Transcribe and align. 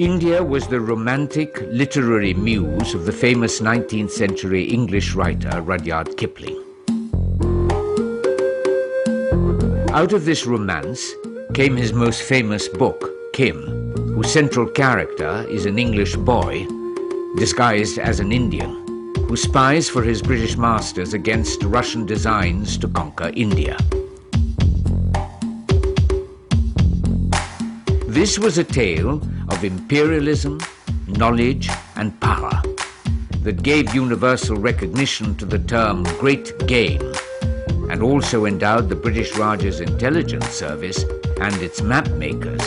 India 0.00 0.42
was 0.42 0.66
the 0.66 0.80
romantic 0.80 1.60
literary 1.60 2.32
muse 2.32 2.94
of 2.94 3.04
the 3.04 3.12
famous 3.12 3.60
19th 3.60 4.10
century 4.10 4.64
English 4.64 5.14
writer 5.14 5.60
Rudyard 5.60 6.16
Kipling. 6.16 6.56
Out 9.92 10.14
of 10.14 10.24
this 10.24 10.46
romance 10.46 11.12
came 11.52 11.76
his 11.76 11.92
most 11.92 12.22
famous 12.22 12.66
book, 12.66 13.10
Kim, 13.34 13.92
whose 14.14 14.32
central 14.32 14.66
character 14.66 15.46
is 15.50 15.66
an 15.66 15.78
English 15.78 16.16
boy 16.16 16.66
disguised 17.36 17.98
as 17.98 18.20
an 18.20 18.32
Indian 18.32 18.72
who 19.28 19.36
spies 19.36 19.90
for 19.90 20.02
his 20.02 20.22
British 20.22 20.56
masters 20.56 21.12
against 21.12 21.62
Russian 21.62 22.06
designs 22.06 22.78
to 22.78 22.88
conquer 22.88 23.30
India. 23.34 23.76
This 28.10 28.40
was 28.40 28.58
a 28.58 28.64
tale 28.64 29.22
of 29.50 29.62
imperialism, 29.62 30.58
knowledge, 31.06 31.70
and 31.94 32.20
power 32.20 32.60
that 33.44 33.62
gave 33.62 33.94
universal 33.94 34.56
recognition 34.56 35.36
to 35.36 35.44
the 35.44 35.60
term 35.60 36.02
Great 36.18 36.66
Game 36.66 37.14
and 37.88 38.02
also 38.02 38.46
endowed 38.46 38.88
the 38.88 38.96
British 38.96 39.36
Raj's 39.36 39.78
intelligence 39.80 40.48
service 40.48 41.04
and 41.40 41.54
its 41.62 41.82
map 41.82 42.08
makers 42.10 42.60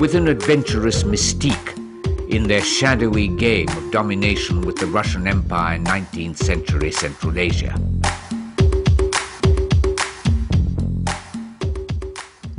with 0.00 0.16
an 0.16 0.26
adventurous 0.26 1.04
mystique 1.04 1.78
in 2.28 2.48
their 2.48 2.64
shadowy 2.64 3.28
game 3.28 3.68
of 3.68 3.92
domination 3.92 4.62
with 4.62 4.74
the 4.78 4.86
Russian 4.86 5.28
Empire 5.28 5.76
in 5.76 5.84
19th 5.84 6.38
century 6.38 6.90
Central 6.90 7.38
Asia. 7.38 7.72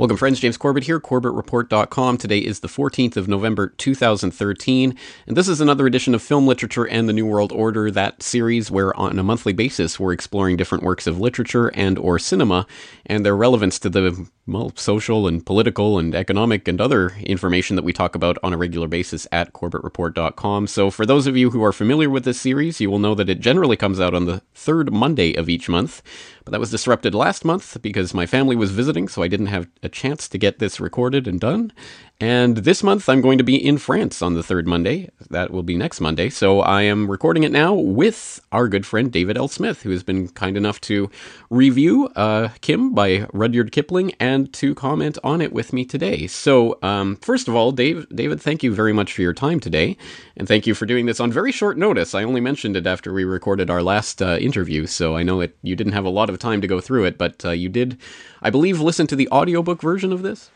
Welcome, 0.04 0.18
friends. 0.18 0.38
James 0.38 0.58
Corbett 0.58 0.84
here, 0.84 1.00
CorbettReport.com. 1.00 2.18
Today 2.18 2.40
is 2.40 2.60
the 2.60 2.68
14th 2.68 3.16
of 3.16 3.26
November, 3.26 3.68
2013, 3.68 4.98
and 5.26 5.34
this 5.34 5.48
is 5.48 5.62
another 5.62 5.86
edition 5.86 6.14
of 6.14 6.20
Film 6.20 6.46
Literature 6.46 6.86
and 6.86 7.08
the 7.08 7.14
New 7.14 7.24
World 7.24 7.52
Order, 7.52 7.90
that 7.90 8.22
series 8.22 8.70
where 8.70 8.94
on 9.00 9.18
a 9.18 9.22
monthly 9.22 9.54
basis 9.54 9.98
we're 9.98 10.12
exploring 10.12 10.58
different 10.58 10.84
works 10.84 11.06
of 11.06 11.20
literature 11.20 11.68
and 11.68 11.96
or 11.98 12.18
cinema 12.18 12.66
and 13.06 13.24
their 13.24 13.34
relevance 13.34 13.78
to 13.78 13.88
the 13.88 14.28
well, 14.46 14.72
social 14.76 15.26
and 15.26 15.46
political 15.46 15.98
and 15.98 16.14
economic 16.14 16.68
and 16.68 16.82
other 16.82 17.14
information 17.20 17.76
that 17.76 17.84
we 17.84 17.94
talk 17.94 18.14
about 18.14 18.36
on 18.42 18.52
a 18.52 18.58
regular 18.58 18.86
basis 18.86 19.26
at 19.32 19.54
CorbettReport.com. 19.54 20.66
So 20.66 20.90
for 20.90 21.06
those 21.06 21.26
of 21.26 21.34
you 21.34 21.50
who 21.50 21.64
are 21.64 21.72
familiar 21.72 22.10
with 22.10 22.26
this 22.26 22.42
series, 22.42 22.78
you 22.78 22.90
will 22.90 22.98
know 22.98 23.14
that 23.14 23.30
it 23.30 23.40
generally 23.40 23.76
comes 23.76 24.00
out 24.00 24.12
on 24.12 24.26
the 24.26 24.42
third 24.52 24.92
Monday 24.92 25.32
of 25.34 25.48
each 25.48 25.70
month. 25.70 26.02
But 26.44 26.52
that 26.52 26.60
was 26.60 26.70
disrupted 26.70 27.14
last 27.14 27.44
month 27.44 27.80
because 27.80 28.12
my 28.12 28.26
family 28.26 28.54
was 28.54 28.70
visiting, 28.70 29.08
so 29.08 29.22
I 29.22 29.28
didn't 29.28 29.46
have 29.46 29.68
a 29.82 29.88
chance 29.88 30.28
to 30.28 30.38
get 30.38 30.58
this 30.58 30.78
recorded 30.78 31.26
and 31.26 31.40
done. 31.40 31.72
And 32.20 32.58
this 32.58 32.84
month, 32.84 33.08
I'm 33.08 33.20
going 33.20 33.38
to 33.38 33.44
be 33.44 33.56
in 33.56 33.76
France 33.76 34.22
on 34.22 34.34
the 34.34 34.42
third 34.42 34.68
Monday. 34.68 35.10
That 35.30 35.50
will 35.50 35.64
be 35.64 35.76
next 35.76 36.00
Monday. 36.00 36.30
So 36.30 36.60
I 36.60 36.82
am 36.82 37.10
recording 37.10 37.42
it 37.42 37.50
now 37.50 37.74
with 37.74 38.40
our 38.52 38.68
good 38.68 38.86
friend 38.86 39.10
David 39.10 39.36
L. 39.36 39.48
Smith, 39.48 39.82
who 39.82 39.90
has 39.90 40.04
been 40.04 40.28
kind 40.28 40.56
enough 40.56 40.80
to 40.82 41.10
review 41.50 42.06
uh, 42.14 42.50
Kim 42.60 42.94
by 42.94 43.26
Rudyard 43.32 43.72
Kipling 43.72 44.12
and 44.20 44.52
to 44.54 44.76
comment 44.76 45.18
on 45.24 45.40
it 45.40 45.52
with 45.52 45.72
me 45.72 45.84
today. 45.84 46.28
So, 46.28 46.78
um, 46.82 47.16
first 47.16 47.48
of 47.48 47.56
all, 47.56 47.72
Dave, 47.72 48.06
David, 48.14 48.40
thank 48.40 48.62
you 48.62 48.72
very 48.72 48.92
much 48.92 49.12
for 49.12 49.22
your 49.22 49.34
time 49.34 49.58
today. 49.58 49.96
And 50.36 50.46
thank 50.46 50.68
you 50.68 50.74
for 50.74 50.86
doing 50.86 51.06
this 51.06 51.18
on 51.18 51.32
very 51.32 51.50
short 51.50 51.76
notice. 51.76 52.14
I 52.14 52.22
only 52.22 52.40
mentioned 52.40 52.76
it 52.76 52.86
after 52.86 53.12
we 53.12 53.24
recorded 53.24 53.70
our 53.70 53.82
last 53.82 54.22
uh, 54.22 54.38
interview, 54.40 54.86
so 54.86 55.16
I 55.16 55.24
know 55.24 55.44
you 55.62 55.74
didn't 55.74 55.94
have 55.94 56.04
a 56.04 56.10
lot 56.10 56.30
of 56.30 56.38
time 56.38 56.60
to 56.60 56.68
go 56.68 56.80
through 56.80 57.06
it, 57.06 57.18
but 57.18 57.44
uh, 57.44 57.50
you 57.50 57.68
did, 57.68 57.98
I 58.40 58.50
believe, 58.50 58.80
listen 58.80 59.08
to 59.08 59.16
the 59.16 59.28
audiobook 59.30 59.82
version 59.82 60.12
of 60.12 60.22
this? 60.22 60.50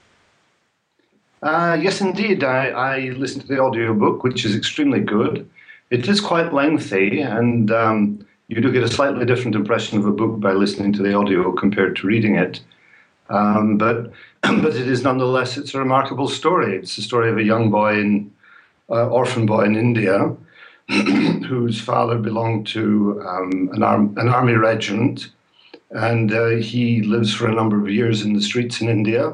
Uh, 1.42 1.78
yes, 1.80 2.00
indeed. 2.00 2.42
I, 2.42 2.68
I, 2.68 2.98
listened 3.10 3.42
to 3.42 3.48
the 3.48 3.60
audiobook, 3.60 4.24
which 4.24 4.44
is 4.44 4.56
extremely 4.56 5.00
good. 5.00 5.48
It 5.90 6.08
is 6.08 6.20
quite 6.20 6.52
lengthy, 6.52 7.20
and 7.20 7.70
um, 7.70 8.26
you 8.48 8.60
do 8.60 8.72
get 8.72 8.82
a 8.82 8.88
slightly 8.88 9.24
different 9.24 9.54
impression 9.54 9.98
of 9.98 10.06
a 10.06 10.12
book 10.12 10.40
by 10.40 10.52
listening 10.52 10.92
to 10.94 11.02
the 11.02 11.14
audio 11.14 11.52
compared 11.52 11.96
to 11.96 12.06
reading 12.06 12.34
it. 12.34 12.60
Um, 13.30 13.78
but 13.78 14.12
but 14.42 14.74
it 14.74 14.88
is 14.88 15.02
nonetheless 15.02 15.56
it's 15.56 15.74
a 15.74 15.78
remarkable 15.78 16.28
story. 16.28 16.76
It's 16.76 16.96
the 16.96 17.02
story 17.02 17.30
of 17.30 17.38
a 17.38 17.42
young 17.42 17.70
boy 17.70 18.00
in 18.00 18.32
uh, 18.90 19.08
orphan 19.08 19.46
boy 19.46 19.64
in 19.64 19.76
India 19.76 20.34
whose 20.88 21.80
father 21.80 22.18
belonged 22.18 22.66
to 22.68 23.22
um, 23.26 23.70
an, 23.74 23.82
arm, 23.82 24.14
an 24.16 24.28
army 24.28 24.54
regiment, 24.54 25.28
and 25.90 26.32
uh, 26.32 26.48
he 26.48 27.02
lives 27.02 27.34
for 27.34 27.48
a 27.48 27.54
number 27.54 27.80
of 27.80 27.90
years 27.90 28.22
in 28.22 28.34
the 28.34 28.42
streets 28.42 28.80
in 28.80 28.88
India. 28.88 29.32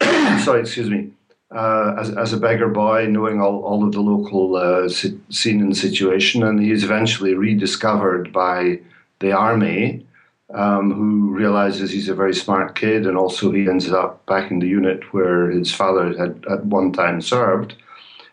sorry, 0.40 0.60
excuse 0.60 0.90
me. 0.90 1.10
Uh, 1.50 1.94
as, 1.98 2.10
as 2.16 2.32
a 2.32 2.38
beggar 2.38 2.68
boy, 2.68 3.06
knowing 3.06 3.40
all, 3.40 3.62
all 3.62 3.84
of 3.84 3.92
the 3.92 4.00
local 4.00 4.56
uh, 4.56 4.88
scene 4.88 5.60
and 5.60 5.76
situation, 5.76 6.42
and 6.42 6.60
he 6.60 6.70
is 6.70 6.82
eventually 6.82 7.34
rediscovered 7.34 8.32
by 8.32 8.80
the 9.20 9.32
army, 9.32 10.06
um, 10.54 10.92
who 10.92 11.30
realizes 11.30 11.90
he's 11.90 12.08
a 12.08 12.14
very 12.14 12.34
smart 12.34 12.74
kid, 12.74 13.06
and 13.06 13.18
also 13.18 13.50
he 13.50 13.68
ends 13.68 13.90
up 13.90 14.24
back 14.26 14.50
in 14.50 14.60
the 14.60 14.66
unit 14.66 15.12
where 15.12 15.50
his 15.50 15.72
father 15.72 16.16
had 16.16 16.42
at 16.50 16.64
one 16.64 16.92
time 16.92 17.20
served. 17.20 17.74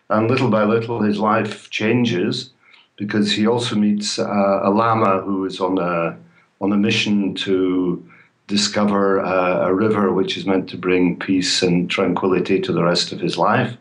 And 0.08 0.28
little 0.28 0.50
by 0.50 0.64
little, 0.64 1.02
his 1.02 1.18
life 1.18 1.70
changes 1.70 2.50
because 2.96 3.32
he 3.32 3.46
also 3.46 3.76
meets 3.76 4.18
uh, 4.18 4.60
a 4.62 4.70
lama 4.70 5.20
who 5.20 5.44
is 5.44 5.60
on 5.60 5.78
a 5.78 6.16
on 6.60 6.72
a 6.72 6.76
mission 6.76 7.34
to 7.34 8.04
discover 8.46 9.20
uh, 9.20 9.68
a 9.68 9.74
river 9.74 10.12
which 10.12 10.36
is 10.36 10.44
meant 10.44 10.68
to 10.68 10.76
bring 10.76 11.18
peace 11.18 11.62
and 11.62 11.88
tranquility 11.88 12.60
to 12.60 12.72
the 12.72 12.82
rest 12.82 13.12
of 13.12 13.20
his 13.20 13.38
life. 13.38 13.76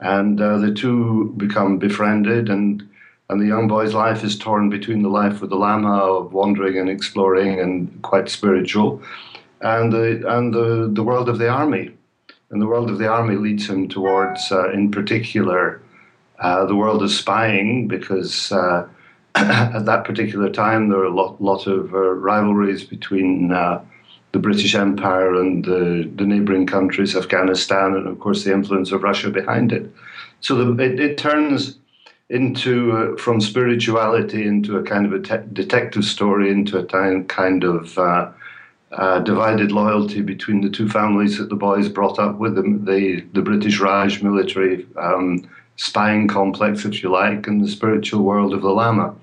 And 0.00 0.40
uh, 0.40 0.58
the 0.58 0.72
two 0.72 1.34
become 1.36 1.78
befriended, 1.78 2.48
and, 2.48 2.86
and 3.28 3.40
the 3.40 3.46
young 3.46 3.66
boy's 3.66 3.94
life 3.94 4.22
is 4.22 4.38
torn 4.38 4.70
between 4.70 5.02
the 5.02 5.08
life 5.08 5.40
with 5.40 5.50
the 5.50 5.56
Lama 5.56 5.96
of 5.96 6.32
wandering 6.32 6.78
and 6.78 6.88
exploring 6.88 7.60
and 7.60 8.00
quite 8.02 8.28
spiritual, 8.28 9.02
and 9.60 9.92
the, 9.92 10.22
and 10.36 10.54
the, 10.54 10.90
the 10.92 11.02
world 11.02 11.28
of 11.28 11.38
the 11.38 11.48
army. 11.48 11.90
And 12.50 12.62
the 12.62 12.66
world 12.66 12.90
of 12.90 12.98
the 12.98 13.08
army 13.08 13.34
leads 13.34 13.68
him 13.68 13.88
towards, 13.88 14.52
uh, 14.52 14.70
in 14.70 14.90
particular, 14.90 15.82
uh, 16.38 16.66
the 16.66 16.76
world 16.76 17.02
of 17.02 17.10
spying, 17.10 17.88
because 17.88 18.52
uh, 18.52 18.86
at 19.76 19.84
that 19.84 20.04
particular 20.04 20.50
time 20.50 20.88
there 20.88 20.98
were 20.98 21.04
a 21.04 21.14
lot, 21.14 21.40
lot 21.42 21.66
of 21.66 21.92
uh, 21.92 21.98
rivalries 21.98 22.84
between 22.84 23.48
the 23.48 24.38
British 24.38 24.74
Empire 24.74 25.34
and 25.34 25.64
the, 25.64 26.10
the 26.16 26.24
neighboring 26.24 26.66
countries, 26.66 27.16
Afghanistan, 27.16 27.94
and 27.94 28.06
of 28.06 28.18
course 28.20 28.44
the 28.44 28.52
influence 28.52 28.92
of 28.92 29.02
Russia 29.02 29.30
behind 29.30 29.72
it. 29.72 29.90
So 30.40 30.56
the, 30.56 30.84
it, 30.84 31.00
it, 31.00 31.18
turns 31.18 31.78
into 32.28 32.92
uh, 32.92 33.16
from 33.16 33.40
spirituality 33.40 34.46
into 34.46 34.76
a 34.76 34.82
kind 34.82 35.06
of 35.06 35.12
a 35.12 35.20
te- 35.20 35.48
detective 35.52 36.04
story, 36.04 36.50
into 36.50 36.78
a 36.78 36.84
kind 37.24 37.64
of 37.64 37.96
uh, 37.98 38.30
uh, 38.92 39.20
divided 39.20 39.72
loyalty 39.72 40.20
between 40.20 40.60
the 40.60 40.70
two 40.70 40.88
families 40.88 41.38
that 41.38 41.48
the 41.48 41.56
boys 41.56 41.88
brought 41.88 42.18
up 42.18 42.36
with 42.36 42.54
them, 42.54 42.84
the 42.84 43.24
the 43.32 43.42
British 43.42 43.80
Raj 43.80 44.22
military 44.22 44.86
um, 44.96 45.48
spying 45.76 46.28
complex, 46.28 46.84
if 46.84 47.02
you 47.02 47.10
like, 47.10 47.46
and 47.46 47.62
the 47.62 47.68
spiritual 47.68 48.22
world 48.22 48.52
of 48.54 48.62
the 48.62 48.70
Lama. 48.70 49.14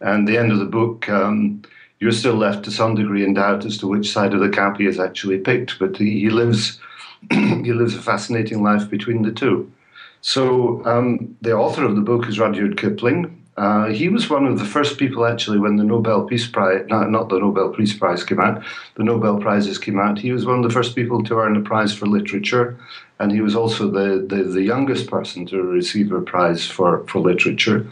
And 0.00 0.26
the 0.26 0.38
end 0.38 0.52
of 0.52 0.58
the 0.58 0.64
book. 0.64 1.08
Um, 1.08 1.62
you're 2.00 2.12
still 2.12 2.34
left 2.34 2.64
to 2.64 2.70
some 2.70 2.94
degree 2.94 3.24
in 3.24 3.32
doubt 3.34 3.64
as 3.64 3.78
to 3.78 3.86
which 3.86 4.12
side 4.12 4.34
of 4.34 4.40
the 4.40 4.50
camp 4.50 4.76
he 4.76 4.84
has 4.84 5.00
actually 5.00 5.38
picked. 5.38 5.78
But 5.78 5.96
he, 5.96 6.20
he 6.20 6.28
lives 6.28 6.78
he 7.30 7.72
lives 7.72 7.94
a 7.94 8.02
fascinating 8.02 8.62
life 8.62 8.90
between 8.90 9.22
the 9.22 9.32
two. 9.32 9.72
So 10.20 10.84
um, 10.84 11.36
the 11.40 11.52
author 11.52 11.84
of 11.84 11.96
the 11.96 12.02
book 12.02 12.28
is 12.28 12.38
Rudyard 12.38 12.76
Kipling. 12.76 13.40
Uh, 13.56 13.86
he 13.86 14.08
was 14.08 14.28
one 14.28 14.46
of 14.46 14.58
the 14.58 14.64
first 14.64 14.98
people 14.98 15.24
actually 15.24 15.58
when 15.58 15.76
the 15.76 15.84
Nobel 15.84 16.24
Peace 16.24 16.46
Prize, 16.46 16.84
not, 16.88 17.10
not 17.10 17.28
the 17.28 17.38
Nobel 17.38 17.70
Peace 17.70 17.96
Prize 17.96 18.24
came 18.24 18.40
out, 18.40 18.64
the 18.96 19.04
Nobel 19.04 19.38
Prizes 19.38 19.78
came 19.78 20.00
out. 20.00 20.18
He 20.18 20.32
was 20.32 20.44
one 20.44 20.56
of 20.56 20.64
the 20.64 20.74
first 20.74 20.96
people 20.96 21.22
to 21.24 21.38
earn 21.38 21.56
a 21.56 21.60
prize 21.60 21.94
for 21.94 22.06
literature, 22.06 22.76
and 23.20 23.30
he 23.30 23.40
was 23.40 23.54
also 23.54 23.88
the, 23.88 24.26
the, 24.26 24.42
the 24.42 24.62
youngest 24.62 25.08
person 25.08 25.46
to 25.46 25.62
receive 25.62 26.10
a 26.10 26.20
prize 26.20 26.66
for, 26.66 27.06
for 27.06 27.20
literature. 27.20 27.86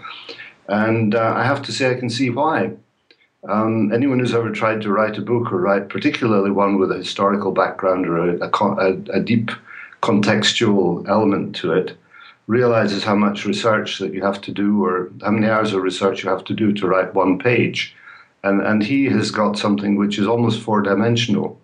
And 0.72 1.14
uh, 1.14 1.34
I 1.36 1.44
have 1.44 1.60
to 1.62 1.72
say, 1.72 1.90
I 1.90 1.98
can 2.00 2.08
see 2.08 2.30
why. 2.30 2.72
Um, 3.46 3.92
anyone 3.92 4.18
who's 4.18 4.34
ever 4.34 4.50
tried 4.50 4.80
to 4.82 4.90
write 4.90 5.18
a 5.18 5.20
book 5.20 5.52
or 5.52 5.60
write, 5.60 5.90
particularly 5.90 6.50
one 6.50 6.78
with 6.78 6.90
a 6.90 6.96
historical 6.96 7.52
background 7.52 8.06
or 8.06 8.36
a, 8.36 8.48
a, 8.48 9.18
a 9.18 9.20
deep 9.20 9.50
contextual 10.00 11.06
element 11.08 11.54
to 11.56 11.72
it, 11.72 11.98
realizes 12.46 13.04
how 13.04 13.14
much 13.14 13.44
research 13.44 13.98
that 13.98 14.14
you 14.14 14.22
have 14.22 14.40
to 14.40 14.50
do 14.50 14.82
or 14.82 15.10
how 15.20 15.30
many 15.30 15.46
hours 15.46 15.74
of 15.74 15.82
research 15.82 16.24
you 16.24 16.30
have 16.30 16.44
to 16.44 16.54
do 16.54 16.72
to 16.72 16.86
write 16.86 17.14
one 17.14 17.38
page. 17.38 17.94
And, 18.42 18.62
and 18.62 18.82
he 18.82 19.04
has 19.06 19.30
got 19.30 19.58
something 19.58 19.96
which 19.96 20.18
is 20.18 20.26
almost 20.26 20.62
four 20.62 20.80
dimensional. 20.80 21.60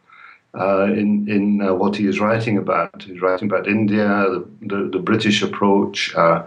Uh, 0.54 0.86
in 0.86 1.28
in 1.28 1.60
uh, 1.60 1.74
what 1.74 1.94
he 1.94 2.06
is 2.06 2.20
writing 2.20 2.56
about. 2.56 3.02
He's 3.02 3.20
writing 3.20 3.48
about 3.50 3.68
India, 3.68 4.08
the, 4.08 4.48
the, 4.62 4.88
the 4.94 4.98
British 4.98 5.42
approach, 5.42 6.14
uh, 6.14 6.42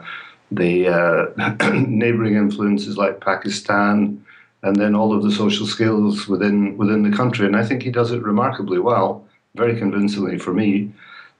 the 0.51 0.88
uh, 0.88 1.71
neighboring 1.88 2.36
influences 2.36 2.98
like 2.98 3.21
Pakistan, 3.21 4.24
and 4.63 4.75
then 4.75 4.95
all 4.95 5.15
of 5.15 5.24
the 5.24 5.31
social 5.31 5.65
skills 5.65 6.27
within 6.27 6.77
within 6.77 7.03
the 7.03 7.15
country. 7.15 7.45
And 7.45 7.56
I 7.56 7.65
think 7.65 7.83
he 7.83 7.92
does 7.92 8.12
it 8.12 8.21
remarkably 8.21 8.80
well, 8.80 9.25
very 9.56 9.77
convincingly 9.77 10.38
for 10.38 10.53
me. 10.53 10.92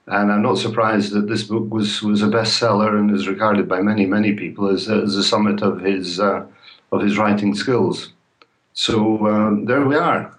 And 0.06 0.32
I'm 0.32 0.42
not 0.42 0.58
surprised 0.58 1.12
that 1.12 1.28
this 1.28 1.44
book 1.44 1.70
was, 1.70 2.02
was 2.02 2.22
a 2.22 2.26
bestseller 2.26 2.98
and 2.98 3.10
is 3.10 3.28
regarded 3.28 3.68
by 3.68 3.80
many, 3.80 4.04
many 4.04 4.32
people 4.32 4.68
as, 4.68 4.88
as 4.88 5.14
a 5.14 5.22
summit 5.22 5.62
of 5.62 5.80
his, 5.80 6.18
uh, 6.18 6.44
of 6.90 7.02
his 7.02 7.18
writing 7.18 7.54
skills. 7.54 8.12
So 8.72 9.26
um, 9.28 9.64
there 9.64 9.86
we 9.86 9.94
are. 9.94 10.36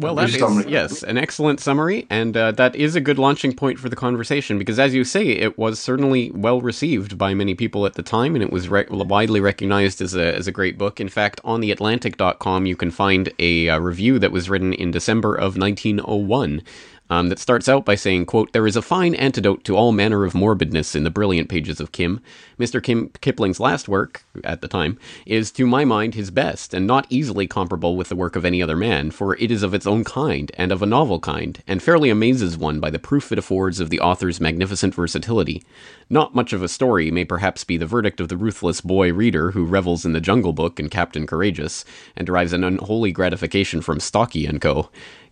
Well, 0.00 0.14
that 0.14 0.30
is, 0.30 0.66
yes, 0.66 1.02
an 1.02 1.18
excellent 1.18 1.60
summary, 1.60 2.06
and 2.08 2.34
uh, 2.36 2.52
that 2.52 2.74
is 2.74 2.94
a 2.94 3.00
good 3.00 3.18
launching 3.18 3.54
point 3.54 3.78
for 3.78 3.90
the 3.90 3.96
conversation 3.96 4.58
because, 4.58 4.78
as 4.78 4.94
you 4.94 5.04
say, 5.04 5.28
it 5.28 5.58
was 5.58 5.78
certainly 5.78 6.30
well 6.30 6.62
received 6.62 7.18
by 7.18 7.34
many 7.34 7.54
people 7.54 7.84
at 7.84 7.94
the 7.94 8.02
time, 8.02 8.34
and 8.34 8.42
it 8.42 8.50
was 8.50 8.68
re- 8.68 8.86
widely 8.88 9.40
recognized 9.40 10.00
as 10.00 10.14
a, 10.14 10.34
as 10.34 10.46
a 10.46 10.52
great 10.52 10.78
book. 10.78 11.00
In 11.00 11.08
fact, 11.08 11.40
on 11.44 11.60
the 11.60 11.70
theatlantic.com, 11.70 12.66
you 12.66 12.76
can 12.76 12.90
find 12.90 13.28
a, 13.38 13.50
a 13.50 13.68
uh, 13.68 13.78
review 13.78 14.18
that 14.18 14.32
was 14.32 14.48
written 14.48 14.72
in 14.72 14.90
December 14.90 15.34
of 15.34 15.56
1901 15.56 16.62
um, 17.10 17.28
that 17.28 17.40
starts 17.40 17.68
out 17.68 17.84
by 17.84 17.96
saying, 17.96 18.24
quote, 18.24 18.52
There 18.52 18.66
is 18.66 18.76
a 18.76 18.82
fine 18.82 19.16
antidote 19.16 19.64
to 19.64 19.76
all 19.76 19.90
manner 19.90 20.24
of 20.24 20.32
morbidness 20.32 20.94
in 20.94 21.02
the 21.02 21.10
brilliant 21.10 21.48
pages 21.48 21.80
of 21.80 21.90
Kim. 21.90 22.20
Mr. 22.58 22.80
Kim 22.82 23.10
Kipling's 23.20 23.58
last 23.58 23.88
work, 23.88 24.24
at 24.44 24.60
the 24.60 24.68
time, 24.68 24.96
is 25.26 25.50
to 25.50 25.66
my 25.66 25.84
mind 25.84 26.14
his 26.14 26.30
best, 26.30 26.72
and 26.72 26.86
not 26.86 27.06
easily 27.10 27.48
comparable 27.48 27.96
with 27.96 28.08
the 28.08 28.16
work 28.16 28.36
of 28.36 28.44
any 28.44 28.62
other 28.62 28.76
man, 28.76 29.10
for 29.10 29.36
it 29.36 29.50
is 29.50 29.64
of 29.64 29.74
its 29.74 29.88
own 29.88 30.04
kind, 30.04 30.52
and 30.54 30.70
of 30.70 30.82
a 30.82 30.86
novel 30.86 31.18
kind, 31.18 31.62
and 31.66 31.82
fairly 31.82 32.10
amazes 32.10 32.56
one 32.56 32.78
by 32.78 32.90
the 32.90 32.98
proof 32.98 33.32
it 33.32 33.38
affords 33.38 33.80
of 33.80 33.90
the 33.90 34.00
author's 34.00 34.40
magnificent 34.40 34.94
versatility. 34.94 35.64
Not 36.08 36.34
much 36.34 36.52
of 36.52 36.62
a 36.62 36.68
story 36.68 37.10
may 37.10 37.24
perhaps 37.24 37.64
be 37.64 37.76
the 37.76 37.86
verdict 37.86 38.20
of 38.20 38.28
the 38.28 38.36
ruthless 38.36 38.80
boy 38.80 39.12
reader 39.12 39.50
who 39.50 39.64
revels 39.64 40.04
in 40.04 40.12
the 40.12 40.20
Jungle 40.20 40.52
Book 40.52 40.78
and 40.78 40.90
Captain 40.90 41.26
Courageous, 41.26 41.84
and 42.16 42.24
derives 42.24 42.52
an 42.52 42.62
unholy 42.62 43.10
gratification 43.10 43.80
from 43.80 43.98
Stalky 43.98 44.46
and 44.46 44.60
Co. 44.60 44.90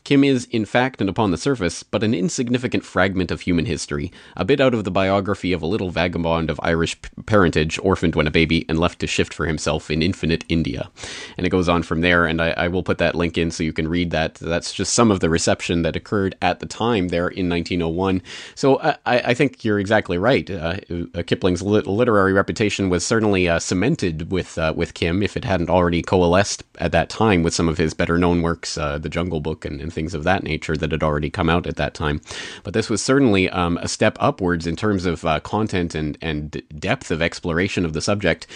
Kim 0.09 0.25
is, 0.25 0.47
in 0.51 0.65
fact 0.65 1.03
and 1.03 1.11
upon 1.11 1.33
the 1.33 1.37
surface, 1.37 1.83
but 1.83 2.03
an 2.03 2.15
insignificant 2.15 2.83
fragment 2.83 3.31
of 3.31 3.43
human 3.43 3.67
history, 3.67 4.11
a 4.39 4.43
bit 4.43 4.59
out 4.59 4.73
of 4.73 4.85
the 4.85 4.91
biography 4.91 5.53
of 5.53 5.61
a 5.61 5.67
little 5.67 5.91
vagabond 5.91 6.49
of 6.49 6.59
Irish 6.63 6.99
p- 7.03 7.11
parentage, 7.27 7.79
orphaned 7.81 8.15
when 8.17 8.27
a 8.27 8.31
baby 8.31 8.65
and 8.71 8.79
left 8.79 9.01
to 9.01 9.07
shift 9.07 9.35
for 9.35 9.45
himself 9.45 9.91
in 9.91 10.01
infinite 10.01 10.47
India. 10.49 10.91
And 11.37 11.47
it 11.47 11.51
goes 11.51 11.69
on 11.69 11.83
from 11.83 12.01
there, 12.01 12.25
and 12.25 12.41
I, 12.41 12.53
I 12.53 12.69
will 12.69 12.83
put 12.83 12.97
that 12.97 13.17
link 13.17 13.37
in 13.37 13.51
so 13.51 13.63
you 13.63 13.75
can 13.75 13.87
read 13.87 14.11
that. 14.13 14.37
That's 14.37 14.73
just 14.73 14.95
some 14.95 15.11
of 15.11 15.21
the 15.21 15.29
reception 15.29 15.83
that 15.83 15.95
occurred 15.95 16.37
at 16.41 16.61
the 16.61 16.67
time 16.67 17.09
there 17.09 17.29
in 17.29 17.51
1901. 17.51 18.23
So 18.55 18.79
I, 18.81 18.97
I 19.05 19.35
think 19.35 19.63
you're 19.63 19.79
exactly 19.79 20.17
right. 20.17 20.51
Uh, 20.51 20.77
uh, 21.15 21.23
Kipling's 21.23 21.61
lit- 21.61 21.87
literary 21.87 22.33
reputation 22.33 22.89
was 22.89 23.05
certainly 23.05 23.47
uh, 23.47 23.59
cemented 23.59 24.33
with 24.33 24.57
uh, 24.57 24.73
with 24.75 24.95
Kim, 24.95 25.23
if 25.23 25.37
it 25.37 25.45
hadn't 25.45 25.69
already 25.69 26.01
coalesced 26.01 26.65
at 26.79 26.93
that 26.93 27.11
time 27.11 27.43
with 27.43 27.53
some 27.53 27.69
of 27.69 27.77
his 27.77 27.93
better 27.93 28.17
known 28.17 28.41
works, 28.41 28.79
uh, 28.79 28.97
The 28.97 29.11
Jungle 29.11 29.41
Book 29.41 29.67
and, 29.67 29.83
and 29.83 29.93
things 29.99 30.15
of 30.15 30.23
that 30.23 30.45
nature 30.45 30.77
that 30.77 30.93
had 30.93 31.03
already 31.03 31.29
come 31.29 31.51
out 31.51 31.67
at 31.67 31.75
that 31.75 31.93
time. 31.93 32.21
But 32.63 32.73
this 32.73 32.89
was 32.89 33.03
certainly 33.03 33.51
um, 33.51 33.79
a 33.79 33.89
step 33.89 34.17
upwards 34.21 34.65
in 34.65 34.77
terms 34.77 35.07
of 35.07 35.25
uh, 35.25 35.41
content 35.41 35.93
and, 35.97 36.17
and 36.23 36.63
depth 36.79 37.11
of 37.11 37.21
exploration 37.21 37.85
of 37.85 37.95
the 37.95 38.01
subject. 38.01 38.47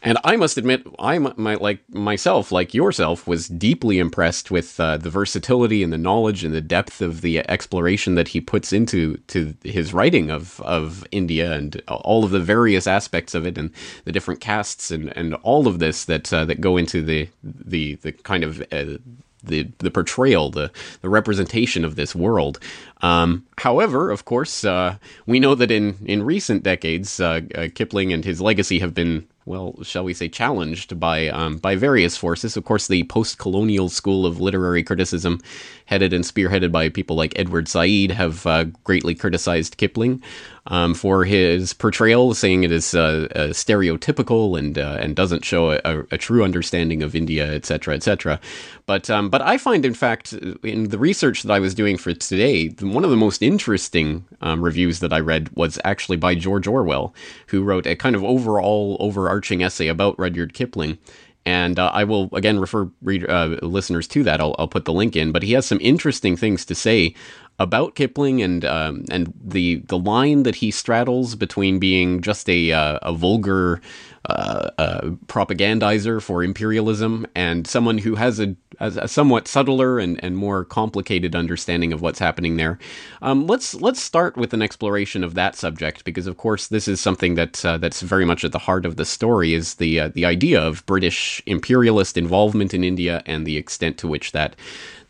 And 0.00 0.16
I 0.22 0.36
must 0.36 0.56
admit, 0.58 0.86
I 1.00 1.18
my, 1.18 1.56
like 1.56 1.80
myself, 1.90 2.52
like 2.52 2.72
yourself, 2.72 3.26
was 3.26 3.48
deeply 3.48 3.98
impressed 3.98 4.52
with 4.52 4.78
uh, 4.78 4.96
the 4.96 5.10
versatility 5.10 5.82
and 5.82 5.92
the 5.92 5.98
knowledge 5.98 6.44
and 6.44 6.54
the 6.54 6.60
depth 6.60 7.00
of 7.00 7.20
the 7.20 7.34
exploration 7.50 8.14
that 8.14 8.28
he 8.28 8.40
puts 8.40 8.72
into 8.72 9.16
to 9.28 9.54
his 9.64 9.92
writing 9.92 10.30
of 10.30 10.60
of 10.60 11.04
India 11.10 11.52
and 11.52 11.82
all 11.88 12.24
of 12.24 12.30
the 12.30 12.40
various 12.54 12.86
aspects 12.86 13.34
of 13.34 13.44
it 13.44 13.58
and 13.58 13.70
the 14.04 14.12
different 14.12 14.40
castes 14.40 14.92
and, 14.92 15.16
and 15.16 15.34
all 15.42 15.66
of 15.66 15.80
this 15.80 16.04
that 16.04 16.32
uh, 16.32 16.44
that 16.44 16.60
go 16.60 16.76
into 16.76 17.02
the 17.02 17.28
the 17.42 17.96
the 17.96 18.12
kind 18.12 18.44
of 18.44 18.62
uh, 18.72 18.98
the 19.42 19.68
the 19.78 19.90
portrayal, 19.90 20.50
the 20.50 20.70
the 21.00 21.08
representation 21.08 21.84
of 21.84 21.96
this 21.96 22.14
world. 22.14 22.58
Um, 23.00 23.44
however, 23.58 24.10
of 24.10 24.24
course, 24.24 24.64
uh, 24.64 24.96
we 25.26 25.40
know 25.40 25.54
that 25.54 25.70
in 25.70 25.96
in 26.04 26.22
recent 26.22 26.62
decades, 26.62 27.20
uh, 27.20 27.40
uh, 27.54 27.68
Kipling 27.74 28.12
and 28.12 28.24
his 28.24 28.40
legacy 28.40 28.78
have 28.78 28.94
been 28.94 29.26
well, 29.44 29.76
shall 29.82 30.04
we 30.04 30.14
say, 30.14 30.28
challenged 30.28 30.98
by 31.00 31.28
um, 31.28 31.56
by 31.56 31.74
various 31.74 32.16
forces. 32.16 32.56
Of 32.56 32.64
course, 32.64 32.86
the 32.86 33.04
post-colonial 33.04 33.88
school 33.88 34.24
of 34.24 34.40
literary 34.40 34.82
criticism, 34.82 35.40
headed 35.86 36.12
and 36.12 36.24
spearheaded 36.24 36.70
by 36.70 36.88
people 36.88 37.16
like 37.16 37.38
Edward 37.38 37.68
Said, 37.68 38.12
have 38.12 38.46
uh, 38.46 38.64
greatly 38.84 39.14
criticized 39.14 39.76
Kipling 39.76 40.22
um, 40.66 40.94
for 40.94 41.24
his 41.24 41.72
portrayal, 41.72 42.34
saying 42.34 42.62
it 42.62 42.70
is 42.70 42.94
uh, 42.94 43.26
uh, 43.34 43.38
stereotypical 43.48 44.58
and 44.58 44.78
uh, 44.78 44.96
and 45.00 45.16
doesn't 45.16 45.44
show 45.44 45.72
a, 45.72 46.04
a, 46.10 46.18
true 46.18 46.44
understanding 46.44 47.02
of 47.02 47.16
India, 47.16 47.52
etc., 47.52 47.94
etc. 47.94 48.40
But 48.86 49.10
um, 49.10 49.28
but 49.28 49.42
I 49.42 49.58
find, 49.58 49.84
in 49.84 49.94
fact, 49.94 50.32
in 50.32 50.90
the 50.90 50.98
research 50.98 51.42
that 51.42 51.52
I 51.52 51.58
was 51.58 51.74
doing 51.74 51.96
for 51.96 52.12
today, 52.12 52.68
one 52.80 53.04
of 53.04 53.10
the 53.10 53.16
most 53.16 53.42
interesting 53.42 54.24
um, 54.40 54.62
reviews 54.62 55.00
that 55.00 55.12
I 55.12 55.18
read 55.18 55.50
was 55.54 55.80
actually 55.84 56.16
by 56.16 56.36
George 56.36 56.68
Orwell, 56.68 57.12
who 57.48 57.62
wrote 57.62 57.86
a 57.86 57.96
kind 57.96 58.14
of 58.14 58.22
overall 58.22 58.96
overarching 59.32 59.62
essay 59.62 59.88
about 59.88 60.18
Rudyard 60.18 60.52
Kipling. 60.52 60.98
And 61.44 61.78
uh, 61.78 61.90
I 61.92 62.04
will 62.04 62.28
again 62.32 62.60
refer 62.60 62.88
read, 63.02 63.28
uh, 63.28 63.56
listeners 63.62 64.06
to 64.08 64.22
that. 64.22 64.40
I'll, 64.40 64.54
I'll 64.60 64.68
put 64.68 64.84
the 64.84 64.92
link 64.92 65.16
in. 65.16 65.32
But 65.32 65.42
he 65.42 65.54
has 65.54 65.66
some 65.66 65.78
interesting 65.80 66.36
things 66.36 66.64
to 66.66 66.74
say 66.74 67.14
about 67.62 67.94
Kipling 67.94 68.42
and 68.42 68.64
um, 68.64 69.04
and 69.10 69.32
the 69.42 69.76
the 69.86 69.98
line 69.98 70.42
that 70.42 70.56
he 70.56 70.70
straddles 70.70 71.36
between 71.36 71.78
being 71.78 72.20
just 72.20 72.48
a 72.50 72.72
uh, 72.72 72.98
a 73.02 73.12
vulgar 73.12 73.80
uh, 74.28 74.70
uh, 74.78 75.00
propagandizer 75.26 76.22
for 76.22 76.44
imperialism 76.44 77.26
and 77.34 77.66
someone 77.66 77.98
who 77.98 78.14
has 78.14 78.38
a, 78.38 78.54
a, 78.78 79.08
somewhat 79.08 79.48
subtler 79.48 79.98
and, 79.98 80.22
and 80.22 80.36
more 80.36 80.64
complicated 80.64 81.34
understanding 81.34 81.92
of 81.92 82.02
what's 82.02 82.20
happening 82.20 82.56
there. 82.56 82.78
Um, 83.20 83.48
let's 83.48 83.74
let's 83.74 84.00
start 84.00 84.36
with 84.36 84.54
an 84.54 84.62
exploration 84.62 85.24
of 85.24 85.34
that 85.34 85.56
subject 85.56 86.04
because, 86.04 86.28
of 86.28 86.36
course, 86.36 86.68
this 86.68 86.86
is 86.86 87.00
something 87.00 87.34
that 87.34 87.64
uh, 87.64 87.78
that's 87.78 88.00
very 88.00 88.24
much 88.24 88.44
at 88.44 88.52
the 88.52 88.60
heart 88.60 88.86
of 88.86 88.96
the 88.96 89.04
story 89.04 89.54
is 89.54 89.74
the 89.74 89.98
uh, 89.98 90.08
the 90.08 90.24
idea 90.24 90.60
of 90.60 90.86
British 90.86 91.42
imperialist 91.46 92.16
involvement 92.16 92.74
in 92.74 92.84
India 92.84 93.22
and 93.26 93.44
the 93.44 93.56
extent 93.56 93.98
to 93.98 94.08
which 94.08 94.30
that 94.32 94.54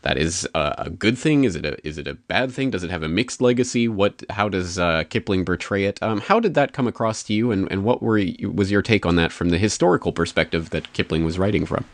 that 0.03 0.17
is 0.17 0.47
a, 0.53 0.89
good 0.89 1.17
thing? 1.17 1.45
Is 1.45 1.55
it 1.55 1.65
a 1.65 1.87
is 1.87 1.97
it 1.97 2.07
a 2.07 2.13
bad 2.13 2.51
thing? 2.51 2.69
Does 2.69 2.83
it 2.83 2.91
have 2.91 3.03
a 3.03 3.07
mixed 3.07 3.41
legacy? 3.41 3.87
What 3.87 4.23
how 4.29 4.49
does 4.49 4.77
uh, 4.77 5.05
Kipling 5.09 5.45
portray 5.45 5.85
it? 5.85 6.01
Um, 6.03 6.19
how 6.19 6.39
did 6.39 6.53
that 6.53 6.73
come 6.73 6.87
across 6.87 7.23
to 7.23 7.33
you, 7.33 7.51
and, 7.51 7.71
and 7.71 7.83
what 7.83 8.03
were 8.03 8.21
was 8.53 8.69
your 8.69 8.81
take 8.81 9.05
on 9.05 9.15
that 9.15 9.31
from 9.31 9.49
the 9.49 9.57
historical 9.57 10.11
perspective 10.11 10.69
that 10.71 10.91
Kipling 10.93 11.23
was 11.23 11.39
writing 11.39 11.65
from? 11.65 11.85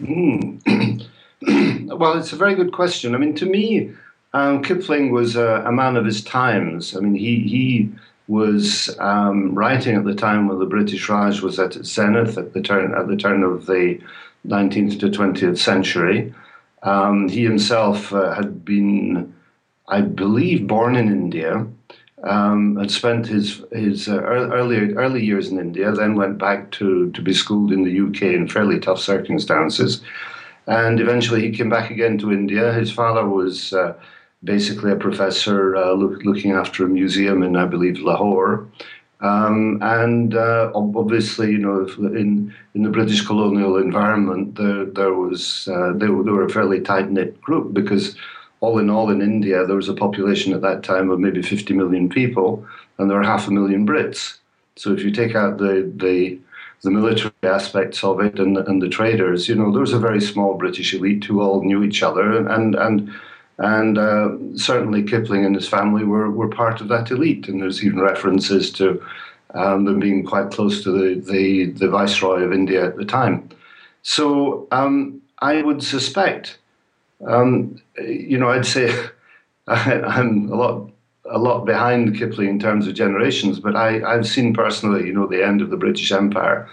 Mm. 0.00 1.04
well, 1.98 2.18
it's 2.18 2.32
a 2.32 2.36
very 2.36 2.54
good 2.54 2.72
question. 2.72 3.14
I 3.14 3.18
mean, 3.18 3.34
to 3.34 3.46
me, 3.46 3.92
um, 4.32 4.62
Kipling 4.62 5.10
was 5.10 5.34
a, 5.34 5.64
a, 5.66 5.72
man 5.72 5.96
of 5.96 6.04
his 6.04 6.22
times. 6.22 6.96
I 6.96 7.00
mean, 7.00 7.14
he 7.14 7.40
he 7.40 7.90
was 8.28 8.96
um, 9.00 9.52
writing 9.52 9.96
at 9.96 10.04
the 10.04 10.14
time 10.14 10.46
when 10.46 10.60
the 10.60 10.66
British 10.66 11.08
Raj 11.08 11.40
was 11.40 11.58
at 11.58 11.74
its 11.74 11.92
zenith 11.92 12.38
at 12.38 12.52
the 12.52 12.62
turn 12.62 12.94
at 12.94 13.08
the 13.08 13.16
turn 13.16 13.42
of 13.42 13.66
the 13.66 14.00
19th 14.46 15.00
to 15.00 15.08
20th 15.08 15.58
century. 15.58 16.32
Um, 16.82 17.28
he 17.28 17.42
himself 17.42 18.12
uh, 18.12 18.34
had 18.34 18.64
been, 18.64 19.34
I 19.88 20.00
believe, 20.02 20.66
born 20.66 20.96
in 20.96 21.08
India, 21.08 21.66
um, 22.22 22.76
had 22.76 22.90
spent 22.90 23.26
his 23.26 23.62
his 23.72 24.08
uh, 24.08 24.18
early 24.18 24.94
early 24.94 25.24
years 25.24 25.48
in 25.48 25.58
India, 25.58 25.92
then 25.92 26.14
went 26.14 26.38
back 26.38 26.70
to 26.72 27.10
to 27.10 27.22
be 27.22 27.34
schooled 27.34 27.72
in 27.72 27.82
the 27.82 28.00
UK 28.00 28.22
in 28.34 28.48
fairly 28.48 28.78
tough 28.78 29.00
circumstances, 29.00 30.02
and 30.66 31.00
eventually 31.00 31.42
he 31.42 31.56
came 31.56 31.68
back 31.68 31.90
again 31.90 32.18
to 32.18 32.32
India. 32.32 32.72
His 32.72 32.92
father 32.92 33.26
was. 33.26 33.72
Uh, 33.72 33.94
basically, 34.44 34.92
a 34.92 34.96
professor 34.96 35.74
uh, 35.76 35.92
look, 35.92 36.22
looking 36.24 36.52
after 36.52 36.84
a 36.84 36.88
museum 36.88 37.42
in, 37.42 37.56
I 37.56 37.64
believe, 37.64 37.98
Lahore, 37.98 38.68
um, 39.20 39.78
and 39.82 40.34
uh, 40.34 40.70
obviously, 40.74 41.50
you 41.50 41.58
know, 41.58 41.86
in 41.98 42.54
in 42.74 42.82
the 42.82 42.90
British 42.90 43.24
colonial 43.26 43.78
environment, 43.78 44.56
there 44.56 44.84
there 44.84 45.14
was 45.14 45.68
uh, 45.68 45.92
they, 45.92 46.06
they 46.06 46.10
were 46.10 46.44
a 46.44 46.50
fairly 46.50 46.80
tight 46.80 47.10
knit 47.10 47.40
group 47.40 47.72
because 47.72 48.16
all 48.60 48.78
in 48.78 48.90
all, 48.90 49.10
in 49.10 49.22
India, 49.22 49.66
there 49.66 49.76
was 49.76 49.88
a 49.88 49.94
population 49.94 50.52
at 50.52 50.62
that 50.62 50.82
time 50.82 51.10
of 51.10 51.20
maybe 51.20 51.42
50 51.42 51.74
million 51.74 52.08
people, 52.08 52.66
and 52.98 53.10
there 53.10 53.18
were 53.18 53.24
half 53.24 53.48
a 53.48 53.50
million 53.50 53.86
Brits. 53.86 54.38
So 54.76 54.92
if 54.92 55.02
you 55.02 55.10
take 55.10 55.34
out 55.34 55.58
the 55.58 55.90
the 55.96 56.38
the 56.82 56.90
military 56.90 57.32
aspects 57.42 58.04
of 58.04 58.20
it 58.20 58.38
and 58.38 58.58
and 58.58 58.82
the 58.82 58.88
traders, 58.88 59.48
you 59.48 59.54
know, 59.54 59.72
there 59.72 59.80
was 59.80 59.94
a 59.94 59.98
very 59.98 60.20
small 60.20 60.54
British 60.54 60.92
elite 60.92 61.24
who 61.24 61.40
all 61.40 61.64
knew 61.64 61.82
each 61.82 62.02
other 62.02 62.36
and 62.36 62.48
and 62.48 62.74
and 62.74 63.14
uh, 63.98 64.28
certainly 64.56 65.02
Kipling 65.02 65.44
and 65.44 65.54
his 65.54 65.68
family 65.68 66.04
were, 66.04 66.30
were 66.30 66.48
part 66.48 66.80
of 66.80 66.88
that 66.88 67.10
elite. 67.10 67.48
And 67.48 67.60
there's 67.60 67.82
even 67.82 68.00
references 68.00 68.70
to 68.72 69.02
um, 69.54 69.84
them 69.84 70.00
being 70.00 70.24
quite 70.24 70.50
close 70.50 70.82
to 70.84 70.90
the, 70.90 71.20
the, 71.20 71.70
the, 71.72 71.88
Viceroy 71.88 72.42
of 72.42 72.52
India 72.52 72.84
at 72.84 72.96
the 72.96 73.04
time. 73.04 73.48
So 74.02 74.68
um, 74.70 75.22
I 75.38 75.62
would 75.62 75.82
suspect, 75.82 76.58
um, 77.26 77.80
you 77.98 78.38
know, 78.38 78.50
I'd 78.50 78.66
say 78.66 78.94
I, 79.66 80.20
am 80.20 80.50
a 80.52 80.56
lot 80.56 80.90
a 81.28 81.38
lot 81.38 81.64
behind 81.64 82.16
Kipling 82.16 82.48
in 82.48 82.60
terms 82.60 82.86
of 82.86 82.94
generations, 82.94 83.58
but 83.58 83.74
I, 83.74 84.00
I've 84.04 84.28
seen 84.28 84.54
personally, 84.54 85.06
you 85.06 85.12
know, 85.12 85.26
the 85.26 85.44
end 85.44 85.60
of 85.60 85.70
the 85.70 85.76
British 85.76 86.12
Empire 86.12 86.68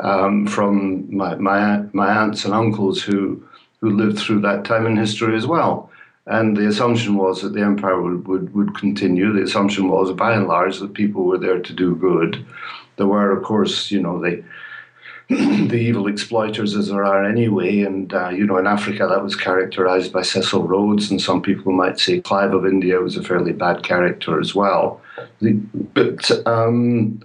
um, 0.00 0.46
from 0.46 1.14
my, 1.14 1.34
my 1.36 1.78
my 1.92 2.08
aunts 2.08 2.44
and 2.44 2.54
uncles 2.54 3.02
who 3.02 3.42
who 3.80 3.90
lived 3.90 4.18
through 4.18 4.40
that 4.42 4.64
time 4.64 4.86
in 4.86 4.96
history 4.96 5.36
as 5.36 5.46
well. 5.46 5.90
And 6.26 6.56
the 6.56 6.66
assumption 6.66 7.16
was 7.16 7.42
that 7.42 7.52
the 7.52 7.62
empire 7.62 8.00
would, 8.00 8.26
would, 8.26 8.54
would 8.54 8.76
continue. 8.76 9.32
The 9.32 9.42
assumption 9.42 9.88
was, 9.88 10.12
by 10.12 10.34
and 10.34 10.48
large, 10.48 10.80
that 10.80 10.94
people 10.94 11.24
were 11.24 11.38
there 11.38 11.60
to 11.60 11.72
do 11.72 11.94
good. 11.94 12.44
There 12.96 13.06
were, 13.06 13.30
of 13.30 13.44
course, 13.44 13.90
you 13.90 14.02
know, 14.02 14.20
the 14.20 14.42
the 15.28 15.74
evil 15.76 16.06
exploiters 16.06 16.76
as 16.76 16.88
there 16.88 17.04
are 17.04 17.24
anyway. 17.24 17.80
And, 17.80 18.12
uh, 18.14 18.28
you 18.28 18.46
know, 18.46 18.58
in 18.58 18.66
Africa, 18.68 19.08
that 19.08 19.24
was 19.24 19.34
characterized 19.34 20.12
by 20.12 20.22
Cecil 20.22 20.68
Rhodes, 20.68 21.10
and 21.10 21.20
some 21.20 21.42
people 21.42 21.72
might 21.72 21.98
say 21.98 22.20
Clive 22.20 22.54
of 22.54 22.64
India 22.64 23.00
was 23.00 23.16
a 23.16 23.24
fairly 23.24 23.52
bad 23.52 23.82
character 23.82 24.38
as 24.38 24.54
well. 24.54 25.00
But, 25.94 26.30
um, 26.46 27.20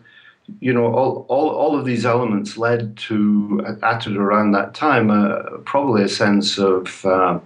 you 0.61 0.73
know, 0.73 0.85
all, 0.85 1.27
all, 1.29 1.49
all 1.49 1.77
of 1.77 1.85
these 1.85 2.03
elements 2.03 2.57
led 2.57 2.97
to, 2.97 3.63
at 3.83 4.07
around 4.07 4.53
that 4.53 4.73
time, 4.73 5.11
uh, 5.11 5.57
probably 5.65 6.03
a 6.03 6.09
sense 6.09 6.57
of. 6.57 7.05
Uh, 7.05 7.39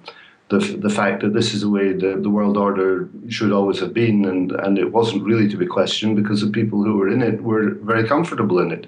the, 0.50 0.60
the 0.60 0.90
fact 0.90 1.22
that 1.24 1.34
this 1.34 1.54
is 1.56 1.62
the 1.62 1.70
way 1.70 1.92
the, 1.92 2.18
the 2.22 2.30
world 2.30 2.56
order 2.56 3.10
should 3.30 3.52
always 3.52 3.80
have 3.80 3.94
been, 3.94 4.25
and, 4.25 4.52
and 4.52 4.78
it 4.78 4.92
wasn't 4.92 5.24
really 5.24 5.50
to 5.50 5.58
be 5.58 5.66
questioned 5.66 6.16
because 6.16 6.42
the 6.42 6.52
people 6.52 6.84
who 6.84 6.98
were 6.98 7.10
in 7.10 7.24
it 7.24 7.42
were 7.42 7.72
very 7.82 8.08
comfortable 8.08 8.60
in 8.60 8.72
it. 8.72 8.86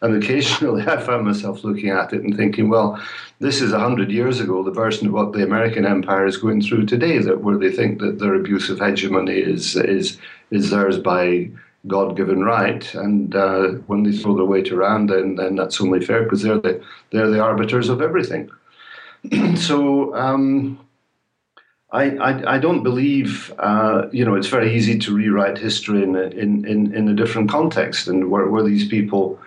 And 0.00 0.22
occasionally 0.22 0.82
I 0.86 1.00
found 1.00 1.26
myself 1.26 1.64
looking 1.64 1.90
at 1.90 2.12
it 2.12 2.22
and 2.22 2.36
thinking, 2.36 2.68
well, 2.68 3.02
this 3.40 3.60
is 3.60 3.72
100 3.72 4.12
years 4.12 4.38
ago, 4.38 4.62
the 4.62 4.70
version 4.70 5.08
of 5.08 5.12
what 5.12 5.32
the 5.32 5.42
American 5.42 5.84
empire 5.84 6.24
is 6.24 6.36
going 6.36 6.62
through 6.62 6.86
today, 6.86 7.18
that 7.18 7.40
where 7.40 7.58
they 7.58 7.72
think 7.72 8.00
that 8.00 8.20
their 8.20 8.34
abuse 8.34 8.70
of 8.70 8.78
hegemony 8.78 9.38
is, 9.38 9.74
is, 9.74 10.18
is 10.52 10.70
theirs 10.70 10.98
by 10.98 11.50
God 11.88 12.16
given 12.16 12.44
right. 12.44 12.94
And 12.94 13.34
uh, 13.34 13.68
when 13.88 14.04
they 14.04 14.12
throw 14.12 14.36
their 14.36 14.44
weight 14.44 14.70
around, 14.70 15.08
then, 15.08 15.34
then 15.34 15.56
that's 15.56 15.80
only 15.80 16.04
fair 16.04 16.22
because 16.22 16.42
they're 16.42 16.60
the, 16.60 16.80
they're 17.10 17.30
the 17.30 17.40
arbiters 17.40 17.88
of 17.88 18.00
everything. 18.00 18.48
so, 19.56 20.14
um, 20.14 20.78
I, 21.92 22.16
I, 22.16 22.54
I, 22.54 22.58
don't 22.58 22.82
believe, 22.82 23.52
uh, 23.58 24.06
you 24.12 24.24
know, 24.24 24.34
it's 24.34 24.46
very 24.46 24.74
easy 24.74 24.98
to 24.98 25.14
rewrite 25.14 25.58
history 25.58 26.02
in 26.02 26.16
a, 26.16 26.22
in, 26.22 26.64
in, 26.66 26.94
in 26.94 27.08
a 27.08 27.14
different 27.14 27.50
context 27.50 28.08
and 28.08 28.30
where, 28.30 28.46
where 28.46 28.62
these 28.62 28.88
people, 28.88 29.38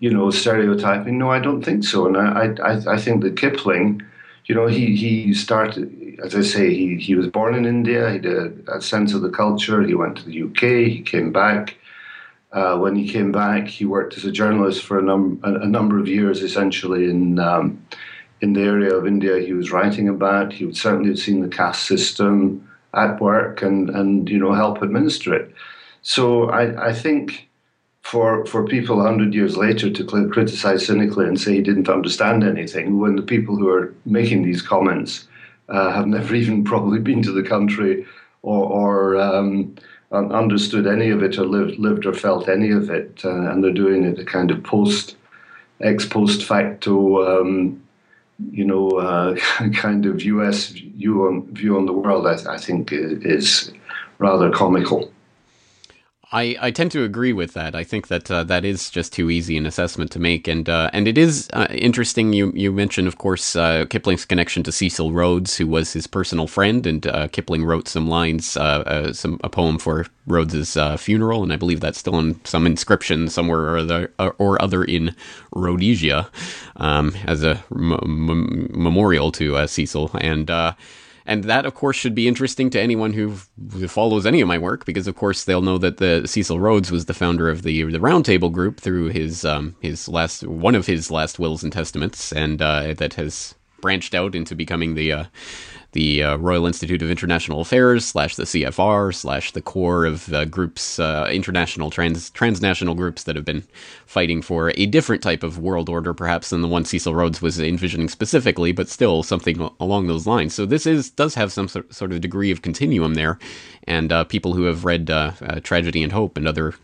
you 0.00 0.12
know, 0.12 0.30
stereotyping. 0.30 1.16
No, 1.16 1.30
I 1.30 1.38
don't 1.38 1.62
think 1.62 1.84
so. 1.84 2.06
And 2.08 2.16
I, 2.16 2.54
I, 2.60 2.94
I 2.94 2.96
think 2.98 3.22
that 3.22 3.36
Kipling, 3.36 4.02
you 4.46 4.54
know, 4.54 4.66
he, 4.66 4.96
he 4.96 5.32
started, 5.32 6.18
as 6.24 6.34
I 6.34 6.42
say, 6.42 6.74
he, 6.74 6.96
he 6.96 7.14
was 7.14 7.28
born 7.28 7.54
in 7.54 7.64
India, 7.64 8.10
he 8.10 8.16
had 8.16 8.26
a, 8.26 8.80
sense 8.80 9.14
of 9.14 9.22
the 9.22 9.30
culture, 9.30 9.82
he 9.82 9.94
went 9.94 10.16
to 10.16 10.24
the 10.24 10.42
UK, 10.42 10.90
he 10.90 11.02
came 11.02 11.32
back. 11.32 11.76
Uh, 12.50 12.78
when 12.78 12.96
he 12.96 13.08
came 13.08 13.30
back, 13.30 13.68
he 13.68 13.84
worked 13.84 14.16
as 14.16 14.24
a 14.24 14.32
journalist 14.32 14.82
for 14.82 14.98
a, 14.98 15.02
num- 15.02 15.40
a 15.44 15.66
number 15.66 16.00
of 16.00 16.08
years, 16.08 16.42
essentially 16.42 17.10
in 17.10 17.38
um, 17.38 17.84
in 18.40 18.52
the 18.52 18.62
area 18.62 18.94
of 18.94 19.06
India 19.06 19.38
he 19.38 19.52
was 19.52 19.72
writing 19.72 20.08
about. 20.08 20.52
He 20.52 20.64
would 20.64 20.76
certainly 20.76 21.10
have 21.10 21.18
seen 21.18 21.40
the 21.40 21.48
caste 21.48 21.84
system 21.84 22.68
at 22.94 23.20
work 23.20 23.62
and, 23.62 23.90
and 23.90 24.28
you 24.28 24.38
know 24.38 24.52
help 24.52 24.82
administer 24.82 25.34
it. 25.34 25.54
So 26.02 26.50
I, 26.50 26.88
I 26.88 26.92
think 26.92 27.48
for 28.02 28.46
for 28.46 28.64
people 28.64 28.96
100 28.98 29.34
years 29.34 29.56
later 29.56 29.90
to 29.90 30.28
criticize 30.28 30.86
cynically 30.86 31.26
and 31.26 31.40
say 31.40 31.54
he 31.54 31.60
didn't 31.62 31.88
understand 31.88 32.44
anything 32.44 33.00
when 33.00 33.16
the 33.16 33.22
people 33.34 33.56
who 33.56 33.68
are 33.68 33.92
making 34.04 34.42
these 34.42 34.62
comments 34.62 35.26
uh, 35.68 35.90
have 35.92 36.06
never 36.06 36.34
even 36.42 36.64
probably 36.64 37.00
been 37.00 37.22
to 37.22 37.32
the 37.32 37.42
country 37.42 38.06
or, 38.42 38.64
or 38.64 39.16
um, 39.16 39.74
understood 40.12 40.86
any 40.86 41.10
of 41.10 41.20
it 41.24 41.36
or 41.36 41.44
lived, 41.44 41.80
lived 41.80 42.06
or 42.06 42.14
felt 42.14 42.48
any 42.48 42.70
of 42.70 42.88
it 42.90 43.22
uh, 43.24 43.50
and 43.50 43.64
they're 43.64 43.72
doing 43.72 44.04
it 44.04 44.20
a 44.20 44.24
kind 44.24 44.52
of 44.52 44.62
post 44.62 45.16
ex 45.80 46.06
post 46.06 46.44
facto 46.44 47.40
um, 47.40 47.82
you 48.50 48.64
know, 48.64 48.90
uh, 48.90 49.36
kind 49.74 50.06
of 50.06 50.22
U.S. 50.22 50.68
view 50.68 51.26
on 51.26 51.54
view 51.54 51.76
on 51.76 51.86
the 51.86 51.92
world, 51.92 52.26
I, 52.26 52.54
I 52.54 52.58
think 52.58 52.90
is 52.92 53.72
rather 54.18 54.50
comical. 54.50 55.12
I, 56.32 56.56
I 56.60 56.70
tend 56.72 56.90
to 56.90 57.04
agree 57.04 57.32
with 57.32 57.52
that. 57.52 57.76
I 57.76 57.84
think 57.84 58.08
that 58.08 58.28
uh, 58.28 58.42
that 58.44 58.64
is 58.64 58.90
just 58.90 59.12
too 59.12 59.30
easy 59.30 59.56
an 59.56 59.64
assessment 59.64 60.10
to 60.10 60.18
make, 60.18 60.48
and 60.48 60.68
uh, 60.68 60.90
and 60.92 61.06
it 61.06 61.16
is 61.16 61.48
uh, 61.52 61.68
interesting. 61.70 62.32
You 62.32 62.52
you 62.52 62.72
mentioned, 62.72 63.06
of 63.06 63.16
course, 63.16 63.54
uh, 63.54 63.84
Kipling's 63.88 64.24
connection 64.24 64.64
to 64.64 64.72
Cecil 64.72 65.12
Rhodes, 65.12 65.56
who 65.56 65.68
was 65.68 65.92
his 65.92 66.08
personal 66.08 66.48
friend, 66.48 66.84
and 66.84 67.06
uh, 67.06 67.28
Kipling 67.28 67.64
wrote 67.64 67.86
some 67.86 68.08
lines, 68.08 68.56
uh, 68.56 69.12
some 69.12 69.38
a 69.44 69.48
poem 69.48 69.78
for 69.78 70.06
Rhodes's 70.26 70.76
funeral, 71.00 71.44
and 71.44 71.52
I 71.52 71.56
believe 71.56 71.78
that's 71.78 71.98
still 71.98 72.18
in 72.18 72.44
some 72.44 72.66
inscription 72.66 73.28
somewhere 73.28 73.60
or 73.60 73.76
other, 73.78 74.12
or 74.18 74.60
other 74.60 74.82
in 74.82 75.14
Rhodesia, 75.54 76.28
um, 76.74 77.14
as 77.24 77.44
a 77.44 77.62
m- 77.70 77.92
m- 77.92 78.70
memorial 78.72 79.30
to 79.32 79.64
Cecil, 79.68 80.10
and 80.14 80.50
and 81.26 81.44
that, 81.44 81.66
of 81.66 81.74
course, 81.74 81.96
should 81.96 82.14
be 82.14 82.28
interesting 82.28 82.70
to 82.70 82.80
anyone 82.80 83.12
who 83.12 83.36
follows 83.88 84.26
any 84.26 84.40
of 84.40 84.48
my 84.48 84.58
work, 84.58 84.84
because 84.84 85.06
of 85.08 85.16
course 85.16 85.44
they'll 85.44 85.62
know 85.62 85.78
that 85.78 85.96
the 85.96 86.22
Cecil 86.26 86.60
Rhodes 86.60 86.92
was 86.92 87.06
the 87.06 87.14
founder 87.14 87.50
of 87.50 87.62
the 87.62 87.82
the 87.82 87.98
Roundtable 87.98 88.52
Group 88.52 88.80
through 88.80 89.08
his 89.08 89.44
um, 89.44 89.74
his 89.80 90.08
last 90.08 90.46
one 90.46 90.74
of 90.74 90.86
his 90.86 91.10
last 91.10 91.38
wills 91.38 91.64
and 91.64 91.72
testaments, 91.72 92.32
and 92.32 92.62
uh, 92.62 92.94
that 92.94 93.14
has 93.14 93.54
branched 93.80 94.14
out 94.14 94.34
into 94.34 94.54
becoming 94.54 94.94
the 94.94 95.12
uh, 95.12 95.24
the 95.96 96.22
uh, 96.22 96.36
Royal 96.36 96.66
Institute 96.66 97.00
of 97.00 97.10
International 97.10 97.62
Affairs 97.62 98.04
slash 98.04 98.36
the 98.36 98.42
CFR 98.42 99.14
slash 99.14 99.52
the 99.52 99.62
core 99.62 100.04
of 100.04 100.30
uh, 100.30 100.44
groups, 100.44 100.98
uh, 100.98 101.26
international 101.32 101.90
trans 101.90 102.28
transnational 102.28 102.94
groups 102.94 103.22
that 103.22 103.34
have 103.34 103.46
been 103.46 103.64
fighting 104.04 104.42
for 104.42 104.72
a 104.76 104.84
different 104.84 105.22
type 105.22 105.42
of 105.42 105.58
world 105.58 105.88
order, 105.88 106.12
perhaps 106.12 106.50
than 106.50 106.60
the 106.60 106.68
one 106.68 106.84
Cecil 106.84 107.14
Rhodes 107.14 107.40
was 107.40 107.58
envisioning 107.58 108.10
specifically, 108.10 108.72
but 108.72 108.90
still 108.90 109.22
something 109.22 109.70
along 109.80 110.06
those 110.06 110.26
lines. 110.26 110.52
So 110.52 110.66
this 110.66 110.86
is 110.86 111.08
does 111.08 111.34
have 111.34 111.50
some 111.50 111.66
sort 111.66 112.12
of 112.12 112.20
degree 112.20 112.50
of 112.50 112.60
continuum 112.60 113.14
there, 113.14 113.38
and 113.84 114.12
uh, 114.12 114.24
people 114.24 114.52
who 114.52 114.64
have 114.64 114.84
read 114.84 115.10
uh, 115.10 115.32
uh, 115.40 115.60
Tragedy 115.60 116.02
and 116.02 116.12
Hope 116.12 116.36
and 116.36 116.46
other 116.46 116.74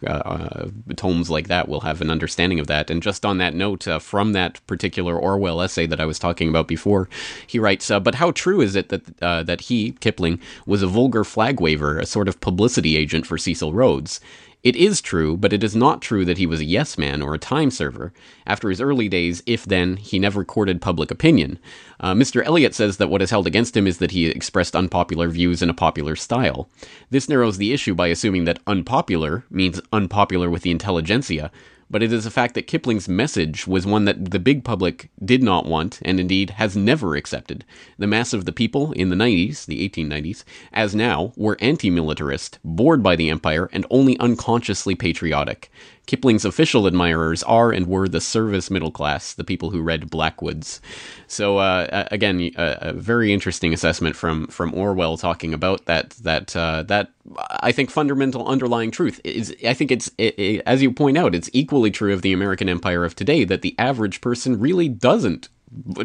tomes 0.97 1.28
like 1.28 1.49
that 1.49 1.69
will 1.69 1.83
have 1.83 2.00
an 2.00 2.11
understanding 2.11 2.59
of 2.59 2.66
that. 2.69 2.88
And 2.88 3.02
just 3.02 3.26
on 3.26 3.37
that 3.38 3.54
note, 3.54 3.87
from 4.00 4.33
that 4.33 4.66
particular 4.66 5.19
Orwell 5.19 5.61
essay 5.61 5.87
that 5.87 6.00
I 6.00 6.07
was 6.07 6.19
talking 6.19 6.49
about 6.49 6.66
before, 6.66 7.11
he 7.47 7.59
writes, 7.59 7.90
"But 7.90 8.14
how 8.14 8.31
true 8.31 8.62
is 8.62 8.75
it 8.75 8.88
that?" 8.88 9.01
That 9.04 9.23
uh, 9.23 9.42
that 9.44 9.62
he 9.62 9.92
Kipling 10.00 10.40
was 10.66 10.82
a 10.82 10.87
vulgar 10.87 11.25
flag 11.25 11.61
waver, 11.61 11.99
a 11.99 12.06
sort 12.06 12.28
of 12.28 12.40
publicity 12.40 12.97
agent 12.97 13.26
for 13.26 13.38
Cecil 13.38 13.73
Rhodes. 13.73 14.21
It 14.62 14.76
is 14.76 15.00
true, 15.00 15.37
but 15.37 15.52
it 15.52 15.64
is 15.64 15.75
not 15.75 16.00
true 16.00 16.25
that 16.25 16.38
he 16.38 16.47
was 16.47 16.61
a 16.61 16.64
yes 16.64 16.97
man 16.97 17.21
or 17.21 17.35
a 17.35 17.38
time 17.38 17.71
server. 17.71 18.12
After 18.47 18.71
his 18.71 18.80
early 18.80 19.09
days, 19.09 19.42
if 19.44 19.64
then, 19.64 19.97
he 19.97 20.21
never 20.21 20.44
courted 20.44 20.80
public 20.80 21.11
opinion. 21.11 21.59
Uh, 21.99 22.14
Mr. 22.14 22.44
Eliot 22.44 22.73
says 22.73 22.99
that 22.99 23.09
what 23.11 23.23
is 23.23 23.30
held 23.30 23.49
against 23.49 23.76
him 23.76 23.88
is 23.88 23.99
that 23.99 24.12
he 24.12 24.26
expressed 24.26 24.76
unpopular 24.76 25.28
views 25.28 25.62
in 25.62 25.71
a 25.71 25.75
popular 25.75 26.14
style. 26.14 26.68
This 27.11 27.28
narrows 27.28 27.59
the 27.59 27.73
issue 27.73 27.94
by 27.94 28.06
assuming 28.06 28.44
that 28.44 28.61
unpopular 28.68 29.44
means 29.50 29.80
unpopular 29.92 30.49
with 30.49 30.62
the 30.62 30.71
intelligentsia, 30.71 31.50
but 31.92 32.02
it 32.02 32.12
is 32.12 32.26
a 32.26 32.30
fact 32.30 32.54
that 32.54 32.66
Kipling's 32.66 33.08
message 33.08 33.66
was 33.66 33.87
one 33.87 34.06
that 34.06 34.30
the 34.30 34.40
big 34.40 34.64
public 34.64 35.11
did 35.22 35.42
not 35.42 35.66
want, 35.66 36.00
and 36.02 36.18
indeed 36.18 36.50
has 36.50 36.75
never 36.75 37.14
accepted. 37.14 37.64
The 37.99 38.06
mass 38.06 38.32
of 38.32 38.46
the 38.46 38.52
people 38.52 38.92
in 38.92 39.11
the 39.11 39.16
90s, 39.16 39.66
the 39.66 39.88
1890s, 39.88 40.42
as 40.72 40.94
now, 40.94 41.32
were 41.37 41.58
anti 41.61 41.90
militarist, 41.90 42.58
bored 42.64 43.02
by 43.02 43.14
the 43.14 43.28
empire, 43.28 43.68
and 43.72 43.87
only 43.90 44.18
unconsciously 44.18 44.94
patriotic. 44.94 45.70
Kipling's 46.06 46.44
official 46.44 46.87
admirers 46.87 47.42
are 47.44 47.71
and 47.71 47.87
were 47.87 48.09
the 48.09 48.21
service 48.21 48.71
middle 48.71 48.90
class, 48.90 49.35
the 49.35 49.44
people 49.44 49.71
who 49.71 49.80
read 49.80 50.11
Blackwoods. 50.11 50.80
So 51.28 51.59
uh, 51.59 52.09
again, 52.11 52.50
a, 52.56 52.78
a, 52.80 52.92
very 52.92 53.32
interesting 53.32 53.73
assessment 53.73 54.16
from 54.16 54.49
from 54.49 54.75
Orwell 54.75 55.16
talking 55.16 55.54
about 55.54 55.87
that 55.87 56.11
that 56.23 56.56
uh, 56.56 56.82
that 56.85 57.12
I 57.61 57.71
think 57.71 57.90
fundamental 57.90 58.47
underlying 58.47 58.90
truth 58.90 59.21
is 59.23 59.54
I 59.64 59.75
think 59.75 59.92
it's 59.92 60.11
it, 60.18 60.38
it, 60.38 60.62
as 60.66 60.82
you 60.82 60.92
point 60.92 61.16
out, 61.16 61.35
it's 61.35 61.50
equally 61.52 61.92
true 61.92 62.12
of 62.12 62.23
the 62.23 62.32
American 62.32 62.68
empire 62.68 63.04
of 63.04 63.14
today 63.14 63.44
that 63.44 63.62
the 63.62 63.76
average 63.78 64.21
person 64.21 64.59
really 64.59 64.88
doesn't 64.88 65.49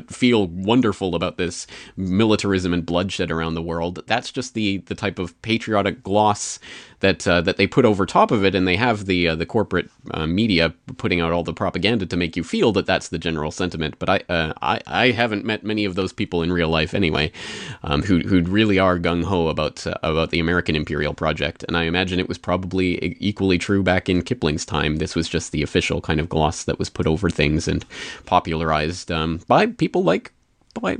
feel 0.07 0.47
wonderful 0.47 1.15
about 1.15 1.37
this 1.37 1.67
militarism 1.95 2.73
and 2.73 2.85
bloodshed 2.85 3.31
around 3.31 3.55
the 3.55 3.61
world. 3.61 4.03
That's 4.07 4.31
just 4.31 4.53
the 4.53 4.77
the 4.79 4.95
type 4.95 5.19
of 5.19 5.39
patriotic 5.41 6.03
gloss 6.03 6.59
that 6.99 7.27
uh, 7.27 7.41
that 7.41 7.57
they 7.57 7.67
put 7.67 7.85
over 7.85 8.05
top 8.05 8.31
of 8.31 8.43
it, 8.43 8.55
and 8.55 8.67
they 8.67 8.75
have 8.75 9.05
the 9.05 9.27
uh, 9.29 9.35
the 9.35 9.45
corporate 9.45 9.89
uh, 10.11 10.25
media 10.25 10.73
putting 10.97 11.21
out 11.21 11.31
all 11.31 11.43
the 11.43 11.53
propaganda 11.53 12.05
to 12.05 12.17
make 12.17 12.35
you 12.35 12.43
feel 12.43 12.71
that 12.71 12.85
that's 12.85 13.09
the 13.09 13.19
general 13.19 13.51
sentiment. 13.51 13.99
But 13.99 14.09
I 14.09 14.21
uh, 14.29 14.53
I, 14.61 14.81
I 14.87 15.11
haven't 15.11 15.45
met 15.45 15.63
many 15.63 15.85
of 15.85 15.95
those 15.95 16.11
people 16.11 16.41
in 16.41 16.51
real 16.51 16.69
life 16.69 16.93
anyway, 16.93 17.31
um, 17.83 18.01
who 18.03 18.19
who 18.19 18.41
really 18.41 18.79
are 18.79 18.97
gung 18.99 19.23
ho 19.23 19.47
about 19.47 19.85
uh, 19.85 19.95
about 20.01 20.31
the 20.31 20.39
American 20.39 20.75
imperial 20.75 21.13
project, 21.13 21.63
and 21.67 21.77
I 21.77 21.83
imagine 21.83 22.19
it 22.19 22.27
was 22.27 22.37
probably 22.37 23.17
equally 23.19 23.57
true 23.57 23.83
back 23.83 24.09
in 24.09 24.23
Kipling's 24.23 24.65
time. 24.65 24.97
This 24.97 25.15
was 25.15 25.29
just 25.29 25.51
the 25.51 25.61
official 25.63 26.01
kind 26.01 26.19
of 26.19 26.29
gloss 26.29 26.63
that 26.63 26.79
was 26.79 26.89
put 26.89 27.05
over 27.05 27.29
things 27.29 27.67
and 27.67 27.85
popularized 28.25 29.11
um, 29.11 29.39
by 29.47 29.56
people 29.65 30.03
like 30.03 30.31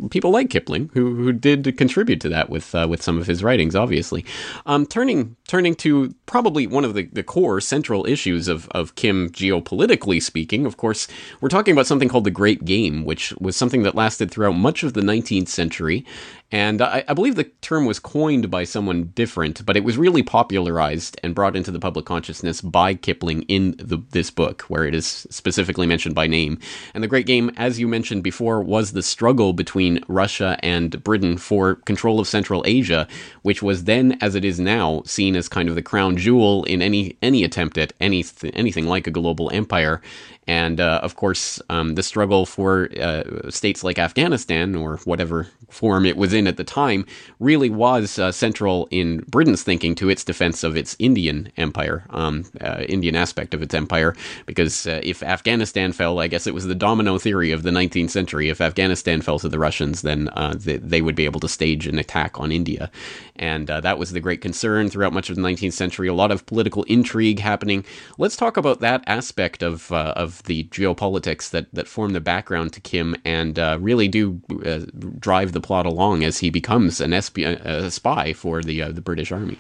people 0.10 0.32
like 0.32 0.50
Kipling, 0.50 0.90
who 0.94 1.16
who 1.16 1.32
did 1.32 1.78
contribute 1.78 2.20
to 2.22 2.30
that 2.30 2.50
with 2.50 2.76
uh, 2.76 2.88
with 2.90 3.02
some 3.02 3.18
of 3.18 3.28
his 3.28 3.44
writings, 3.44 3.76
obviously. 3.76 4.26
Um, 4.66 4.86
turning 4.86 5.36
turning 5.48 5.74
to 5.76 6.14
probably 6.26 6.68
one 6.68 6.84
of 6.84 6.94
the, 6.94 7.04
the 7.06 7.24
core 7.24 7.62
central 7.62 8.06
issues 8.06 8.48
of, 8.48 8.68
of 8.70 8.96
Kim 8.96 9.30
geopolitically 9.30 10.22
speaking, 10.22 10.66
of 10.66 10.78
course, 10.78 11.08
we're 11.40 11.50
talking 11.50 11.72
about 11.72 11.88
something 11.88 12.10
called 12.10 12.26
the 12.26 12.32
Great 12.32 12.66
Game, 12.66 13.06
which 13.06 13.34
was 13.40 13.56
something 13.56 13.84
that 13.84 13.96
lasted 13.96 14.30
throughout 14.30 14.54
much 14.54 14.84
of 14.84 14.94
the 14.94 15.02
19th 15.02 15.48
century. 15.48 16.06
And 16.50 16.82
I, 16.82 17.04
I, 17.10 17.14
believe 17.14 17.36
the 17.36 17.44
term 17.44 17.86
was 17.86 18.00
coined 18.00 18.50
by 18.50 18.64
someone 18.64 19.12
different, 19.16 19.66
but 19.66 19.76
it 19.76 19.84
was 19.84 19.98
really 19.98 20.24
popularized 20.24 21.20
and 21.22 21.36
brought 21.36 21.58
into 21.58 21.72
the 21.72 21.80
public 21.80 22.06
consciousness 22.06 22.62
by 22.62 22.94
Kipling 22.94 23.42
in 23.44 23.76
the, 23.78 23.98
this 24.12 24.32
book, 24.32 24.62
where 24.70 24.86
it 24.86 24.96
is 24.96 25.28
specifically 25.30 25.86
mentioned 25.86 26.16
by 26.16 26.26
name. 26.26 26.58
And 26.94 27.04
the 27.04 27.10
Great 27.10 27.26
Game, 27.26 27.52
as 27.58 27.82
you 27.82 27.88
mentioned 27.90 28.24
before, 28.24 28.62
was 28.62 28.94
the 28.94 29.04
struggle 29.04 29.52
between 29.52 30.02
Russia 30.08 30.58
and 30.64 31.04
Britain 31.04 31.38
for 31.38 31.76
control 31.76 32.18
of 32.18 32.30
Central 32.30 32.64
Asia, 32.66 33.10
which 33.42 33.62
was 33.62 33.84
then, 33.84 34.18
as 34.22 34.34
it 34.34 34.46
is 34.46 34.58
now, 34.58 35.02
seen 35.06 35.36
as 35.38 35.48
kind 35.48 35.70
of 35.70 35.76
the 35.76 35.82
crown 35.82 36.18
jewel 36.18 36.64
in 36.66 36.82
any 36.82 37.16
any 37.22 37.44
attempt 37.44 37.78
at 37.78 37.94
any 38.00 38.26
anything 38.54 38.88
like 38.88 39.08
a 39.08 39.12
global 39.12 39.50
empire. 39.54 40.02
And 40.48 40.80
uh, 40.80 41.02
of 41.04 41.18
course, 41.18 41.62
um, 41.70 41.96
the 41.96 42.04
struggle 42.04 42.46
for 42.46 42.90
uh, 43.00 43.52
states 43.52 43.84
like 43.84 44.00
Afghanistan, 44.00 44.76
or 44.76 44.98
whatever 45.04 45.48
form 45.70 46.06
it 46.06 46.16
was 46.16 46.34
in 46.34 46.48
at 46.48 46.56
the 46.56 46.64
time, 46.64 47.06
really 47.40 47.70
was 47.70 48.18
uh, 48.18 48.32
central 48.32 48.88
in 48.90 49.20
Britain's 49.28 49.64
thinking 49.64 49.94
to 49.96 50.10
its 50.10 50.24
defense 50.24 50.64
of 50.64 50.78
its 50.78 50.96
Indian 51.00 51.52
empire, 51.58 52.06
um, 52.12 52.46
uh, 52.62 52.86
Indian 52.88 53.16
aspect 53.16 53.54
of 53.54 53.62
its 53.62 53.74
empire. 53.74 54.16
Because 54.46 54.88
uh, 54.88 55.02
if 55.04 55.22
Afghanistan 55.22 55.92
fell, 55.92 56.20
I 56.20 56.28
guess 56.28 56.48
it 56.48 56.54
was 56.54 56.66
the 56.66 56.76
domino 56.76 57.18
theory 57.18 57.52
of 57.52 57.64
the 57.64 57.72
19th 57.72 58.12
century. 58.12 58.48
If 58.48 58.62
Afghanistan 58.62 59.22
fell 59.22 59.40
to 59.40 59.50
the 59.50 59.60
Russians, 59.60 60.02
then 60.02 60.30
uh, 60.30 60.54
they, 60.58 60.78
they, 60.78 61.02
would 61.02 61.16
be 61.16 61.26
able 61.26 61.40
to 61.42 61.48
stage 61.50 61.88
an 61.88 62.00
attack 62.00 62.40
on 62.40 62.52
India. 62.52 62.90
And 63.36 63.68
that 63.68 64.00
was 64.00 64.12
the 64.12 64.20
great 64.20 64.42
concern 64.42 64.90
throughout 64.90 65.14
much 65.14 65.30
of 65.30 65.36
the 65.36 65.42
19th 65.42 65.74
century. 65.74 66.08
A 66.08 66.14
lot 66.14 66.32
of 66.32 66.46
political 66.46 66.84
intrigue 66.84 67.40
happening. 67.40 67.86
Let's 68.18 68.36
talk 68.36 68.58
about 68.58 68.80
that 68.80 69.04
aspect 69.08 69.62
of, 69.62 69.92
of 69.92 70.37
the 70.44 70.66
geopolitics 70.66 71.50
that, 71.50 71.68
that 71.74 71.88
form 71.88 72.14
the 72.14 72.20
background 72.20 72.74
to 72.74 72.80
Kim 72.80 73.16
and 73.26 73.58
uh, 73.58 73.78
really 73.80 74.08
do 74.08 74.42
uh, 74.66 74.80
drive 75.20 75.52
the 75.52 75.62
plot 75.62 75.86
along 75.86 76.24
as 76.24 76.40
he 76.40 76.50
becomes 76.50 77.02
an 77.02 77.12
esp- 77.12 77.46
a 77.66 77.92
spy 77.92 78.34
for 78.34 78.62
the 78.62 78.82
uh, 78.82 78.92
the 78.92 79.02
British 79.02 79.32
Army. 79.32 79.60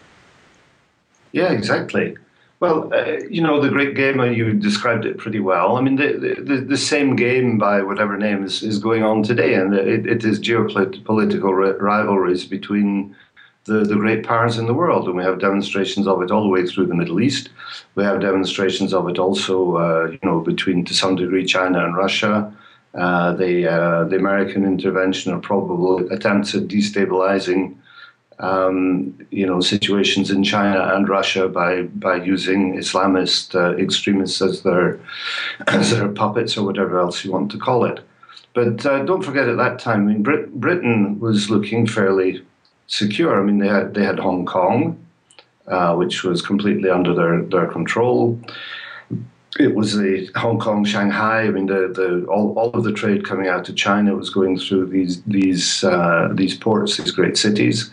Yeah, 1.32 1.52
exactly. 1.52 2.18
Well, 2.60 2.92
uh, 2.92 3.20
you 3.30 3.42
know, 3.42 3.62
the 3.62 3.70
great 3.70 3.96
game, 3.96 4.20
uh, 4.20 4.26
you 4.26 4.52
described 4.54 5.06
it 5.06 5.20
pretty 5.20 5.40
well. 5.40 5.78
I 5.78 5.82
mean, 5.82 5.96
the, 5.96 6.42
the, 6.42 6.56
the 6.56 6.78
same 6.78 7.16
game, 7.16 7.60
by 7.60 7.84
whatever 7.84 8.18
name, 8.18 8.44
is, 8.44 8.64
is 8.64 8.80
going 8.80 9.04
on 9.04 9.22
today, 9.22 9.54
and 9.54 9.76
it, 9.76 10.08
it 10.08 10.24
is 10.24 10.40
geopolitical 10.40 11.80
rivalries 11.80 12.46
between 12.46 13.16
the, 13.68 13.84
the 13.84 13.96
great 13.96 14.26
powers 14.26 14.58
in 14.58 14.66
the 14.66 14.74
world. 14.74 15.06
And 15.08 15.16
we 15.16 15.24
have 15.24 15.40
demonstrations 15.40 16.08
of 16.08 16.22
it 16.22 16.32
all 16.32 16.42
the 16.42 16.50
way 16.50 16.66
through 16.66 16.88
the 16.88 16.96
Middle 16.96 17.22
East. 17.22 17.50
We 17.96 18.04
have 18.04 18.20
demonstrations 18.22 18.94
of 18.94 19.08
it 19.08 19.20
also, 19.20 19.76
uh, 19.76 20.08
you 20.12 20.20
know, 20.24 20.40
between 20.40 20.84
to 20.86 20.94
some 20.94 21.16
degree 21.16 21.46
China 21.46 21.86
and 21.86 21.96
Russia. 21.96 22.52
Uh, 22.96 23.34
the 23.34 23.72
uh, 23.72 24.04
the 24.06 24.16
American 24.16 24.66
intervention 24.66 25.32
or 25.32 25.40
probable 25.40 26.12
attempts 26.12 26.56
at 26.56 26.64
destabilizing, 26.68 27.76
um, 28.40 29.14
you 29.30 29.46
know, 29.46 29.60
situations 29.60 30.32
in 30.32 30.44
China 30.44 30.96
and 30.96 31.08
Russia 31.08 31.48
by 31.48 31.84
by 31.84 32.16
using 32.16 32.76
Islamist 32.76 33.54
uh, 33.54 33.78
extremists 33.78 34.42
as 34.42 34.64
their 34.64 35.00
as 35.68 35.92
their 35.92 36.08
puppets 36.08 36.58
or 36.58 36.66
whatever 36.66 36.98
else 36.98 37.24
you 37.24 37.32
want 37.32 37.52
to 37.52 37.60
call 37.60 37.86
it. 37.86 38.00
But 38.56 38.84
uh, 38.84 39.04
don't 39.04 39.22
forget, 39.22 39.48
at 39.48 39.58
that 39.58 39.78
time, 39.78 40.08
I 40.08 40.14
mean, 40.14 40.24
Brit- 40.24 40.54
Britain 40.60 41.20
was 41.20 41.52
looking 41.52 41.86
fairly 41.86 42.42
secure. 42.88 43.40
I 43.40 43.44
mean, 43.44 43.60
they 43.60 43.68
had 43.68 43.94
they 43.94 44.04
had 44.04 44.20
Hong 44.20 44.46
Kong, 44.46 44.98
uh, 45.68 45.96
which 45.96 46.24
was 46.24 46.42
completely 46.42 46.90
under 46.90 47.14
their 47.14 47.44
their 47.44 47.68
control. 47.68 48.40
It 49.60 49.74
was 49.74 49.98
the 49.98 50.30
Hong 50.36 50.60
Kong, 50.60 50.86
Shanghai. 50.86 51.42
I 51.42 51.50
mean, 51.50 51.66
the, 51.66 51.92
the 51.94 52.26
all, 52.28 52.54
all 52.60 52.70
of 52.72 52.84
the 52.84 52.92
trade 52.92 53.26
coming 53.26 53.48
out 53.48 53.66
to 53.66 53.74
China 53.74 54.16
was 54.16 54.30
going 54.30 54.60
through 54.60 54.88
these 54.88 55.22
these 55.24 55.84
uh, 55.84 56.30
these 56.34 56.58
ports, 56.58 56.98
these 56.98 57.12
great 57.12 57.38
cities. 57.38 57.92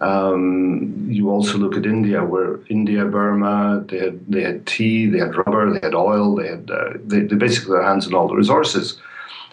Um, 0.00 1.06
you 1.08 1.28
also 1.30 1.58
look 1.58 1.76
at 1.76 1.84
India, 1.84 2.24
where 2.24 2.60
India, 2.68 3.04
Burma, 3.04 3.84
they 3.88 3.98
had 3.98 4.20
they 4.30 4.42
had 4.42 4.66
tea, 4.66 5.06
they 5.06 5.18
had 5.18 5.34
rubber, 5.36 5.72
they 5.72 5.84
had 5.84 5.94
oil, 5.94 6.36
they 6.36 6.48
had 6.48 6.70
uh, 6.70 6.92
they, 7.04 7.20
they 7.20 7.36
basically 7.36 7.72
their 7.72 7.82
hands 7.82 8.06
on 8.06 8.14
all 8.14 8.28
the 8.28 8.36
resources. 8.36 9.00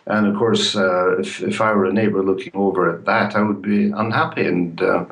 And 0.07 0.27
of 0.27 0.35
course, 0.35 0.75
uh, 0.75 1.17
if, 1.17 1.41
if 1.41 1.61
I 1.61 1.73
were 1.73 1.85
a 1.85 1.93
neighbor 1.93 2.21
looking 2.21 2.51
over 2.53 2.93
at 2.93 3.05
that, 3.05 3.35
I 3.35 3.41
would 3.41 3.61
be 3.61 3.89
unhappy. 3.89 4.45
And 4.45 4.79
uh, 4.79 5.05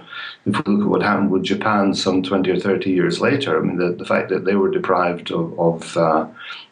if 0.46 0.56
we 0.56 0.74
look 0.74 0.86
at 0.86 0.90
what 0.90 1.02
happened 1.02 1.32
with 1.32 1.44
Japan 1.44 1.96
some 1.96 2.22
20 2.22 2.52
or 2.52 2.60
30 2.60 2.92
years 2.92 3.20
later, 3.20 3.58
I 3.58 3.64
mean, 3.66 3.78
the, 3.78 3.94
the 3.94 4.06
fact 4.06 4.30
that 4.30 4.46
they 4.46 4.56
were 4.56 4.70
deprived 4.70 5.32
of, 5.32 5.60
of, 5.60 5.98
uh, 5.98 6.28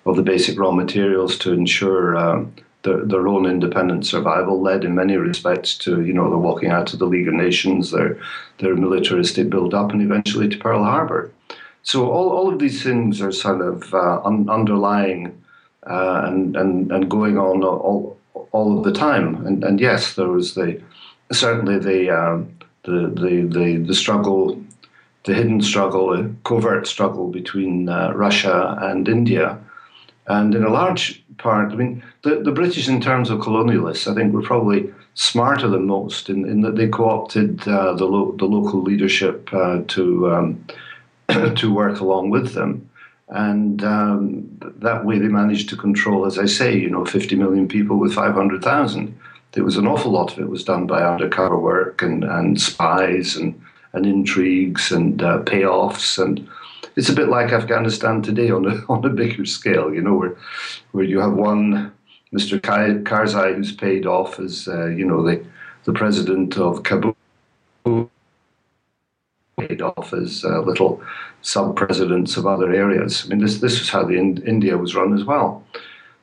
of 0.06 0.16
the 0.18 0.22
basic 0.22 0.60
raw 0.60 0.72
materials 0.72 1.38
to 1.40 1.52
ensure 1.52 2.16
um, 2.16 2.54
their, 2.84 3.04
their 3.06 3.28
own 3.28 3.48
independent 3.48 4.06
survival 4.06 4.62
led 4.62 4.84
in 4.86 4.94
many 4.94 5.18
respects 5.18 5.76
to, 5.80 6.04
you 6.04 6.14
know, 6.14 6.30
the 6.30 6.38
walking 6.38 6.70
out 6.70 6.94
of 6.94 7.00
the 7.00 7.08
League 7.08 7.28
of 7.28 7.34
Nations, 7.34 7.90
their, 7.90 8.20
their 8.60 8.76
militaristic 8.76 9.50
build 9.50 9.74
up, 9.74 9.92
and 9.92 10.02
eventually 10.02 10.48
to 10.48 10.58
Pearl 10.58 10.84
Harbor. 10.84 11.32
So 11.84 12.12
all, 12.12 12.30
all 12.30 12.54
of 12.54 12.60
these 12.60 12.84
things 12.84 13.20
are 13.20 13.32
sort 13.32 13.62
of 13.62 13.92
uh, 13.96 14.22
un- 14.24 14.48
underlying 14.48 15.41
uh, 15.88 16.22
and, 16.26 16.56
and 16.56 16.92
and 16.92 17.10
going 17.10 17.38
on 17.38 17.64
all 17.64 18.18
all 18.52 18.78
of 18.78 18.84
the 18.84 18.94
time. 18.94 19.46
And, 19.46 19.64
and 19.64 19.80
yes, 19.80 20.16
there 20.16 20.28
was 20.28 20.54
the 20.54 20.82
certainly 21.32 21.80
the 21.80 22.10
um, 22.10 22.58
the, 22.84 23.12
the 23.16 23.48
the 23.50 23.78
the 23.78 23.96
struggle, 23.96 24.62
the 25.24 25.34
hidden 25.34 25.62
struggle, 25.62 26.14
a 26.14 26.30
covert 26.44 26.88
struggle 26.88 27.30
between 27.30 27.90
uh, 27.90 28.12
Russia 28.14 28.78
and 28.82 29.08
India, 29.08 29.58
and 30.28 30.56
in 30.56 30.64
a 30.64 30.70
large 30.70 31.24
part, 31.38 31.72
I 31.72 31.76
mean, 31.76 32.04
the, 32.22 32.42
the 32.42 32.52
British 32.52 32.88
in 32.88 33.02
terms 33.02 33.30
of 33.30 33.40
colonialists, 33.40 34.10
I 34.10 34.14
think, 34.14 34.34
were 34.34 34.44
probably 34.44 34.94
smarter 35.16 35.68
than 35.68 35.88
most 35.88 36.30
in, 36.30 36.48
in 36.48 36.62
that 36.62 36.76
they 36.76 36.88
co-opted 36.88 37.68
uh, 37.68 37.94
the 37.94 38.06
lo- 38.06 38.36
the 38.38 38.46
local 38.46 38.82
leadership 38.82 39.50
uh, 39.54 39.82
to 39.90 40.32
um, 40.32 40.66
to 41.56 41.74
work 41.74 42.00
along 42.00 42.30
with 42.30 42.54
them 42.54 42.90
and 43.32 43.82
um, 43.86 44.46
that 44.80 45.06
way 45.06 45.18
they 45.18 45.30
managed 45.30 45.70
to 45.70 45.78
control, 45.78 46.26
as 46.26 46.38
I 46.38 46.46
say, 46.46 46.78
you 46.78 46.90
know, 46.90 47.06
50 47.06 47.36
million 47.38 47.66
people 47.68 47.98
with 47.98 48.14
500,000. 48.14 49.18
There 49.54 49.64
was 49.64 49.78
an 49.78 49.88
awful 49.88 50.12
lot 50.12 50.34
of 50.34 50.40
it 50.40 50.50
was 50.50 50.66
done 50.66 50.86
by 50.86 51.02
undercover 51.02 51.58
work 51.58 52.02
and, 52.02 52.26
and 52.26 52.60
spies 52.60 53.38
and, 53.38 53.60
and 53.94 54.06
intrigues 54.06 54.92
and 54.92 55.22
uh, 55.22 55.40
payoffs. 55.44 56.22
And 56.22 56.46
it's 56.98 57.08
a 57.08 57.16
bit 57.16 57.30
like 57.30 57.54
Afghanistan 57.54 58.22
today 58.22 58.52
on 58.52 58.66
a, 58.66 58.84
on 58.90 59.06
a 59.06 59.10
bigger 59.10 59.46
scale, 59.46 59.94
you 59.94 60.02
know, 60.02 60.16
where, 60.16 60.36
where 60.92 61.06
you 61.06 61.20
have 61.20 61.34
one 61.34 61.94
Mr. 62.34 62.60
Karzai 62.60 63.56
who's 63.56 63.72
paid 63.72 64.06
off 64.06 64.40
as, 64.42 64.68
uh, 64.68 64.88
you 64.88 65.06
know, 65.06 65.24
the, 65.24 65.42
the 65.86 65.94
president 65.94 66.58
of 66.58 66.84
Kabul 66.84 67.16
paid 69.68 69.82
off 69.82 70.14
as 70.14 70.44
uh, 70.44 70.62
little 70.62 71.02
sub 71.42 71.76
presidents 71.76 72.38
of 72.38 72.46
other 72.48 72.74
areas. 72.74 73.24
I 73.24 73.30
mean, 73.30 73.40
this 73.40 73.60
this 73.60 73.80
was 73.80 73.90
how 73.90 74.04
the 74.04 74.16
in, 74.16 74.42
India 74.44 74.78
was 74.78 74.96
run 74.96 75.14
as 75.14 75.24
well. 75.24 75.64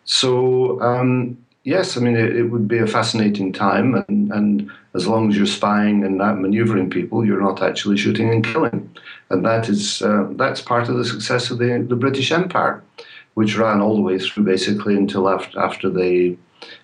So 0.05 0.81
um, 0.81 1.37
yes, 1.64 1.96
I 1.96 2.01
mean 2.01 2.16
it, 2.16 2.37
it, 2.37 2.44
would 2.44 2.66
be 2.68 2.79
a 2.79 2.87
fascinating 2.87 3.53
time, 3.53 3.94
and, 4.09 4.33
and 4.33 4.70
as 4.94 5.07
long 5.07 5.29
as 5.29 5.37
you're 5.37 5.46
spying 5.46 6.05
and 6.05 6.16
not 6.16 6.40
maneuvering 6.40 6.90
people, 6.90 7.24
you're 7.24 7.42
not 7.42 7.62
actually 7.62 7.96
shooting 7.96 8.31
and 8.31 8.44
killing, 8.44 8.90
and 9.31 9.44
that 9.44 9.68
is 9.68 10.03
uh, 10.03 10.27
that's 10.33 10.61
part 10.62 10.88
of 10.88 10.96
the 10.96 11.05
success 11.05 11.51
of 11.51 11.59
the 11.59 11.85
the 11.88 11.96
British 11.96 12.33
Empire, 12.33 12.83
which 13.35 13.57
ran 13.57 13.81
all 13.81 13.96
the 13.96 14.03
way 14.03 14.18
through 14.18 14.44
basically 14.44 14.96
until 14.96 15.29
after 15.29 15.59
after 15.59 15.90
the 15.90 16.37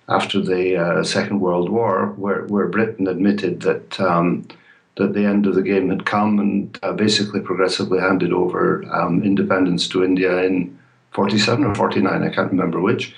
after 0.08 0.40
the 0.40 0.76
uh, 0.76 1.02
Second 1.02 1.40
World 1.40 1.68
War, 1.70 2.12
where 2.16 2.42
where 2.44 2.68
Britain 2.68 3.08
admitted 3.08 3.60
that. 3.60 4.00
Um, 4.00 4.46
that 4.96 5.12
the 5.12 5.24
end 5.24 5.46
of 5.46 5.54
the 5.54 5.62
game 5.62 5.90
had 5.90 6.06
come 6.06 6.38
and 6.38 6.78
uh, 6.82 6.92
basically 6.92 7.40
progressively 7.40 7.98
handed 7.98 8.32
over 8.32 8.84
um, 8.92 9.22
independence 9.22 9.88
to 9.88 10.04
India 10.04 10.42
in 10.42 10.78
47 11.12 11.64
or 11.64 11.74
49, 11.74 12.22
I 12.22 12.28
can't 12.28 12.50
remember 12.50 12.80
which. 12.80 13.14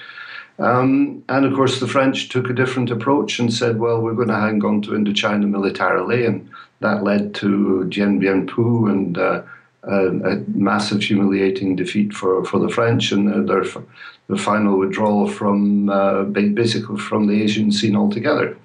Um, 0.58 1.22
and 1.28 1.44
of 1.44 1.54
course, 1.54 1.80
the 1.80 1.88
French 1.88 2.30
took 2.30 2.48
a 2.48 2.54
different 2.54 2.90
approach 2.90 3.38
and 3.38 3.52
said, 3.52 3.78
well, 3.78 4.00
we're 4.00 4.14
going 4.14 4.28
to 4.28 4.34
hang 4.34 4.64
on 4.64 4.80
to 4.82 4.92
Indochina 4.92 5.48
militarily. 5.48 6.24
And 6.24 6.48
that 6.80 7.02
led 7.02 7.34
to 7.36 7.84
Dien 7.88 8.18
Bien 8.18 8.46
Phu 8.46 8.90
and 8.90 9.18
uh, 9.18 9.42
a, 9.82 10.06
a, 10.06 10.36
massive 10.48 11.02
humiliating 11.02 11.76
defeat 11.76 12.12
for, 12.12 12.44
for 12.44 12.58
the 12.58 12.68
French 12.68 13.12
and 13.12 13.32
uh, 13.32 13.52
their, 13.52 13.64
their 14.28 14.36
final 14.36 14.78
withdrawal 14.78 15.28
from 15.28 15.90
uh, 15.90 16.24
basically 16.24 16.98
from 16.98 17.26
the 17.26 17.42
Asian 17.42 17.70
scene 17.70 17.96
altogether 17.96 18.56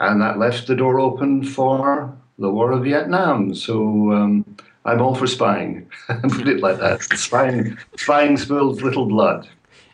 and 0.00 0.20
that 0.20 0.38
left 0.38 0.66
the 0.66 0.74
door 0.74 0.98
open 0.98 1.44
for 1.44 2.16
the 2.38 2.50
War 2.50 2.72
of 2.72 2.84
Vietnam. 2.84 3.54
So 3.54 4.12
um, 4.12 4.56
I'm 4.84 5.00
all 5.00 5.14
for 5.14 5.26
spying. 5.26 5.88
Put 6.08 6.48
it 6.48 6.60
like 6.60 6.78
that. 6.78 7.02
Spying, 7.02 7.78
spying 7.96 8.36
spills 8.36 8.82
little 8.82 9.06
blood. 9.06 9.48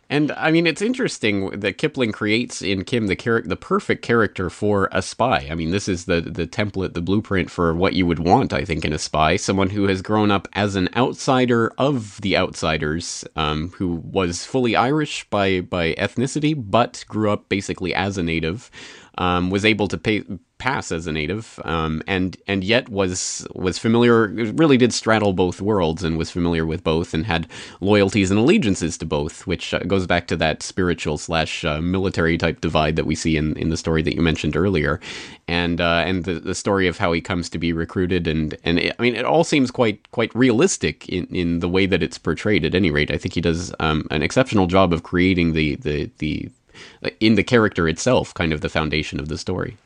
And 0.09 0.31
I 0.31 0.51
mean, 0.51 0.65
it's 0.67 0.81
interesting 0.81 1.49
that 1.49 1.77
Kipling 1.77 2.13
creates 2.13 2.61
in 2.61 2.85
Kim 2.85 3.07
the 3.07 3.15
char- 3.17 3.41
the 3.41 3.57
perfect 3.57 4.03
character 4.03 4.49
for 4.49 4.87
a 4.93 5.01
spy. 5.01 5.47
I 5.51 5.55
mean, 5.55 5.71
this 5.71 5.89
is 5.89 6.05
the 6.05 6.21
the 6.21 6.47
template, 6.47 6.93
the 6.93 7.01
blueprint 7.01 7.51
for 7.51 7.73
what 7.75 7.91
you 7.91 8.05
would 8.05 8.19
want, 8.19 8.53
I 8.53 8.63
think, 8.63 8.85
in 8.85 8.93
a 8.93 8.99
spy. 8.99 9.35
Someone 9.35 9.69
who 9.69 9.83
has 9.89 10.01
grown 10.01 10.31
up 10.31 10.47
as 10.53 10.77
an 10.77 10.87
outsider 10.95 11.73
of 11.77 12.21
the 12.21 12.37
outsiders, 12.37 13.25
um, 13.35 13.71
who 13.75 13.95
was 13.95 14.45
fully 14.45 14.77
Irish 14.77 15.29
by 15.29 15.59
by 15.59 15.93
ethnicity, 15.95 16.55
but 16.55 17.03
grew 17.09 17.29
up 17.29 17.49
basically 17.49 17.93
as 17.93 18.17
a 18.17 18.23
native 18.23 18.71
um, 19.17 19.49
was 19.49 19.65
able 19.65 19.87
to 19.87 19.97
pay, 19.97 20.23
pass 20.57 20.91
as 20.91 21.07
a 21.07 21.11
native, 21.11 21.59
um, 21.65 22.01
and 22.07 22.37
and 22.47 22.63
yet 22.63 22.89
was 22.89 23.47
was 23.53 23.77
familiar. 23.77 24.27
Really 24.27 24.77
did 24.77 24.93
straddle 24.93 25.33
both 25.33 25.61
worlds 25.61 26.03
and 26.03 26.17
was 26.17 26.31
familiar 26.31 26.65
with 26.65 26.83
both, 26.83 27.13
and 27.13 27.25
had 27.25 27.47
loyalties 27.79 28.31
and 28.31 28.39
allegiances 28.39 28.97
to 28.99 29.05
both, 29.05 29.45
which 29.47 29.73
uh, 29.73 29.79
goes 29.79 30.07
back 30.07 30.27
to 30.27 30.35
that 30.37 30.63
spiritual 30.63 31.17
slash 31.17 31.63
uh, 31.63 31.81
military 31.81 32.37
type 32.37 32.61
divide 32.61 32.95
that 32.95 33.05
we 33.05 33.15
see 33.15 33.37
in, 33.37 33.55
in 33.57 33.69
the 33.69 33.77
story 33.77 34.01
that 34.01 34.15
you 34.15 34.21
mentioned 34.21 34.55
earlier, 34.55 34.99
and 35.47 35.81
uh, 35.81 36.03
and 36.05 36.25
the, 36.25 36.39
the 36.39 36.55
story 36.55 36.87
of 36.87 36.97
how 36.97 37.11
he 37.11 37.21
comes 37.21 37.49
to 37.49 37.57
be 37.57 37.73
recruited, 37.73 38.27
and 38.27 38.57
and 38.63 38.79
it, 38.79 38.95
I 38.97 39.01
mean 39.01 39.15
it 39.15 39.25
all 39.25 39.43
seems 39.43 39.71
quite 39.71 40.11
quite 40.11 40.33
realistic 40.35 41.07
in, 41.09 41.25
in 41.27 41.59
the 41.59 41.69
way 41.69 41.85
that 41.85 42.03
it's 42.03 42.17
portrayed. 42.17 42.65
At 42.65 42.75
any 42.75 42.91
rate, 42.91 43.11
I 43.11 43.17
think 43.17 43.33
he 43.33 43.41
does 43.41 43.73
um, 43.79 44.07
an 44.11 44.23
exceptional 44.23 44.67
job 44.67 44.93
of 44.93 45.03
creating 45.03 45.53
the 45.53 45.75
the 45.75 46.09
the 46.17 46.49
in 47.19 47.35
the 47.35 47.43
character 47.43 47.87
itself, 47.87 48.33
kind 48.33 48.53
of 48.53 48.61
the 48.61 48.69
foundation 48.69 49.19
of 49.19 49.27
the 49.27 49.37
story. 49.37 49.77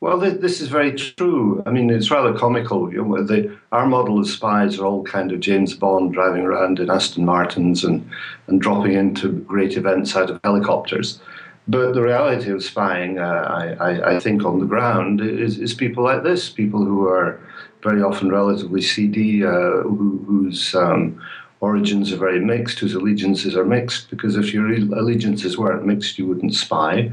Well, 0.00 0.18
this 0.18 0.60
is 0.60 0.68
very 0.68 0.92
true. 0.92 1.62
I 1.64 1.70
mean, 1.70 1.88
it's 1.88 2.10
rather 2.10 2.34
comical. 2.34 2.92
You 2.92 3.02
know, 3.02 3.22
the, 3.22 3.56
our 3.72 3.86
model 3.86 4.20
of 4.20 4.28
spies 4.28 4.78
are 4.78 4.84
all 4.84 5.02
kind 5.02 5.32
of 5.32 5.40
James 5.40 5.74
Bond 5.74 6.12
driving 6.12 6.42
around 6.42 6.78
in 6.78 6.90
Aston 6.90 7.24
Martins 7.24 7.82
and, 7.82 8.08
and 8.46 8.60
dropping 8.60 8.92
into 8.92 9.32
great 9.32 9.76
events 9.76 10.14
out 10.14 10.28
of 10.28 10.38
helicopters. 10.44 11.18
But 11.66 11.94
the 11.94 12.02
reality 12.02 12.50
of 12.50 12.62
spying, 12.62 13.18
uh, 13.18 13.76
I, 13.80 14.16
I, 14.16 14.20
think, 14.20 14.44
on 14.44 14.60
the 14.60 14.66
ground 14.66 15.20
is, 15.20 15.58
is 15.58 15.74
people 15.74 16.04
like 16.04 16.22
this 16.22 16.50
people 16.50 16.84
who 16.84 17.08
are 17.08 17.40
very 17.82 18.02
often 18.02 18.30
relatively 18.30 18.82
seedy, 18.82 19.44
uh, 19.44 19.82
who, 19.82 20.22
whose 20.26 20.74
um, 20.74 21.20
origins 21.60 22.12
are 22.12 22.16
very 22.16 22.40
mixed, 22.40 22.78
whose 22.78 22.94
allegiances 22.94 23.56
are 23.56 23.64
mixed, 23.64 24.10
because 24.10 24.36
if 24.36 24.52
your 24.52 24.70
allegiances 24.70 25.56
weren't 25.56 25.86
mixed, 25.86 26.18
you 26.18 26.26
wouldn't 26.26 26.54
spy. 26.54 27.12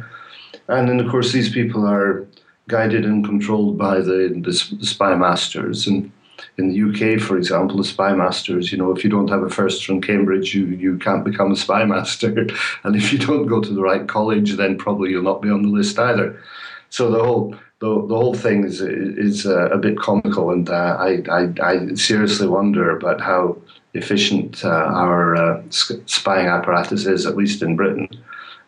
And 0.67 0.87
then, 0.87 0.99
of 0.99 1.09
course, 1.09 1.31
these 1.31 1.51
people 1.51 1.85
are 1.85 2.25
guided 2.67 3.05
and 3.05 3.25
controlled 3.25 3.77
by 3.77 3.99
the, 3.99 4.41
the, 4.43 4.53
spy 4.53 5.15
masters. 5.15 5.87
And 5.87 6.11
in 6.57 6.69
the 6.69 7.15
UK, 7.15 7.19
for 7.19 7.37
example, 7.37 7.77
the 7.77 7.83
spy 7.83 8.13
masters, 8.13 8.71
you 8.71 8.77
know, 8.77 8.91
if 8.91 9.03
you 9.03 9.09
don't 9.09 9.29
have 9.29 9.43
a 9.43 9.49
first 9.49 9.85
from 9.85 10.01
Cambridge, 10.01 10.53
you, 10.53 10.65
you 10.65 10.97
can't 10.97 11.25
become 11.25 11.51
a 11.51 11.55
spy 11.55 11.83
master. 11.85 12.47
and 12.83 12.95
if 12.95 13.11
you 13.11 13.19
don't 13.19 13.47
go 13.47 13.61
to 13.61 13.73
the 13.73 13.81
right 13.81 14.07
college, 14.07 14.53
then 14.53 14.77
probably 14.77 15.11
you'll 15.11 15.23
not 15.23 15.41
be 15.41 15.49
on 15.49 15.63
the 15.63 15.69
list 15.69 15.99
either. 15.99 16.41
So 16.89 17.09
the 17.09 17.23
whole 17.23 17.55
the, 17.79 17.89
the 18.07 18.15
whole 18.15 18.33
thing 18.33 18.63
is 18.63 18.79
is 18.79 19.45
uh, 19.45 19.67
a 19.69 19.77
bit 19.77 19.97
comical, 19.97 20.51
and 20.51 20.69
uh, 20.69 20.95
I, 20.97 21.21
I, 21.29 21.53
I 21.61 21.93
seriously 21.95 22.47
wonder 22.47 22.95
about 22.95 23.19
how 23.19 23.57
efficient 23.93 24.63
uh, 24.63 24.69
our 24.69 25.35
uh, 25.35 25.63
spying 25.69 26.47
apparatus 26.47 27.05
is, 27.05 27.25
at 27.25 27.37
least 27.37 27.61
in 27.61 27.75
Britain. 27.75 28.09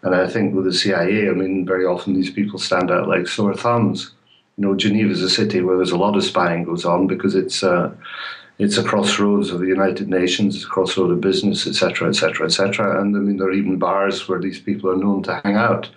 And 0.03 0.13
I 0.13 0.27
think 0.27 0.53
with 0.53 0.65
the 0.65 0.73
CIA, 0.73 1.29
I 1.29 1.33
mean, 1.33 1.65
very 1.65 1.85
often 1.85 2.13
these 2.13 2.29
people 2.29 2.59
stand 2.59 2.91
out 2.91 3.07
like 3.07 3.27
sore 3.27 3.55
thumbs. 3.55 4.11
You 4.57 4.65
know, 4.65 4.75
Geneva 4.75 5.11
is 5.11 5.23
a 5.23 5.29
city 5.29 5.61
where 5.61 5.77
there's 5.77 5.91
a 5.91 5.97
lot 5.97 6.15
of 6.15 6.23
spying 6.23 6.63
goes 6.63 6.85
on 6.85 7.07
because 7.07 7.35
it's 7.35 7.63
uh, 7.63 7.91
it's 8.57 8.77
a 8.77 8.83
crossroads 8.83 9.49
of 9.49 9.59
the 9.59 9.67
United 9.67 10.07
Nations, 10.07 10.55
it's 10.55 10.63
a 10.63 10.69
crossroad 10.69 11.11
of 11.11 11.19
business, 11.19 11.67
etc., 11.67 12.07
etc., 12.07 12.45
etc. 12.45 13.01
And 13.01 13.15
I 13.15 13.19
mean, 13.19 13.37
there 13.37 13.47
are 13.47 13.53
even 13.53 13.77
bars 13.77 14.29
where 14.29 14.39
these 14.39 14.59
people 14.59 14.89
are 14.89 14.95
known 14.95 15.23
to 15.23 15.41
hang 15.43 15.55
out, 15.55 15.89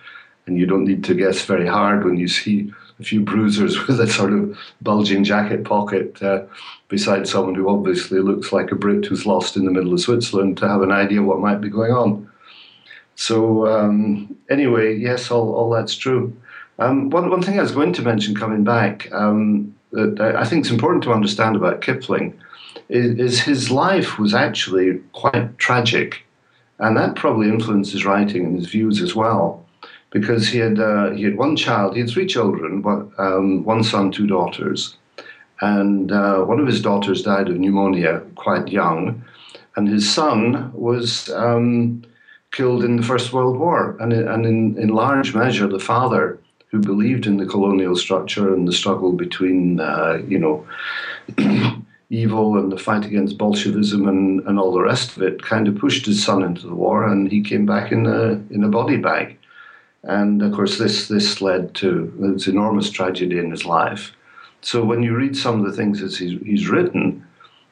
and 0.47 0.59
you 0.59 0.67
don't 0.67 0.85
need 0.85 1.05
to 1.05 1.15
guess 1.15 1.45
very 1.45 1.69
hard 1.69 2.05
when 2.05 2.17
you 2.17 2.27
see 2.27 2.73
a 2.99 3.05
few 3.05 3.21
bruisers 3.21 3.79
with 3.87 4.01
a 4.01 4.09
sort 4.09 4.33
of 4.33 4.59
bulging 4.83 5.23
jacket 5.23 5.65
pocket 5.65 6.21
uh, 6.23 6.45
beside 6.89 7.29
someone 7.29 7.55
who 7.55 7.69
obviously 7.69 8.19
looks 8.21 8.53
like 8.53 8.73
a 8.73 8.75
Brit 8.75 9.05
who's 9.05 9.27
lost 9.27 9.57
in 9.57 9.65
the 9.65 9.71
middle 9.71 9.93
of 9.93 10.01
Switzerland 10.01 10.57
to 10.59 10.69
have 10.69 10.83
an 10.83 10.91
idea 10.91 11.23
what 11.23 11.41
might 11.41 11.61
be 11.61 11.69
going 11.69 11.93
on. 11.93 12.31
So 13.15 13.67
um, 13.67 14.37
anyway, 14.49 14.97
yes, 14.97 15.31
all, 15.31 15.55
all 15.55 15.71
that's 15.71 15.95
true. 15.95 16.35
Um, 16.79 17.11
one, 17.11 17.29
one 17.31 17.43
thing 17.43 17.59
I 17.59 17.63
was 17.63 17.73
going 17.73 17.93
to 17.95 18.03
mention 18.03 18.35
coming 18.35 18.65
back 18.65 19.13
um, 19.13 19.75
that 19.93 20.37
I 20.37 20.45
think 20.45 20.65
it's 20.65 20.71
important 20.73 21.03
to 21.05 21.13
understand 21.13 21.57
about 21.57 21.81
Kipling 21.81 22.39
is, 22.89 23.19
is 23.19 23.41
his 23.41 23.71
life 23.71 24.19
was 24.19 24.35
actually 24.35 25.01
quite 25.13 25.59
tragic, 25.59 26.25
and 26.79 26.97
that 26.97 27.17
probably 27.17 27.49
influenced 27.49 27.93
his 27.93 28.05
writing 28.05 28.45
and 28.45 28.57
his 28.57 28.69
views 28.69 29.03
as 29.03 29.15
well 29.15 29.67
because 30.11 30.49
he 30.49 30.59
had 30.59 30.79
uh, 30.79 31.11
he 31.11 31.25
had 31.25 31.37
one 31.37 31.57
child. 31.57 31.95
He 31.95 32.01
had 32.01 32.11
three 32.11 32.27
children, 32.27 32.83
um, 33.19 33.65
one 33.65 33.83
son, 33.83 34.11
two 34.11 34.27
daughters, 34.27 34.97
and 35.61 36.13
uh, 36.13 36.39
one 36.41 36.61
of 36.61 36.67
his 36.67 36.81
daughters 36.81 37.23
died 37.23 37.49
of 37.49 37.59
pneumonia 37.59 38.23
quite 38.35 38.69
young, 38.69 39.23
and 39.77 39.89
his 39.89 40.13
son 40.13 40.71
was 40.73 41.31
um, 41.31 42.03
killed 42.53 42.85
in 42.85 42.97
the 42.97 43.03
First 43.03 43.33
World 43.33 43.59
War, 43.59 43.97
and 44.01 44.13
and 44.13 44.47
in, 44.47 44.79
in 44.79 44.89
large 44.89 45.35
measure 45.35 45.67
the 45.67 45.79
father. 45.79 46.39
Who 46.71 46.81
believed 46.81 47.25
in 47.25 47.39
the 47.39 47.47
colonial 47.47 47.97
structure 47.97 48.53
and 48.53 48.69
the 48.69 48.75
struggle 48.75 49.13
between, 49.13 49.81
uh, 49.81 50.21
you 50.29 50.39
know, 50.39 50.67
evil 52.11 52.59
and 52.59 52.71
the 52.71 52.77
fight 52.77 53.07
against 53.07 53.39
Bolshevism 53.39 54.07
and, 54.07 54.47
and 54.47 54.59
all 54.59 54.73
the 54.73 54.83
rest 54.83 55.17
of 55.17 55.23
it, 55.23 55.41
kind 55.41 55.67
of 55.67 55.79
pushed 55.79 56.05
his 56.05 56.23
son 56.23 56.43
into 56.43 56.67
the 56.67 56.75
war, 56.75 57.09
and 57.09 57.33
he 57.33 57.41
came 57.41 57.65
back 57.65 57.91
in 57.91 58.05
a 58.05 58.33
in 58.51 58.65
a 58.65 58.69
body 58.69 58.99
bag. 58.99 59.39
And 60.03 60.43
of 60.43 60.53
course, 60.53 60.79
this, 60.79 61.09
this 61.09 61.41
led 61.41 61.75
to 61.77 62.13
this 62.19 62.47
enormous 62.47 62.91
tragedy 62.91 63.39
in 63.39 63.51
his 63.51 63.65
life. 63.65 64.13
So 64.61 64.85
when 64.85 65.03
you 65.03 65.15
read 65.17 65.37
some 65.37 65.61
of 65.61 65.67
the 65.67 65.77
things 65.77 66.01
that 66.01 66.17
he's, 66.17 66.41
he's 66.43 66.69
written, 66.69 67.25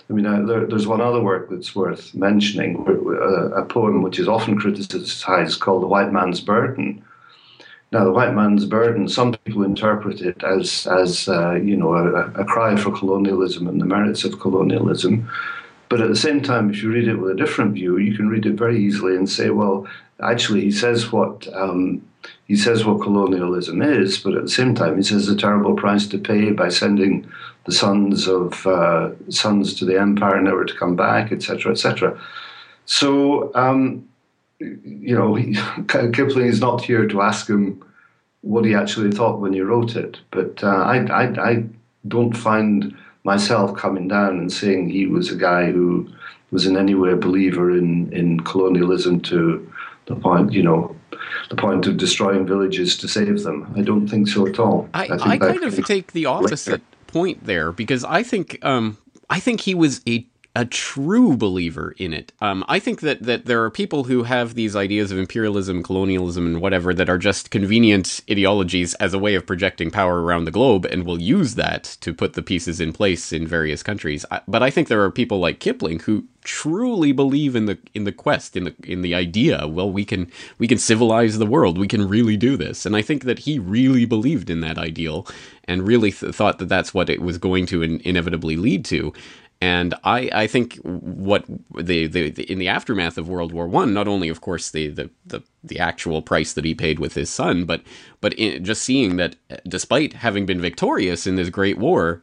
I 0.09 0.13
mean, 0.13 0.47
there, 0.47 0.67
there's 0.67 0.87
one 0.87 1.01
other 1.01 1.21
work 1.21 1.51
that's 1.51 1.75
worth 1.75 2.15
mentioning, 2.15 2.85
a, 2.87 2.93
uh, 2.93 3.63
a 3.63 3.65
poem 3.65 4.03
which 4.03 4.19
is 4.19 4.29
often 4.29 4.59
criticized 4.59 5.61
called 5.61 5.83
The 5.83 5.89
White 5.89 6.13
Man's 6.13 6.41
Burden. 6.41 7.05
Now, 7.91 8.05
The 8.05 8.13
White 8.13 8.35
Man's 8.35 8.67
Burden, 8.67 9.09
some 9.09 9.33
people 9.33 9.65
interpret 9.65 10.21
it 10.21 10.45
as, 10.45 10.87
as 10.87 11.29
uh, 11.29 11.55
you 11.55 11.77
know, 11.77 11.95
a, 11.95 12.31
a 12.41 12.45
cry 12.45 12.77
for 12.77 12.97
colonialism 12.97 13.67
and 13.67 13.81
the 13.81 13.87
merits 13.87 14.25
of 14.25 14.39
colonialism. 14.39 15.29
But 15.89 16.01
at 16.01 16.09
the 16.09 16.17
same 16.17 16.41
time, 16.41 16.71
if 16.71 16.83
you 16.83 16.93
read 16.93 17.09
it 17.09 17.17
with 17.17 17.33
a 17.33 17.37
different 17.37 17.75
view, 17.75 17.99
you 17.99 18.17
can 18.17 18.29
read 18.29 18.47
it 18.47 18.55
very 18.55 18.79
easily 18.79 19.17
and 19.17 19.29
say, 19.29 19.51
well, 19.51 19.87
actually, 20.21 20.63
he 20.63 20.73
says 20.73 21.13
what 21.13 21.47
um, 21.55 22.03
he 22.47 22.57
says 22.57 22.85
what 22.85 23.03
colonialism 23.03 23.83
is, 23.83 24.19
but 24.19 24.35
at 24.35 24.43
the 24.43 24.51
same 24.51 24.75
time, 24.75 24.97
he 24.97 25.03
says 25.03 25.27
the 25.27 25.37
terrible 25.37 25.75
price 25.75 26.07
to 26.09 26.19
pay 26.19 26.51
by 26.51 26.69
sending 26.69 27.27
the 27.65 27.73
sons 27.73 28.29
of 28.29 28.67
uh, 28.67 29.11
sons 29.29 29.75
to 29.75 29.85
the 29.85 29.99
empire 29.99 30.41
never 30.41 30.65
to 30.65 30.75
come 30.75 30.97
back, 30.97 31.33
etc., 31.33 31.73
etc. 31.73 32.21
So, 32.85 33.51
um, 33.55 34.09
you 34.59 35.15
know, 35.17 35.35
he, 35.35 35.55
Kipling 35.89 36.47
is 36.47 36.61
not 36.61 36.83
here 36.83 37.07
to 37.07 37.23
ask 37.23 37.49
him 37.49 37.85
what 38.43 38.65
he 38.65 38.75
actually 38.75 39.11
thought 39.11 39.41
when 39.41 39.53
he 39.53 39.61
wrote 39.61 39.97
it, 39.97 40.19
but 40.31 40.63
uh, 40.63 40.69
I, 40.69 40.99
I, 41.07 41.51
I 41.51 41.65
don't 42.07 42.37
find 42.37 42.97
myself 43.25 43.77
coming 43.77 44.07
down 44.07 44.39
and 44.39 44.53
saying 44.53 44.89
he 44.89 45.07
was 45.07 45.33
a 45.33 45.37
guy 45.37 45.73
who 45.73 46.09
was 46.53 46.65
in 46.65 46.77
any 46.77 46.95
way 46.95 47.11
a 47.11 47.17
believer 47.17 47.77
in, 47.77 48.13
in 48.13 48.39
colonialism 48.41 49.21
to 49.21 49.73
the 50.07 50.15
point, 50.15 50.53
you 50.53 50.63
know, 50.63 50.96
the 51.51 51.57
point 51.57 51.87
of 51.87 51.97
destroying 51.97 52.47
villages 52.47 52.97
to 52.99 53.09
save 53.09 53.43
them. 53.43 53.73
I 53.77 53.83
don't 53.83 54.09
think 54.09 54.29
so 54.29 54.47
at 54.47 54.59
all. 54.59 54.89
I, 54.95 55.07
I, 55.07 55.17
I 55.33 55.39
kind 55.39 55.65
of 55.65 55.85
take 55.85 56.13
the 56.13 56.27
opposite 56.27 56.83
point 57.07 57.45
there 57.45 57.73
because 57.73 58.05
I 58.05 58.23
think 58.23 58.65
um, 58.65 58.99
I 59.31 59.41
think 59.41 59.61
he 59.63 59.75
was 59.75 60.01
a 60.07 60.27
a 60.57 60.65
true 60.65 61.37
believer 61.37 61.95
in 61.99 62.15
it. 62.15 62.33
Um, 62.41 62.65
I 62.67 62.79
think 62.79 63.01
that, 63.03 63.23
that 63.23 63.45
there 63.45 63.63
are 63.63 63.71
people 63.71 64.05
who 64.05 64.23
have 64.23 64.55
these 64.55 64.75
ideas 64.75 65.13
of 65.13 65.19
imperialism, 65.19 65.83
colonialism, 65.83 66.47
and 66.47 66.63
whatever 66.63 66.95
that 66.95 67.11
are 67.11 67.19
just 67.19 67.51
convenient 67.51 68.23
ideologies 68.31 68.95
as 68.95 69.13
a 69.13 69.19
way 69.19 69.35
of 69.35 69.47
projecting 69.47 69.91
power 69.91 70.23
around 70.23 70.47
the 70.47 70.51
globe 70.51 70.87
and 70.87 71.05
will 71.05 71.21
use 71.21 71.57
that 71.57 71.85
to 72.01 72.15
put 72.15 72.33
the 72.33 72.43
pieces 72.43 72.81
in 72.81 72.95
place 72.95 73.35
in 73.35 73.47
various 73.47 73.83
countries. 73.83 74.25
But 74.49 74.63
I 74.63 74.71
think 74.71 74.89
there 74.89 75.03
are 75.03 75.11
people 75.11 75.41
like 75.41 75.61
Kipling 75.61 76.01
who 76.01 76.25
truly 76.43 77.13
believe 77.13 77.55
in 77.57 77.67
the 77.67 77.77
in 77.93 78.05
the 78.05 78.13
quest 78.13 78.57
in 78.57 78.63
the 78.63 78.75
in 78.85 79.03
the 79.03 79.13
idea 79.13 79.67
well 79.67 79.91
we 79.91 80.05
can 80.05 80.31
we 80.59 80.69
can 80.69 80.79
civilize 80.79 81.39
the 81.39 81.45
world 81.45 81.77
we 81.77 81.89
can 81.89 82.07
really 82.09 82.37
do 82.37 82.57
this 82.57 82.87
and 82.87 82.95
i 82.95 83.03
think 83.03 83.25
that 83.25 83.41
he 83.41 83.59
really 83.59 84.05
believed 84.05 84.49
in 84.49 84.61
that 84.61 84.79
ideal 84.79 85.27
and 85.65 85.89
really 85.89 86.13
th- 86.13 86.33
thought 86.33 86.61
that 86.61 86.69
that's 86.69 86.95
what 86.95 87.11
it 87.11 87.21
was 87.21 87.37
going 87.37 87.67
to 87.67 87.83
in- 87.83 88.01
inevitably 88.05 88.57
lead 88.57 88.85
to 88.85 89.13
and 89.61 89.95
I, 90.05 90.29
I 90.33 90.47
think 90.47 90.77
what 90.83 91.45
the, 91.75 92.07
the, 92.07 92.31
the, 92.31 92.51
in 92.51 92.59
the 92.59 92.69
aftermath 92.69 93.17
of 93.17 93.29
World 93.29 93.53
War 93.53 93.67
One, 93.67 93.95
not 93.95 94.07
only 94.07 94.29
of 94.29 94.41
course 94.41 94.71
the, 94.71 94.89
the, 94.89 95.11
the, 95.25 95.43
the, 95.65 95.79
actual 95.79 96.21
price 96.21 96.53
that 96.53 96.65
he 96.65 96.75
paid 96.75 96.99
with 96.99 97.15
his 97.15 97.31
son, 97.31 97.65
but 97.65 97.83
but 98.21 98.35
in, 98.35 98.65
just 98.65 98.83
seeing 98.83 99.17
that 99.17 99.37
despite 99.67 100.13
having 100.13 100.45
been 100.45 100.61
victorious 100.61 101.27
in 101.27 101.37
this 101.37 101.49
great 101.49 101.79
war, 101.79 102.23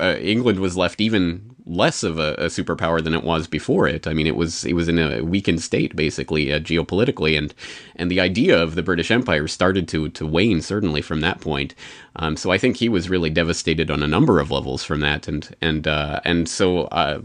uh, 0.00 0.16
England 0.16 0.60
was 0.60 0.76
left 0.76 1.00
even 1.00 1.51
less 1.66 2.02
of 2.02 2.18
a, 2.18 2.34
a, 2.34 2.46
superpower 2.46 3.02
than 3.02 3.14
it 3.14 3.22
was 3.22 3.46
before 3.46 3.86
it. 3.86 4.06
I 4.06 4.12
mean, 4.12 4.26
it 4.26 4.36
was 4.36 4.64
it 4.64 4.72
was 4.74 4.88
in 4.88 4.98
a 4.98 5.22
weakened 5.22 5.62
state 5.62 5.94
basically 5.94 6.52
uh, 6.52 6.58
geopolitically, 6.58 7.38
and 7.38 7.54
and 7.96 8.10
the 8.10 8.20
idea 8.20 8.60
of 8.60 8.74
the 8.74 8.82
British 8.82 9.10
Empire 9.10 9.46
started 9.48 9.88
to 9.88 10.08
to 10.10 10.26
wane 10.26 10.60
certainly 10.60 11.02
from 11.02 11.20
that 11.20 11.40
point. 11.40 11.74
Um, 12.16 12.36
so 12.36 12.50
I 12.50 12.58
think 12.58 12.76
he 12.76 12.88
was 12.88 13.08
really 13.08 13.30
devastated 13.30 13.90
on 13.90 14.02
a 14.02 14.08
number 14.08 14.40
of 14.40 14.50
levels 14.50 14.84
from 14.84 15.00
that, 15.00 15.28
and 15.28 15.54
and 15.60 15.86
uh, 15.86 16.20
and 16.24 16.48
so 16.48 16.82
uh, 16.84 17.20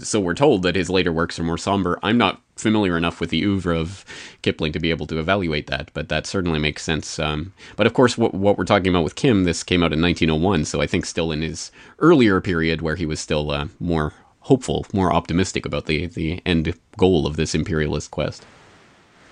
so 0.00 0.20
we're 0.20 0.34
told 0.34 0.62
that 0.62 0.76
his 0.76 0.90
later 0.90 1.12
works 1.12 1.38
are 1.38 1.44
more 1.44 1.58
somber. 1.58 1.98
I'm 2.02 2.18
not 2.18 2.40
familiar 2.56 2.96
enough 2.96 3.20
with 3.20 3.30
the 3.30 3.42
oeuvre 3.42 3.76
of 3.76 4.04
Kipling 4.42 4.72
to 4.72 4.80
be 4.80 4.90
able 4.90 5.06
to 5.06 5.18
evaluate 5.18 5.66
that, 5.68 5.90
but 5.94 6.08
that 6.08 6.26
certainly 6.26 6.58
makes 6.58 6.82
sense. 6.82 7.18
Um, 7.18 7.52
but 7.76 7.86
of 7.86 7.94
course, 7.94 8.18
what, 8.18 8.34
what 8.34 8.58
we're 8.58 8.64
talking 8.64 8.88
about 8.88 9.04
with 9.04 9.14
Kim, 9.14 9.44
this 9.44 9.62
came 9.62 9.82
out 9.82 9.92
in 9.92 10.00
1901, 10.00 10.66
so 10.66 10.80
I 10.80 10.86
think 10.86 11.06
still 11.06 11.32
in 11.32 11.42
his 11.42 11.70
earlier 11.98 12.40
period 12.40 12.82
where 12.82 12.96
he 12.96 13.06
was 13.06 13.20
still 13.20 13.50
uh, 13.50 13.68
more 13.80 14.12
hopeful, 14.40 14.86
more 14.92 15.12
optimistic 15.12 15.64
about 15.64 15.86
the 15.86 16.06
the 16.06 16.40
end 16.44 16.74
goal 16.96 17.26
of 17.26 17.36
this 17.36 17.54
imperialist 17.54 18.10
quest. 18.10 18.44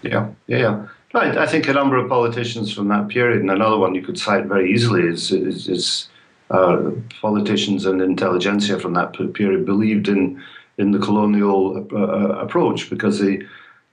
Yeah, 0.03 0.29
yeah. 0.47 0.87
Right. 1.13 1.37
I 1.37 1.47
think 1.47 1.69
a 1.69 1.73
number 1.73 1.97
of 1.97 2.09
politicians 2.09 2.73
from 2.73 2.89
that 2.89 3.09
period, 3.09 3.41
and 3.41 3.51
another 3.51 3.77
one 3.77 3.95
you 3.95 4.03
could 4.03 4.19
cite 4.19 4.47
very 4.47 4.73
easily 4.73 5.03
is 5.03 5.33
is, 5.33 5.69
is 5.69 6.09
uh, 6.51 6.91
politicians 7.21 7.87
and 7.87 8.01
intelligentsia 8.01 8.79
from 8.79 8.95
that 8.95 9.13
period 9.35 9.67
believed 9.67 10.09
in 10.09 10.43
in 10.81 10.93
the 10.93 10.99
colonial 10.99 11.87
uh, 11.93 11.97
uh, 11.97 12.29
approach 12.45 12.91
because 12.91 13.21
they, 13.21 13.43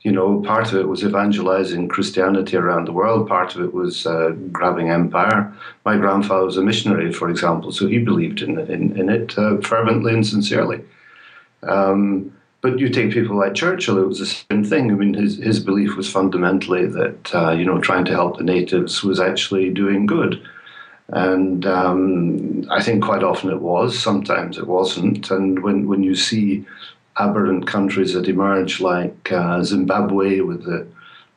you 0.01 0.11
know, 0.11 0.41
part 0.41 0.67
of 0.71 0.79
it 0.79 0.87
was 0.87 1.03
evangelizing 1.03 1.87
Christianity 1.87 2.55
around 2.57 2.85
the 2.85 2.93
world, 2.93 3.27
part 3.27 3.55
of 3.55 3.61
it 3.61 3.73
was 3.73 4.05
uh, 4.05 4.29
grabbing 4.51 4.89
empire. 4.89 5.53
My 5.85 5.97
grandfather 5.97 6.45
was 6.45 6.57
a 6.57 6.61
missionary, 6.61 7.11
for 7.11 7.29
example, 7.29 7.71
so 7.71 7.87
he 7.87 7.99
believed 7.99 8.41
in 8.41 8.59
in, 8.75 8.97
in 8.99 9.09
it 9.09 9.37
uh, 9.37 9.57
fervently 9.61 10.13
and 10.13 10.25
sincerely. 10.25 10.79
Um, 11.63 12.31
but 12.61 12.79
you 12.79 12.89
take 12.89 13.11
people 13.11 13.37
like 13.37 13.53
Churchill, 13.53 13.99
it 13.99 14.07
was 14.07 14.19
the 14.19 14.25
same 14.25 14.63
thing. 14.63 14.91
I 14.91 14.95
mean, 14.95 15.13
his, 15.13 15.37
his 15.37 15.59
belief 15.59 15.95
was 15.95 16.11
fundamentally 16.11 16.87
that, 16.87 17.35
uh, 17.35 17.51
you 17.51 17.63
know, 17.63 17.79
trying 17.79 18.05
to 18.05 18.11
help 18.11 18.37
the 18.37 18.43
natives 18.43 19.03
was 19.03 19.19
actually 19.19 19.69
doing 19.69 20.05
good. 20.05 20.41
And 21.09 21.65
um, 21.65 22.67
I 22.69 22.83
think 22.83 23.03
quite 23.03 23.23
often 23.23 23.49
it 23.49 23.61
was, 23.61 23.97
sometimes 23.97 24.57
it 24.57 24.67
wasn't. 24.67 25.31
And 25.31 25.63
when, 25.63 25.87
when 25.87 26.03
you 26.03 26.15
see 26.15 26.65
aberrant 27.17 27.65
countries 27.65 28.13
that 28.13 28.27
emerge 28.27 28.79
like 28.79 29.31
uh, 29.31 29.63
Zimbabwe 29.63 30.41
with 30.41 30.63
the 30.63 30.87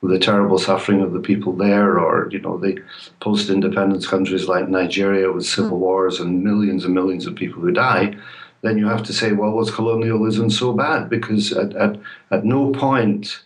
with 0.01 0.13
the 0.13 0.19
terrible 0.19 0.59
suffering 0.59 1.03
of 1.03 1.13
the 1.13 1.21
people 1.21 1.53
there, 1.53 1.99
or 1.99 2.29
you 2.31 2.41
know 2.41 2.57
the 2.57 2.83
post-independence 3.21 4.07
countries 4.07 4.49
like 4.49 4.69
Nigeria 4.69 5.31
with 5.31 5.45
civil 5.45 5.77
hmm. 5.77 5.85
wars 5.85 6.21
and 6.21 6.43
millions 6.43 6.85
and 6.85 6.95
millions 6.95 7.27
of 7.27 7.35
people 7.35 7.61
who 7.61 7.71
die, 7.71 8.17
then 8.63 8.79
you 8.79 8.87
have 8.87 9.03
to 9.05 9.13
say, 9.13 9.33
well, 9.33 9.53
was 9.53 9.71
colonialism 9.71 10.49
so 10.51 10.73
bad? 10.73 11.11
Because 11.11 11.53
at 11.53 11.75
at, 11.77 11.99
at 12.31 12.45
no 12.45 12.73
point 12.73 13.43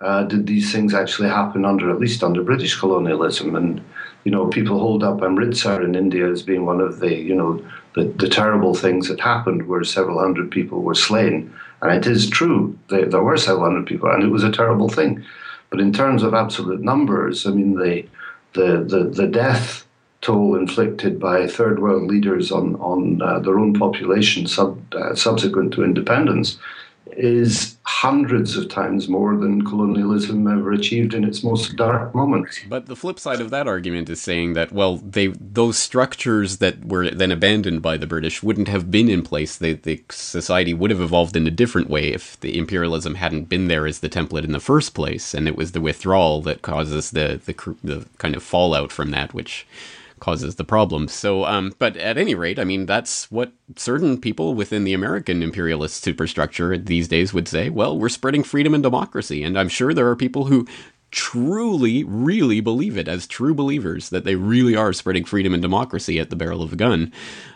uh, 0.00 0.22
did 0.22 0.46
these 0.46 0.70
things 0.70 0.94
actually 0.94 1.28
happen 1.28 1.64
under 1.64 1.90
at 1.90 1.98
least 1.98 2.22
under 2.22 2.42
British 2.42 2.78
colonialism, 2.78 3.56
and 3.56 3.80
you 4.28 4.32
know, 4.32 4.46
people 4.48 4.78
hold 4.78 5.02
up 5.02 5.22
Amritsar 5.22 5.82
in 5.82 5.94
India 5.94 6.30
as 6.30 6.42
being 6.42 6.66
one 6.66 6.82
of 6.82 7.00
the, 7.00 7.14
you 7.14 7.34
know, 7.34 7.64
the, 7.94 8.04
the 8.18 8.28
terrible 8.28 8.74
things 8.74 9.08
that 9.08 9.20
happened 9.20 9.66
where 9.66 9.82
several 9.82 10.20
hundred 10.20 10.50
people 10.50 10.82
were 10.82 10.94
slain. 10.94 11.50
And 11.80 11.92
it 11.92 12.06
is 12.06 12.28
true, 12.28 12.78
there, 12.90 13.06
there 13.06 13.22
were 13.22 13.38
several 13.38 13.64
hundred 13.64 13.86
people, 13.86 14.10
and 14.10 14.22
it 14.22 14.28
was 14.28 14.44
a 14.44 14.52
terrible 14.52 14.90
thing. 14.90 15.24
But 15.70 15.80
in 15.80 15.94
terms 15.94 16.22
of 16.22 16.34
absolute 16.34 16.82
numbers, 16.82 17.46
I 17.46 17.52
mean, 17.52 17.76
the, 17.76 18.06
the, 18.52 18.84
the, 18.84 19.04
the 19.04 19.26
death 19.26 19.86
toll 20.20 20.56
inflicted 20.56 21.18
by 21.18 21.46
third 21.46 21.80
world 21.80 22.02
leaders 22.02 22.52
on, 22.52 22.74
on 22.74 23.22
uh, 23.22 23.38
their 23.38 23.58
own 23.58 23.72
population 23.72 24.46
sub, 24.46 24.78
uh, 24.94 25.14
subsequent 25.14 25.72
to 25.72 25.84
independence 25.84 26.58
is 27.16 27.76
hundreds 27.84 28.56
of 28.56 28.68
times 28.68 29.08
more 29.08 29.36
than 29.36 29.64
colonialism 29.64 30.46
ever 30.46 30.72
achieved 30.72 31.14
in 31.14 31.24
its 31.24 31.42
most 31.42 31.74
dark 31.76 32.14
moments. 32.14 32.60
But 32.68 32.86
the 32.86 32.96
flip 32.96 33.18
side 33.18 33.40
of 33.40 33.50
that 33.50 33.66
argument 33.66 34.08
is 34.08 34.20
saying 34.20 34.52
that 34.54 34.72
well, 34.72 34.96
they 34.96 35.28
those 35.28 35.78
structures 35.78 36.58
that 36.58 36.84
were 36.84 37.10
then 37.10 37.32
abandoned 37.32 37.82
by 37.82 37.96
the 37.96 38.06
British 38.06 38.42
wouldn't 38.42 38.68
have 38.68 38.90
been 38.90 39.08
in 39.08 39.22
place. 39.22 39.56
The 39.56 39.72
the 39.72 40.02
society 40.10 40.74
would 40.74 40.90
have 40.90 41.00
evolved 41.00 41.36
in 41.36 41.46
a 41.46 41.50
different 41.52 41.90
way 41.90 42.12
if 42.12 42.38
the 42.40 42.56
imperialism 42.58 43.16
hadn't 43.16 43.48
been 43.48 43.68
there 43.68 43.86
as 43.86 44.00
the 44.00 44.08
template 44.08 44.44
in 44.44 44.52
the 44.52 44.60
first 44.60 44.94
place, 44.94 45.34
and 45.34 45.48
it 45.48 45.56
was 45.56 45.72
the 45.72 45.80
withdrawal 45.80 46.42
that 46.42 46.62
causes 46.62 47.10
the 47.10 47.40
the, 47.44 47.76
the 47.82 48.06
kind 48.18 48.36
of 48.36 48.42
fallout 48.42 48.92
from 48.92 49.10
that, 49.10 49.34
which 49.34 49.66
causes 50.18 50.56
the 50.56 50.64
problem. 50.64 51.08
So, 51.08 51.44
um, 51.44 51.72
but 51.78 51.96
at 51.96 52.18
any 52.18 52.34
rate, 52.34 52.58
I 52.58 52.64
mean, 52.64 52.86
that's 52.86 53.30
what 53.30 53.52
certain 53.76 54.20
people 54.20 54.54
within 54.54 54.84
the 54.84 54.94
American 54.94 55.42
imperialist 55.42 56.02
superstructure 56.02 56.76
these 56.76 57.08
days 57.08 57.32
would 57.32 57.48
say. 57.48 57.70
Well, 57.70 57.98
we're 57.98 58.08
spreading 58.08 58.42
freedom 58.42 58.74
and 58.74 58.82
democracy, 58.82 59.42
and 59.42 59.58
I'm 59.58 59.68
sure 59.68 59.94
there 59.94 60.08
are 60.08 60.16
people 60.16 60.44
who 60.44 60.66
truly, 61.10 62.04
really 62.04 62.60
believe 62.60 62.98
it 62.98 63.08
as 63.08 63.26
true 63.26 63.54
believers 63.54 64.10
that 64.10 64.24
they 64.24 64.34
really 64.34 64.76
are 64.76 64.92
spreading 64.92 65.24
freedom 65.24 65.54
and 65.54 65.62
democracy 65.62 66.18
at 66.20 66.30
the 66.30 66.36
barrel 66.36 66.62
of 66.62 66.72
a 66.72 66.76
gun. 66.76 67.12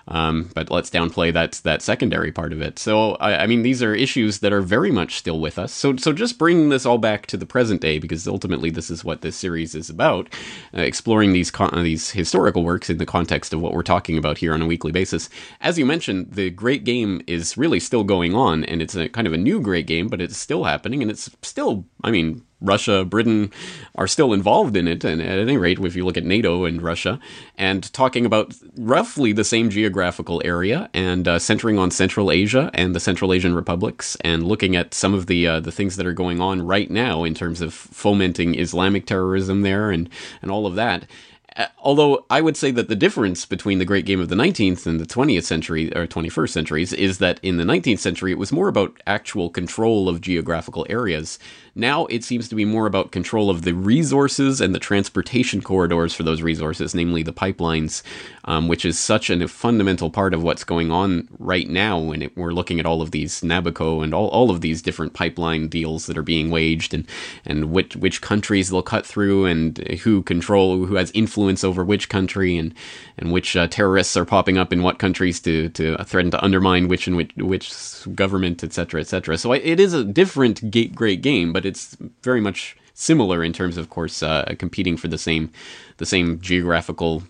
Um, 0.09 0.51
but 0.55 0.71
let's 0.71 0.91
downplay 0.91 1.33
that 1.33 1.61
that 1.65 1.81
secondary 1.81 2.33
part 2.33 2.53
of 2.53 2.61
it. 2.61 2.79
So 2.79 3.13
I, 3.17 3.45
I, 3.45 3.47
mean, 3.47 3.63
these 3.63 3.83
are 3.83 3.95
issues 3.95 4.41
that 4.41 4.53
are 4.53 4.61
very 4.61 4.91
much 4.91 5.17
still 5.17 5.39
with 5.39 5.59
us. 5.59 5.73
So 5.73 5.97
so 5.97 6.13
just 6.13 6.39
bringing 6.39 6.71
this 6.71 6.85
all 6.85 6.99
back 6.99 7.27
to 7.27 7.37
the 7.37 7.47
present 7.47 7.81
day, 7.81 7.99
because 7.99 8.27
ultimately 8.27 8.71
this 8.71 8.91
is 8.91 9.05
what 9.05 9.21
this 9.21 9.37
series 9.37 9.75
is 9.75 9.89
about, 9.89 10.29
uh, 10.77 10.81
exploring 10.81 11.33
these 11.33 11.51
con- 11.51 11.83
these 11.85 12.11
historical 12.11 12.65
works 12.65 12.91
in 12.91 12.99
the 12.99 13.07
context 13.07 13.53
of 13.53 13.61
what 13.61 13.75
we're 13.75 13.83
talking 13.83 14.19
about 14.19 14.39
here 14.39 14.53
on 14.53 14.63
a 14.63 14.67
weekly 14.67 14.93
basis. 14.93 15.31
As 15.61 15.79
you 15.79 15.87
mentioned, 15.87 16.33
the 16.33 16.51
Great 16.51 16.85
Game 16.85 17.23
is 17.27 17.57
really 17.57 17.81
still 17.81 18.03
going 18.03 18.35
on, 18.35 18.65
and 18.65 18.83
it's 18.83 18.97
a 18.97 19.09
kind 19.09 19.27
of 19.27 19.33
a 19.33 19.39
new 19.39 19.61
Great 19.61 19.87
Game, 19.87 20.09
but 20.09 20.21
it's 20.21 20.37
still 20.37 20.65
happening, 20.65 21.01
and 21.03 21.11
it's 21.11 21.31
still, 21.43 21.85
I 22.03 22.11
mean 22.11 22.43
Russia, 22.63 23.05
Britain 23.05 23.51
are 23.95 24.07
still 24.07 24.33
involved 24.33 24.77
in 24.77 24.89
it, 24.89 25.05
and 25.05 25.21
at 25.21 25.39
any 25.39 25.57
rate, 25.57 25.79
if 25.79 25.97
you 25.97 26.05
look 26.05 26.17
at 26.17 26.25
NATO 26.25 26.65
and 26.65 26.81
Russia, 26.81 27.19
and 27.59 27.93
talking 27.93 28.25
about 28.25 28.55
roughly 28.77 29.33
the 29.33 29.45
same 29.45 29.69
geographical 29.71 30.41
area, 30.45 30.89
and 30.95 31.27
uh, 31.29 31.39
centering 31.39 31.79
on 31.79 31.91
Central 31.91 32.31
Asia 32.31 32.71
and 32.75 32.95
the 32.95 33.01
Central 33.01 33.33
Asian 33.33 33.55
republics, 33.55 34.17
and 34.23 34.47
looking 34.47 34.77
at 34.77 34.95
some 34.95 35.15
of 35.15 35.27
the 35.27 35.47
uh, 35.47 35.61
the 35.61 35.73
things 35.73 35.97
that 35.97 36.07
are 36.07 36.13
going 36.13 36.41
on 36.41 36.67
right 36.67 36.91
now 36.91 37.25
in 37.25 37.35
terms 37.35 37.61
of 37.61 37.75
fomenting 37.75 38.59
Islamic 38.59 39.07
terrorism 39.07 39.63
there, 39.63 39.91
and 39.91 40.09
and 40.41 40.51
all 40.51 40.67
of 40.67 40.75
that. 40.77 41.07
Uh, 41.57 41.67
although 41.79 42.25
I 42.31 42.41
would 42.41 42.57
say 42.57 42.71
that 42.71 42.89
the 42.89 42.97
difference 42.97 43.45
between 43.45 43.79
the 43.79 43.85
great 43.85 44.07
game 44.07 44.21
of 44.21 44.29
the 44.29 44.35
19th 44.35 44.87
and 44.87 44.99
the 44.99 45.07
20th 45.07 45.45
century 45.45 45.95
or 45.95 46.07
21st 46.07 46.49
centuries 46.49 46.93
is 46.93 47.19
that 47.19 47.41
in 47.43 47.59
the 47.59 47.65
19th 47.65 47.99
century 47.99 48.33
it 48.33 48.39
was 48.39 48.53
more 48.53 48.69
about 48.69 49.03
actual 49.07 49.51
control 49.51 50.09
of 50.09 50.21
geographical 50.21 50.87
areas. 50.89 51.39
Now 51.75 52.07
it 52.07 52.25
seems 52.25 52.49
to 52.49 52.55
be 52.55 52.65
more 52.65 52.87
about 52.87 53.13
control 53.13 53.51
of 53.51 53.63
the 53.63 53.75
resources 53.75 54.61
and 54.61 54.75
the 54.75 54.79
transportation 54.79 55.61
corridors 55.61 56.15
for 56.15 56.23
those 56.23 56.43
resources, 56.43 56.95
namely 56.95 57.23
the 57.23 57.33
pipelines, 57.33 58.03
um, 58.45 58.69
which 58.69 58.85
is 58.85 58.99
such 58.99 59.29
a 59.29 59.49
fundamental 59.49 60.11
part 60.11 60.35
of 60.35 60.43
what's 60.43 60.65
going 60.65 60.91
on 60.91 61.29
right 61.39 61.69
now 61.69 61.99
when 61.99 62.23
it, 62.23 62.37
we're 62.37 62.53
looking 62.53 62.81
at 62.81 62.87
all 62.87 63.03
of 63.03 63.11
these 63.11 63.43
Nabucco 63.43 64.03
and 64.03 64.15
all, 64.15 64.29
all 64.29 64.51
of 64.51 64.63
these 64.63 64.81
different 64.81 65.13
pipeline 65.13 65.69
deals 65.69 66.07
that 66.07 66.17
are 66.17 66.23
being 66.23 66.51
waged 66.51 66.95
and, 66.95 67.07
and 67.45 67.73
which, 67.73 67.97
which 67.97 68.23
countries 68.23 68.71
they'll 68.71 68.83
cut 68.83 69.05
through 69.07 69.47
and 69.47 69.79
who 70.03 70.23
control, 70.23 70.87
who 70.87 70.95
has 70.95 71.11
influence 71.13 71.42
over 71.65 71.85
which 71.85 72.09
country 72.09 72.57
and, 72.57 72.75
and 73.19 73.33
which 73.33 73.57
uh, 73.57 73.67
terrorists 73.69 74.17
are 74.17 74.25
popping 74.25 74.59
up 74.59 74.73
in 74.73 74.83
what 74.83 74.99
countries 74.99 75.41
to, 75.41 75.69
to 75.71 75.97
threaten 76.05 76.31
to 76.31 76.43
undermine 76.43 76.89
which 76.89 77.07
and 77.07 77.17
which, 77.17 77.33
which 77.37 77.73
government, 78.15 78.63
etc., 78.65 79.01
etc. 79.01 79.39
So 79.39 79.53
it 79.53 79.81
is 79.81 79.93
a 79.93 80.05
different 80.05 80.71
great 80.95 81.23
game, 81.23 81.53
but 81.53 81.67
it's 81.67 81.97
very 82.23 82.41
much 82.41 82.77
similar 82.95 83.43
in 83.43 83.53
terms 83.53 83.77
of, 83.77 83.85
of 83.85 83.91
course, 83.91 84.23
uh, 84.23 84.55
competing 84.59 84.97
for 84.97 85.09
the 85.09 85.19
same 85.19 85.51
the 85.99 86.07
same 86.07 86.41
geographical 86.41 87.23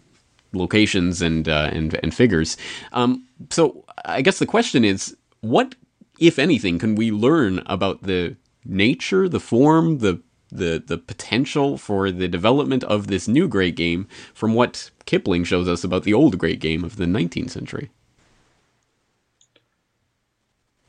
locations 0.52 1.22
and 1.22 1.48
uh, 1.48 1.70
and 1.72 1.98
and 2.02 2.14
figures. 2.14 2.56
Um, 2.92 3.26
so 3.50 3.84
I 4.04 4.22
guess 4.22 4.38
the 4.38 4.46
question 4.46 4.84
is, 4.84 5.16
what, 5.40 5.74
if 6.18 6.38
anything, 6.38 6.78
can 6.78 6.94
we 6.94 7.10
learn 7.10 7.62
about 7.66 8.02
the 8.02 8.36
nature, 8.64 9.28
the 9.28 9.40
form, 9.40 9.98
the 9.98 10.20
the 10.52 10.82
the 10.84 10.98
potential 10.98 11.78
for 11.78 12.10
the 12.10 12.28
development 12.28 12.84
of 12.84 13.06
this 13.06 13.26
new 13.26 13.48
great 13.48 13.74
game 13.74 14.06
from 14.34 14.52
what 14.54 14.90
Kipling 15.06 15.44
shows 15.44 15.68
us 15.68 15.82
about 15.82 16.04
the 16.04 16.14
old 16.14 16.38
great 16.38 16.60
game 16.60 16.84
of 16.84 16.96
the 16.96 17.06
19th 17.06 17.50
century? 17.50 17.90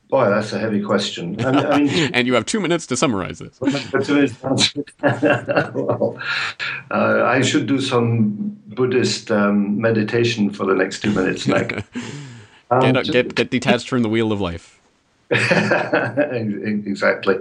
Boy, 0.10 0.30
that's 0.30 0.54
a 0.54 0.60
heavy 0.60 0.82
question. 0.82 1.44
I 1.44 1.52
mean, 1.52 1.66
I 1.66 1.80
mean, 1.80 1.90
and 2.14 2.28
you 2.28 2.36
have 2.36 2.46
two 2.46 2.60
minutes 2.60 2.86
to 2.88 2.96
summarize 2.96 3.40
this. 3.40 3.60
well, 5.74 6.20
uh, 6.92 7.24
I 7.26 7.42
should 7.42 7.66
do 7.66 7.82
some 7.82 8.56
Buddhist 8.68 9.32
um, 9.32 9.82
meditation 9.82 10.52
for 10.52 10.68
the 10.68 10.76
next 10.76 11.02
two 11.02 11.12
minutes. 11.12 11.48
Like, 11.48 11.84
um, 12.70 12.94
get, 12.94 13.06
get, 13.06 13.34
get 13.34 13.50
detached 13.50 13.90
from 13.90 14.04
the 14.04 14.10
wheel 14.10 14.32
of 14.32 14.40
life. 14.40 14.80
exactly. 15.32 17.40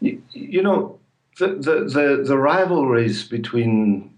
You, 0.00 0.22
you 0.32 0.62
know, 0.62 0.98
the, 1.38 1.48
the, 1.48 1.74
the, 1.84 2.24
the 2.26 2.38
rivalries 2.38 3.24
between 3.24 4.14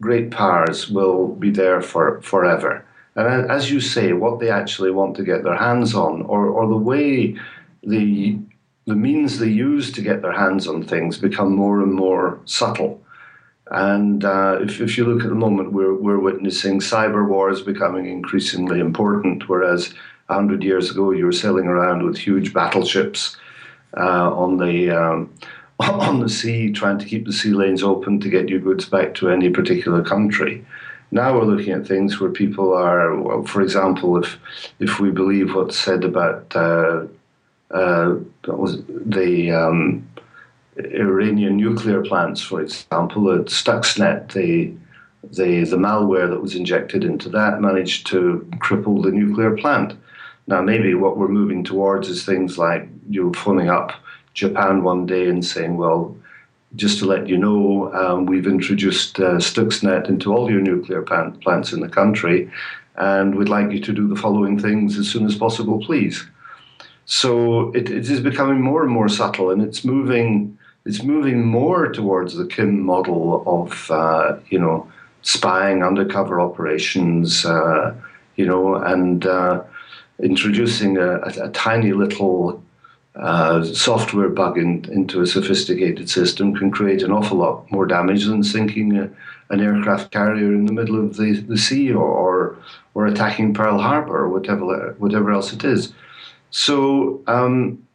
great 0.00 0.30
powers 0.30 0.90
will 0.90 1.28
be 1.28 1.50
there 1.50 1.80
for 1.80 2.20
forever 2.22 2.84
And 3.14 3.50
as 3.50 3.70
you 3.70 3.80
say, 3.80 4.12
what 4.12 4.40
they 4.40 4.50
actually 4.50 4.90
want 4.90 5.16
to 5.16 5.24
get 5.24 5.44
their 5.44 5.56
hands 5.56 5.94
on, 5.94 6.22
or, 6.22 6.46
or 6.46 6.66
the 6.68 6.76
way 6.76 7.36
the 7.82 8.38
the 8.86 8.94
means 8.96 9.38
they 9.38 9.48
use 9.48 9.92
to 9.92 10.02
get 10.02 10.22
their 10.22 10.32
hands 10.32 10.66
on 10.66 10.82
things 10.82 11.16
become 11.16 11.54
more 11.54 11.80
and 11.82 11.94
more 11.94 12.40
subtle. 12.46 13.00
And 13.70 14.24
uh, 14.24 14.58
if, 14.60 14.80
if 14.80 14.98
you 14.98 15.04
look 15.04 15.22
at 15.22 15.28
the 15.28 15.36
moment, 15.36 15.72
we're, 15.72 15.94
we're 15.94 16.18
witnessing 16.18 16.80
cyber 16.80 17.26
wars 17.26 17.62
becoming 17.62 18.06
increasingly 18.06 18.80
important, 18.80 19.48
whereas 19.48 19.94
100 20.26 20.64
years 20.64 20.90
ago 20.90 21.12
you 21.12 21.26
were 21.26 21.32
sailing 21.32 21.66
around 21.66 22.04
with 22.04 22.18
huge 22.18 22.52
battleships 22.52 23.36
uh, 23.96 24.34
on 24.34 24.58
the 24.58 24.90
um, 24.90 25.32
on 25.80 26.20
the 26.20 26.28
sea, 26.28 26.70
trying 26.72 26.98
to 26.98 27.06
keep 27.06 27.26
the 27.26 27.32
sea 27.32 27.52
lanes 27.52 27.82
open 27.82 28.20
to 28.20 28.28
get 28.28 28.48
your 28.48 28.60
goods 28.60 28.84
back 28.84 29.14
to 29.14 29.30
any 29.30 29.50
particular 29.50 30.02
country. 30.02 30.64
Now 31.10 31.34
we're 31.34 31.44
looking 31.44 31.74
at 31.74 31.86
things 31.86 32.20
where 32.20 32.30
people 32.30 32.72
are, 32.72 33.14
well, 33.20 33.42
for 33.44 33.60
example, 33.60 34.16
if 34.16 34.38
if 34.78 34.98
we 34.98 35.10
believe 35.10 35.54
what's 35.54 35.78
said 35.78 36.04
about 36.04 36.54
uh, 36.56 37.06
uh, 37.70 38.16
the 38.42 39.50
um, 39.50 40.08
Iranian 40.78 41.56
nuclear 41.56 42.02
plants, 42.02 42.40
for 42.40 42.62
example, 42.62 43.30
at 43.32 43.46
Stuxnet, 43.46 44.32
the, 44.32 44.72
the 45.22 45.64
the 45.64 45.76
malware 45.76 46.28
that 46.30 46.40
was 46.40 46.54
injected 46.54 47.04
into 47.04 47.28
that 47.28 47.60
managed 47.60 48.06
to 48.08 48.48
cripple 48.58 49.02
the 49.02 49.10
nuclear 49.10 49.56
plant. 49.56 49.94
Now, 50.46 50.60
maybe 50.60 50.94
what 50.94 51.18
we're 51.18 51.28
moving 51.28 51.62
towards 51.62 52.08
is 52.08 52.24
things 52.24 52.58
like 52.58 52.88
you 53.08 53.32
phoning 53.34 53.68
up 53.68 53.92
Japan 54.34 54.82
one 54.82 55.06
day 55.06 55.28
and 55.28 55.44
saying, 55.44 55.76
well, 55.76 56.16
just 56.74 56.98
to 57.00 57.04
let 57.04 57.28
you 57.28 57.36
know, 57.36 57.92
um, 57.94 58.26
we've 58.26 58.46
introduced 58.46 59.18
uh, 59.20 59.34
Stuxnet 59.34 60.08
into 60.08 60.32
all 60.34 60.50
your 60.50 60.60
nuclear 60.60 61.02
plant, 61.02 61.40
plants 61.42 61.72
in 61.72 61.80
the 61.80 61.88
country, 61.88 62.50
and 62.96 63.34
we'd 63.34 63.48
like 63.48 63.70
you 63.70 63.80
to 63.80 63.92
do 63.92 64.08
the 64.08 64.16
following 64.16 64.58
things 64.58 64.98
as 64.98 65.08
soon 65.08 65.26
as 65.26 65.36
possible, 65.36 65.80
please. 65.84 66.24
So 67.04 67.72
it, 67.72 67.90
it 67.90 68.08
is 68.08 68.20
becoming 68.20 68.60
more 68.60 68.82
and 68.82 68.90
more 68.90 69.08
subtle, 69.08 69.50
and 69.50 69.60
it's 69.62 69.84
moving. 69.84 70.58
It's 70.84 71.02
moving 71.02 71.44
more 71.46 71.92
towards 71.92 72.34
the 72.34 72.46
Kim 72.46 72.80
model 72.80 73.42
of 73.46 73.90
uh, 73.90 74.38
you 74.48 74.58
know 74.58 74.90
spying, 75.22 75.82
undercover 75.82 76.40
operations, 76.40 77.44
uh, 77.44 77.94
you 78.36 78.46
know, 78.46 78.76
and 78.76 79.26
uh, 79.26 79.62
introducing 80.22 80.96
a, 80.98 81.18
a, 81.20 81.44
a, 81.44 81.48
tiny 81.50 81.92
little 81.92 82.62
uh, 83.14 83.62
software 83.62 84.28
bug 84.28 84.56
in, 84.56 84.84
into 84.90 85.20
a 85.20 85.26
sophisticated 85.26 86.08
system 86.08 86.54
can 86.54 86.70
create 86.70 87.02
an 87.02 87.12
awful 87.12 87.36
lot 87.38 87.70
more 87.70 87.86
damage 87.86 88.24
than 88.24 88.42
sinking 88.42 88.96
a, 88.96 89.10
an 89.50 89.60
aircraft 89.60 90.10
carrier 90.10 90.54
in 90.54 90.64
the 90.64 90.72
middle 90.72 90.98
of 90.98 91.16
the, 91.16 91.40
the 91.40 91.58
sea 91.58 91.92
or, 91.92 92.04
or, 92.04 92.58
or 92.94 93.06
attacking 93.06 93.52
Pearl 93.52 93.78
Harbor 93.78 94.16
or 94.16 94.28
whatever 94.30 94.94
whatever 94.98 95.30
else 95.30 95.52
it 95.52 95.62
is. 95.62 95.92
So 96.50 97.22
um, 97.26 97.86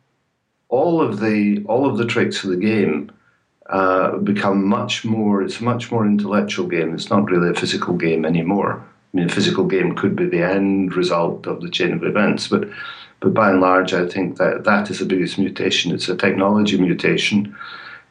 all 0.70 1.02
of 1.02 1.20
the 1.20 1.64
all 1.68 1.90
of 1.90 1.98
the 1.98 2.06
tricks 2.06 2.44
of 2.44 2.52
the 2.52 2.58
game 2.58 3.12
uh, 3.70 4.18
become 4.18 4.66
much 4.66 5.04
more. 5.04 5.42
It's 5.42 5.60
a 5.60 5.64
much 5.64 5.92
more 5.92 6.06
intellectual 6.06 6.68
game. 6.68 6.94
It's 6.94 7.10
not 7.10 7.30
really 7.30 7.50
a 7.50 7.56
physical 7.56 7.96
game 7.96 8.26
anymore. 8.26 8.84
I 9.14 9.18
mean, 9.18 9.30
a 9.30 9.34
physical 9.34 9.66
game 9.66 9.96
could 9.96 10.16
be 10.16 10.26
the 10.26 10.44
end 10.44 10.96
result 10.96 11.48
of 11.48 11.62
the 11.62 11.70
chain 11.70 11.94
of 11.94 12.04
events, 12.04 12.48
but 12.48 12.70
but 13.20 13.34
by 13.34 13.50
and 13.50 13.62
large, 13.62 13.94
I 13.94 14.08
think 14.08 14.38
that 14.38 14.64
that 14.66 14.90
is 14.90 15.00
the 15.00 15.06
biggest 15.06 15.38
mutation. 15.38 15.94
It's 15.94 16.10
a 16.10 16.16
technology 16.16 16.78
mutation, 16.78 17.56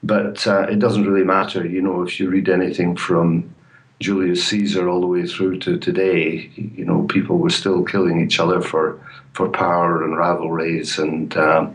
but 0.03 0.47
uh, 0.47 0.63
it 0.63 0.79
doesn't 0.79 1.07
really 1.07 1.25
matter. 1.25 1.65
You 1.67 1.83
know, 1.83 2.03
if 2.03 2.19
you 2.19 2.29
read 2.29 2.49
anything 2.49 2.97
from 2.97 3.55
Julius 4.01 4.47
Caesar 4.49 4.89
all 4.89 5.01
the 5.01 5.07
way 5.07 5.27
through 5.27 5.59
to 5.61 5.79
today, 5.79 6.51
you 6.57 6.85
know, 6.85 7.05
people 7.05 7.39
were 7.39 7.51
still 7.51 7.85
killing 7.85 8.21
each 8.21 8.41
other 8.41 8.61
for 8.61 9.01
for 9.33 9.49
power 9.49 10.03
and 10.03 10.17
rivalries 10.17 10.99
and 10.99 11.37
uh, 11.37 11.69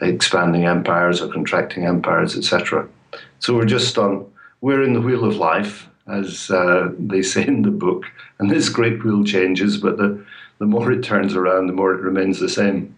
expanding 0.00 0.64
empires 0.64 1.20
or 1.20 1.28
contracting 1.28 1.84
empires, 1.84 2.36
etc. 2.36 2.88
So 3.38 3.54
we're 3.54 3.66
just 3.66 3.98
on, 3.98 4.26
we're 4.60 4.82
in 4.82 4.94
the 4.94 5.00
wheel 5.00 5.24
of 5.24 5.36
life, 5.36 5.88
as 6.06 6.50
uh, 6.50 6.90
they 6.98 7.22
say 7.22 7.46
in 7.46 7.62
the 7.62 7.70
book, 7.70 8.04
and 8.38 8.50
this 8.50 8.68
great 8.68 9.04
wheel 9.04 9.24
changes, 9.24 9.76
but 9.76 9.98
the, 9.98 10.24
the 10.58 10.66
more 10.66 10.90
it 10.92 11.02
turns 11.02 11.34
around, 11.34 11.66
the 11.66 11.72
more 11.72 11.94
it 11.94 12.00
remains 12.00 12.38
the 12.38 12.48
same. 12.48 12.96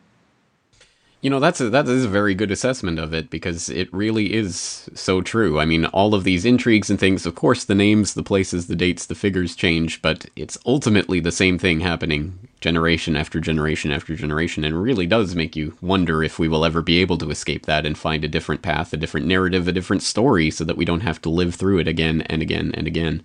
You 1.21 1.31
know, 1.31 1.41
that's 1.41 1.61
a, 1.61 1.69
that 1.71 1.89
is 1.89 2.05
a 2.05 2.09
very 2.09 2.33
good 2.37 2.53
assessment 2.53 3.01
of 3.01 3.13
it 3.13 3.29
because 3.29 3.69
it 3.69 3.93
really 3.93 4.35
is 4.35 4.89
so 4.95 5.21
true. 5.21 5.59
I 5.59 5.65
mean, 5.65 5.85
all 5.87 6.15
of 6.15 6.23
these 6.23 6.45
intrigues 6.45 6.91
and 6.91 6.99
things, 6.99 7.27
of 7.27 7.35
course, 7.35 7.65
the 7.65 7.75
names, 7.75 8.15
the 8.15 8.23
places, 8.23 8.69
the 8.69 8.77
dates, 8.77 9.05
the 9.05 9.17
figures 9.17 9.57
change, 9.57 10.01
but 10.01 10.27
it's 10.37 10.57
ultimately 10.65 11.19
the 11.19 11.33
same 11.33 11.59
thing 11.59 11.81
happening 11.81 12.39
generation 12.61 13.17
after 13.17 13.41
generation 13.41 13.91
after 13.91 14.15
generation 14.15 14.65
and 14.65 14.81
really 14.81 15.07
does 15.07 15.35
make 15.35 15.57
you 15.57 15.77
wonder 15.81 16.23
if 16.23 16.39
we 16.39 16.49
will 16.49 16.65
ever 16.65 16.83
be 16.83 16.99
able 16.99 17.19
to 17.19 17.31
escape 17.31 17.67
that 17.67 17.85
and 17.85 17.99
find 17.99 18.25
a 18.25 18.29
different 18.29 18.63
path, 18.63 18.93
a 18.93 18.97
different 18.97 19.27
narrative, 19.27 19.67
a 19.67 19.73
different 19.73 20.05
story 20.05 20.53
so 20.53 20.63
that 20.63 20.77
we 20.77 20.85
don't 20.85 21.01
have 21.01 21.21
to 21.21 21.31
live 21.31 21.53
through 21.53 21.79
it 21.79 21.89
again 21.89 22.23
and 22.23 22.43
again 22.43 22.71
and 22.75 22.87
again. 22.87 23.25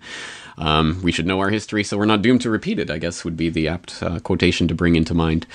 Um, 0.58 1.00
we 1.02 1.12
should 1.12 1.26
know 1.26 1.40
our 1.40 1.50
history 1.50 1.84
so 1.84 1.98
we're 1.98 2.04
not 2.04 2.22
doomed 2.22 2.42
to 2.42 2.50
repeat 2.50 2.78
it, 2.78 2.90
I 2.90 2.98
guess 2.98 3.24
would 3.24 3.36
be 3.36 3.48
the 3.48 3.68
apt 3.68 4.02
uh, 4.02 4.20
quotation 4.20 4.68
to 4.68 4.74
bring 4.74 4.96
into 4.96 5.14
mind. 5.14 5.46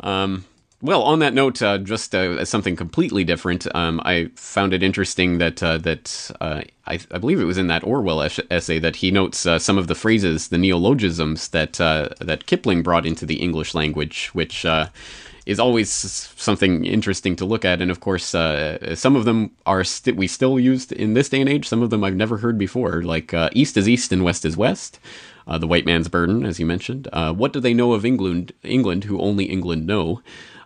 Um, 0.00 0.44
well, 0.82 1.02
on 1.02 1.18
that 1.18 1.34
note, 1.34 1.60
uh, 1.60 1.76
just 1.76 2.14
uh, 2.14 2.42
something 2.46 2.74
completely 2.74 3.22
different, 3.22 3.66
um, 3.74 4.00
I 4.02 4.30
found 4.34 4.72
it 4.72 4.82
interesting 4.82 5.36
that 5.36 5.62
uh, 5.62 5.76
that 5.78 6.30
uh, 6.40 6.62
I, 6.86 6.98
I, 7.10 7.18
believe 7.18 7.38
it 7.38 7.44
was 7.44 7.58
in 7.58 7.66
that 7.66 7.84
Orwell 7.84 8.22
es- 8.22 8.40
essay 8.50 8.78
that 8.78 8.96
he 8.96 9.10
notes 9.10 9.44
uh, 9.44 9.58
some 9.58 9.76
of 9.76 9.88
the 9.88 9.94
phrases, 9.94 10.48
the 10.48 10.56
neologisms 10.56 11.48
that 11.48 11.78
uh, 11.82 12.08
that 12.20 12.46
Kipling 12.46 12.82
brought 12.82 13.04
into 13.04 13.26
the 13.26 13.42
English 13.42 13.74
language, 13.74 14.30
which 14.32 14.64
is 15.46 15.58
always 15.58 15.90
something 15.90 16.84
interesting 16.84 17.36
to 17.36 17.44
look 17.44 17.64
at. 17.64 17.80
And 17.80 17.90
of 17.90 18.00
course, 18.00 18.24
some 18.24 19.16
of 19.16 19.24
them 19.24 19.50
are 19.66 19.84
st- 19.84 20.16
we 20.16 20.26
still 20.26 20.58
used 20.58 20.92
in 20.92 21.14
this 21.14 21.28
day 21.28 21.40
and 21.40 21.48
age. 21.48 21.68
Some 21.68 21.82
of 21.82 21.90
them 21.90 22.04
I've 22.04 22.16
never 22.16 22.38
heard 22.38 22.58
before, 22.58 23.02
like 23.02 23.34
"East 23.52 23.76
is 23.76 23.88
East 23.88 24.12
and 24.12 24.24
West 24.24 24.44
is 24.44 24.56
West." 24.56 24.98
Uh, 25.46 25.58
the 25.58 25.66
white 25.66 25.86
man's 25.86 26.06
burden, 26.06 26.46
as 26.46 26.60
you 26.60 26.66
mentioned. 26.66 27.08
Uh, 27.12 27.32
what 27.32 27.52
do 27.52 27.58
they 27.58 27.74
know 27.74 27.92
of 27.92 28.04
England? 28.04 28.52
England, 28.62 29.04
who 29.04 29.18
only 29.20 29.46
England 29.46 29.84
know. 29.84 30.22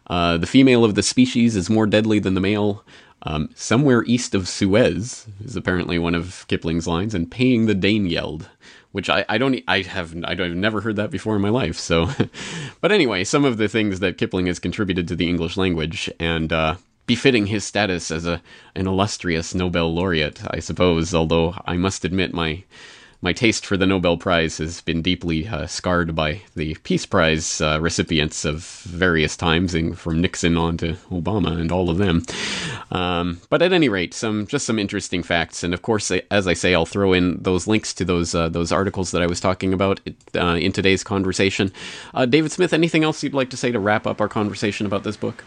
Uh, 0.09 0.37
the 0.37 0.47
female 0.47 0.85
of 0.85 0.95
the 0.95 1.03
species 1.03 1.57
is 1.57 1.71
more 1.71 1.87
deadly 1.87 2.19
than 2.19 2.35
the 2.35 2.41
male. 2.41 2.85
Um, 3.23 3.49
somewhere 3.55 4.05
east 4.05 4.35
of 4.35 4.47
Suez 4.47 5.27
is 5.43 5.57
apparently 5.57 5.99
one 5.99 6.15
of 6.15 6.45
Kipling's 6.49 6.87
lines, 6.87 7.15
and 7.15 7.31
paying 7.31 7.65
the 7.65 7.75
Danegeld, 7.75 8.49
which 8.95 9.11
I, 9.11 9.25
I 9.29 9.39
don't 9.39 9.61
I 9.67 9.81
have 9.81 10.15
I 10.23 10.37
have 10.37 10.55
never 10.55 10.81
heard 10.81 10.95
that 10.95 11.11
before 11.11 11.35
in 11.35 11.43
my 11.43 11.49
life. 11.49 11.77
So, 11.77 12.11
but 12.81 12.93
anyway, 12.93 13.25
some 13.25 13.45
of 13.45 13.57
the 13.57 13.67
things 13.67 13.99
that 13.99 14.19
Kipling 14.19 14.47
has 14.47 14.61
contributed 14.61 15.09
to 15.09 15.17
the 15.17 15.29
English 15.29 15.57
language 15.57 16.09
and 16.21 16.53
uh, 16.53 16.77
befitting 17.05 17.47
his 17.47 17.65
status 17.65 18.13
as 18.13 18.25
a 18.25 18.41
an 18.77 18.87
illustrious 18.87 19.53
Nobel 19.53 19.93
laureate, 19.93 20.43
I 20.49 20.61
suppose. 20.61 21.13
Although 21.13 21.57
I 21.67 21.77
must 21.77 22.05
admit 22.05 22.33
my 22.33 22.63
my 23.25 23.33
taste 23.33 23.65
for 23.65 23.79
the 23.79 23.87
Nobel 23.87 24.19
Prize 24.19 24.59
has 24.59 24.83
been 24.83 25.01
deeply 25.01 25.49
uh, 25.49 25.67
scarred 25.67 26.15
by 26.15 26.43
the 26.55 26.75
Peace 26.85 27.07
Prize 27.07 27.59
uh, 27.59 27.79
recipients 27.81 28.45
of 28.45 28.63
various 28.85 29.35
times, 29.35 29.75
from 29.97 30.21
Nixon 30.21 30.59
on 30.59 30.77
to 30.77 30.93
Obama 31.11 31.59
and 31.59 31.73
all 31.73 31.89
of 31.89 31.97
them. 31.97 32.23
Um, 32.91 33.41
but 33.49 33.63
at 33.63 33.73
any 33.73 33.89
rate, 33.89 34.13
some 34.13 34.47
just 34.47 34.67
some 34.67 34.79
interesting 34.79 35.23
facts, 35.23 35.65
and 35.65 35.73
of 35.73 35.81
course, 35.81 36.11
as 36.31 36.47
I 36.47 36.53
say, 36.53 36.75
I'll 36.75 36.85
throw 36.85 37.15
in 37.15 37.43
those 37.43 37.67
links 37.67 37.95
to 37.95 38.05
those 38.05 38.35
uh, 38.35 38.51
those 38.51 38.71
articles 38.71 39.11
that 39.13 39.23
I 39.23 39.27
was 39.27 39.41
talking 39.41 39.73
about 39.73 40.01
uh, 40.37 40.59
in 40.61 40.73
today's 40.73 41.03
conversation. 41.03 41.73
Uh, 42.13 42.27
David 42.27 42.53
Smith, 42.53 42.75
anything 42.75 43.05
else 43.05 43.23
you'd 43.23 43.33
like 43.33 43.49
to 43.51 43.57
say 43.57 43.73
to 43.73 43.79
wrap 43.79 44.07
up 44.07 44.21
our 44.21 44.29
conversation 44.29 44.85
about 44.85 45.03
this 45.03 45.17
book? 45.17 45.45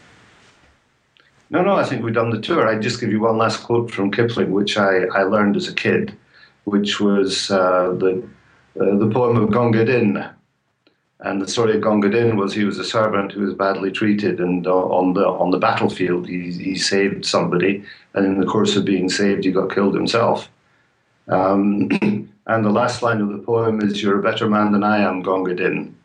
No, 1.52 1.62
no, 1.62 1.76
I 1.76 1.86
think 1.86 2.04
we've 2.04 2.14
done 2.14 2.32
the 2.32 2.42
tour. 2.42 2.68
I'd 2.68 2.82
just 2.82 3.00
give 3.00 3.12
you 3.12 3.20
one 3.20 3.38
last 3.38 3.64
quote 3.64 3.92
from 3.92 4.12
Kipling, 4.12 4.52
which 4.52 4.78
I, 4.78 5.04
I 5.14 5.24
learned 5.24 5.56
as 5.56 5.68
a 5.68 5.74
kid 5.74 6.18
which 6.68 7.00
was 7.00 7.50
uh, 7.50 7.96
the 7.98 8.22
uh, 8.80 8.98
the 8.98 9.10
poem 9.10 9.38
of 9.38 9.52
Gunga 9.52 9.86
Din. 9.86 10.30
And 11.22 11.42
the 11.42 11.48
story 11.48 11.76
of 11.76 11.82
Gunga 11.82 12.10
Din 12.10 12.36
was 12.36 12.54
he 12.54 12.66
was 12.66 12.78
a 12.78 12.84
servant 12.84 13.32
who 13.32 13.42
was 13.42 13.54
badly 13.54 13.90
treated, 13.90 14.40
and 14.40 14.68
on 14.68 15.14
the 15.14 15.26
on 15.26 15.50
the 15.50 15.58
battlefield 15.58 16.28
he, 16.28 16.52
he 16.52 16.76
saved 16.76 17.26
somebody, 17.26 17.84
and 18.14 18.26
in 18.26 18.40
the 18.40 18.46
course 18.46 18.76
of 18.76 18.86
being 18.86 19.10
saved, 19.10 19.46
he 19.46 19.52
got 19.52 19.74
killed 19.74 19.96
himself. 19.96 20.50
Um, 21.30 21.90
and 22.48 22.66
the 22.66 22.78
last 22.82 23.02
line 23.02 23.22
of 23.22 23.30
the 23.30 23.40
poem 23.40 23.82
is, 23.82 24.04
"You're 24.04 24.20
a 24.20 24.30
better 24.30 24.50
man 24.50 24.74
than 24.74 24.84
I 24.84 24.98
am, 25.00 25.24
Gunga 25.24 25.56
Din." 25.56 25.96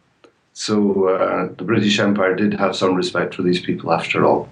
So 0.53 1.09
uh, 1.09 1.48
the 1.59 1.64
British 1.64 1.98
Empire 1.98 2.37
did 2.37 2.55
have 2.55 2.77
some 2.77 2.94
respect 2.94 3.35
for 3.35 3.42
these 3.42 3.61
people 3.61 3.92
after 3.92 4.25
all. 4.25 4.48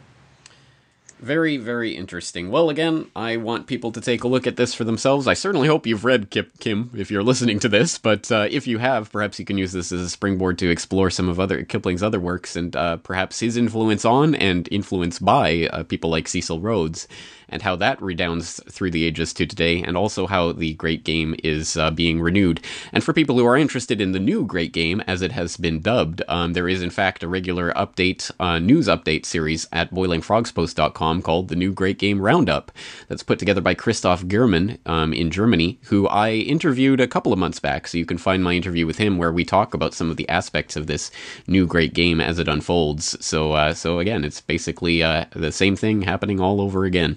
Very, 1.20 1.58
very 1.58 1.94
interesting. 1.94 2.50
Well, 2.50 2.70
again, 2.70 3.10
I 3.14 3.36
want 3.36 3.66
people 3.66 3.92
to 3.92 4.00
take 4.00 4.24
a 4.24 4.28
look 4.28 4.46
at 4.46 4.56
this 4.56 4.72
for 4.72 4.84
themselves. 4.84 5.26
I 5.28 5.34
certainly 5.34 5.68
hope 5.68 5.86
you've 5.86 6.06
read 6.06 6.30
Kip, 6.30 6.58
Kim 6.60 6.90
if 6.96 7.10
you're 7.10 7.22
listening 7.30 7.58
to 7.58 7.68
this, 7.68 7.98
but 7.98 8.32
uh, 8.32 8.48
if 8.50 8.66
you 8.66 8.78
have, 8.78 9.12
perhaps 9.12 9.38
you 9.38 9.44
can 9.44 9.58
use 9.58 9.72
this 9.72 9.92
as 9.92 10.00
a 10.00 10.08
springboard 10.08 10.58
to 10.60 10.70
explore 10.70 11.10
some 11.10 11.28
of 11.28 11.38
other 11.38 11.62
Kipling's 11.62 12.02
other 12.02 12.18
works 12.18 12.56
and 12.56 12.74
uh, 12.74 12.96
perhaps 12.96 13.40
his 13.40 13.58
influence 13.58 14.06
on 14.06 14.34
and 14.34 14.66
influence 14.72 15.18
by 15.18 15.68
uh, 15.74 15.82
people 15.82 16.08
like 16.08 16.26
Cecil 16.26 16.58
Rhodes 16.58 17.06
and 17.50 17.62
how 17.62 17.76
that 17.76 18.00
redounds 18.00 18.62
through 18.70 18.92
the 18.92 19.04
ages 19.04 19.32
to 19.34 19.44
today, 19.44 19.82
and 19.82 19.96
also 19.96 20.28
how 20.28 20.52
the 20.52 20.74
Great 20.74 21.02
Game 21.02 21.34
is 21.42 21.76
uh, 21.76 21.90
being 21.90 22.20
renewed. 22.20 22.60
And 22.92 23.02
for 23.02 23.12
people 23.12 23.36
who 23.36 23.44
are 23.44 23.56
interested 23.56 24.00
in 24.00 24.12
the 24.12 24.20
new 24.20 24.46
Great 24.46 24.72
Game, 24.72 25.00
as 25.08 25.20
it 25.20 25.32
has 25.32 25.56
been 25.56 25.80
dubbed, 25.80 26.22
um, 26.28 26.52
there 26.52 26.68
is 26.68 26.80
in 26.80 26.90
fact 26.90 27.24
a 27.24 27.28
regular 27.28 27.72
update, 27.72 28.30
uh, 28.38 28.60
news 28.60 28.86
update 28.86 29.26
series 29.26 29.66
at 29.72 29.92
boilingfrogspost.com 29.92 31.09
called 31.20 31.48
the 31.48 31.56
New 31.56 31.72
Great 31.72 31.98
Game 31.98 32.20
Roundup, 32.20 32.70
that's 33.08 33.22
put 33.22 33.38
together 33.38 33.60
by 33.60 33.74
Christoph 33.74 34.26
Germann 34.26 34.78
um, 34.86 35.12
in 35.12 35.30
Germany, 35.30 35.78
who 35.84 36.06
I 36.08 36.32
interviewed 36.32 37.00
a 37.00 37.08
couple 37.08 37.32
of 37.32 37.38
months 37.38 37.58
back. 37.58 37.88
So 37.88 37.98
you 37.98 38.06
can 38.06 38.18
find 38.18 38.44
my 38.44 38.54
interview 38.54 38.86
with 38.86 38.98
him 38.98 39.18
where 39.18 39.32
we 39.32 39.44
talk 39.44 39.74
about 39.74 39.94
some 39.94 40.10
of 40.10 40.16
the 40.16 40.28
aspects 40.28 40.76
of 40.76 40.86
this 40.86 41.10
new 41.46 41.66
Great 41.66 41.92
Game 41.92 42.20
as 42.20 42.38
it 42.38 42.48
unfolds. 42.48 43.16
So, 43.24 43.52
uh, 43.52 43.74
so 43.74 43.98
again, 43.98 44.24
it's 44.24 44.40
basically 44.40 45.02
uh, 45.02 45.24
the 45.34 45.52
same 45.52 45.74
thing 45.74 46.02
happening 46.02 46.40
all 46.40 46.60
over 46.60 46.84
again. 46.84 47.16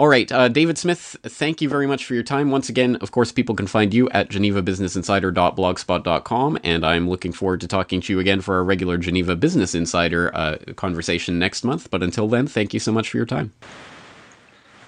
All 0.00 0.08
right, 0.08 0.32
uh, 0.32 0.48
David 0.48 0.78
Smith, 0.78 1.18
thank 1.24 1.60
you 1.60 1.68
very 1.68 1.86
much 1.86 2.06
for 2.06 2.14
your 2.14 2.22
time. 2.22 2.50
Once 2.50 2.70
again, 2.70 2.96
of 2.96 3.10
course, 3.10 3.32
people 3.32 3.54
can 3.54 3.66
find 3.66 3.92
you 3.92 4.08
at 4.10 4.30
genevabusinessinsider.blogspot.com, 4.30 6.58
and 6.64 6.86
I'm 6.86 7.10
looking 7.10 7.32
forward 7.32 7.60
to 7.60 7.68
talking 7.68 8.00
to 8.00 8.14
you 8.14 8.18
again 8.18 8.40
for 8.40 8.54
our 8.54 8.64
regular 8.64 8.96
Geneva 8.96 9.36
Business 9.36 9.74
Insider 9.74 10.34
uh, 10.34 10.56
conversation 10.76 11.38
next 11.38 11.64
month. 11.64 11.90
But 11.90 12.02
until 12.02 12.28
then, 12.28 12.46
thank 12.46 12.72
you 12.72 12.80
so 12.80 12.92
much 12.92 13.09
for 13.10 13.16
your 13.16 13.26
time. 13.26 13.52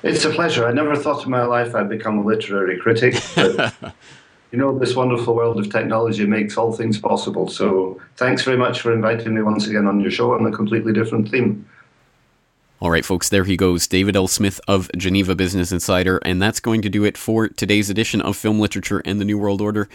It's 0.03 0.25
a 0.25 0.31
pleasure. 0.31 0.67
I 0.67 0.73
never 0.73 0.97
thought 0.97 1.25
in 1.25 1.31
my 1.31 1.45
life 1.45 1.75
I'd 1.75 1.89
become 1.89 2.19
a 2.19 2.25
literary 2.25 2.79
critic, 2.79 3.15
but 3.37 3.75
you 4.53 4.59
know, 4.59 4.77
this 4.79 4.97
wonderful 4.97 5.35
world 5.35 5.59
of 5.59 5.71
technology 5.71 6.27
makes 6.27 6.57
all 6.57 6.73
things 6.73 6.99
possible. 6.99 7.49
So 7.49 8.01
thanks 8.17 8.43
very 8.43 8.57
much 8.57 8.81
for 8.81 8.93
inviting 8.93 9.35
me 9.35 9.43
once 9.43 9.67
again 9.67 9.87
on 9.87 10.01
your 10.01 10.11
show 10.11 10.35
on 10.35 10.45
a 10.47 10.51
completely 10.51 10.93
different 10.93 11.31
theme. 11.31 11.69
All 12.83 12.91
right, 12.91 13.05
folks, 13.05 13.29
there 13.29 13.45
he 13.45 13.57
goes, 13.57 13.87
David 13.87 14.17
L. 14.17 14.27
Smith 14.27 14.61
of 14.67 14.91
Geneva 14.97 15.37
Business 15.37 15.71
Insider, 15.71 16.17
and 16.25 16.43
that's 16.43 16.59
going 16.59 16.83
to 16.83 16.89
do 16.89 17.05
it 17.05 17.17
for 17.17 17.47
today's 17.47 17.89
edition 17.89 18.21
of 18.21 18.37
Film 18.37 18.59
Literature 18.59 19.01
and 19.05 19.21
the 19.21 19.25
New 19.25 19.39
World 19.39 19.61
Order. 19.61 19.89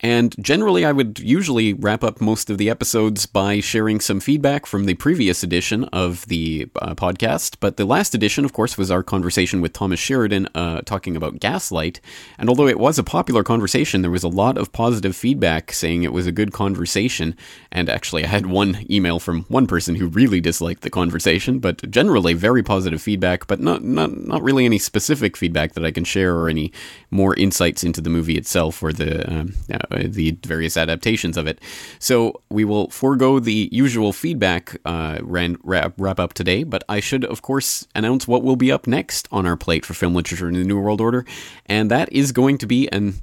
And 0.00 0.34
generally, 0.38 0.84
I 0.84 0.92
would 0.92 1.18
usually 1.18 1.72
wrap 1.72 2.04
up 2.04 2.20
most 2.20 2.50
of 2.50 2.58
the 2.58 2.68
episodes 2.68 3.24
by 3.24 3.60
sharing 3.60 3.98
some 4.00 4.20
feedback 4.20 4.66
from 4.66 4.84
the 4.84 4.92
previous 4.92 5.42
edition 5.42 5.84
of 5.84 6.26
the 6.26 6.68
uh, 6.82 6.94
podcast. 6.94 7.56
But 7.60 7.78
the 7.78 7.86
last 7.86 8.14
edition, 8.14 8.44
of 8.44 8.52
course, 8.52 8.76
was 8.76 8.90
our 8.90 9.02
conversation 9.02 9.62
with 9.62 9.72
Thomas 9.72 9.98
Sheridan 9.98 10.48
uh, 10.54 10.82
talking 10.82 11.16
about 11.16 11.40
Gaslight. 11.40 12.02
And 12.36 12.50
although 12.50 12.68
it 12.68 12.78
was 12.78 12.98
a 12.98 13.02
popular 13.02 13.42
conversation, 13.42 14.02
there 14.02 14.10
was 14.10 14.24
a 14.24 14.28
lot 14.28 14.58
of 14.58 14.72
positive 14.72 15.16
feedback 15.16 15.72
saying 15.72 16.02
it 16.02 16.12
was 16.12 16.26
a 16.26 16.32
good 16.32 16.52
conversation. 16.52 17.34
And 17.72 17.88
actually, 17.88 18.24
I 18.24 18.28
had 18.28 18.44
one 18.44 18.84
email 18.90 19.18
from 19.18 19.44
one 19.44 19.66
person 19.66 19.94
who 19.94 20.08
really 20.08 20.42
disliked 20.42 20.82
the 20.82 20.90
conversation, 20.90 21.60
but 21.60 21.90
generally 21.90 22.33
very 22.34 22.62
positive 22.62 23.00
feedback, 23.00 23.46
but 23.46 23.60
not, 23.60 23.82
not, 23.82 24.16
not 24.16 24.42
really 24.42 24.64
any 24.64 24.78
specific 24.78 25.36
feedback 25.36 25.74
that 25.74 25.84
I 25.84 25.90
can 25.90 26.04
share 26.04 26.36
or 26.36 26.48
any 26.48 26.72
more 27.10 27.34
insights 27.34 27.84
into 27.84 28.00
the 28.00 28.10
movie 28.10 28.36
itself 28.36 28.82
or 28.82 28.92
the. 28.92 29.30
Um, 29.30 29.54
uh, 29.72 30.04
the 30.04 30.36
various 30.44 30.76
adaptations 30.76 31.36
of 31.36 31.46
it. 31.46 31.60
So 31.98 32.40
we 32.50 32.64
will 32.64 32.90
forego 32.90 33.38
the 33.38 33.68
usual 33.72 34.12
feedback 34.12 34.76
uh, 34.84 35.18
ran, 35.22 35.56
wrap, 35.62 35.94
wrap 35.98 36.20
up 36.20 36.34
today, 36.34 36.64
but 36.64 36.84
I 36.88 37.00
should, 37.00 37.24
of 37.24 37.42
course, 37.42 37.86
announce 37.94 38.28
what 38.28 38.42
will 38.42 38.56
be 38.56 38.72
up 38.72 38.86
next 38.86 39.28
on 39.32 39.46
our 39.46 39.56
plate 39.56 39.84
for 39.84 39.94
film 39.94 40.14
literature 40.14 40.48
in 40.48 40.54
the 40.54 40.64
New 40.64 40.80
World 40.80 41.00
Order, 41.00 41.24
and 41.66 41.90
that 41.90 42.12
is 42.12 42.32
going 42.32 42.58
to 42.58 42.66
be 42.66 42.88
an 42.92 43.14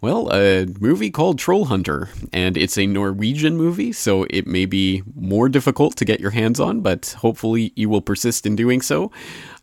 well, 0.00 0.32
a 0.32 0.66
movie 0.80 1.10
called 1.10 1.38
Troll 1.38 1.64
Hunter, 1.64 2.08
and 2.32 2.56
it's 2.56 2.78
a 2.78 2.86
Norwegian 2.86 3.56
movie, 3.56 3.92
so 3.92 4.26
it 4.30 4.46
may 4.46 4.64
be 4.64 5.02
more 5.16 5.48
difficult 5.48 5.96
to 5.96 6.04
get 6.04 6.20
your 6.20 6.30
hands 6.30 6.60
on, 6.60 6.82
but 6.82 7.16
hopefully 7.18 7.72
you 7.74 7.88
will 7.88 8.00
persist 8.00 8.46
in 8.46 8.54
doing 8.54 8.80
so. 8.80 9.10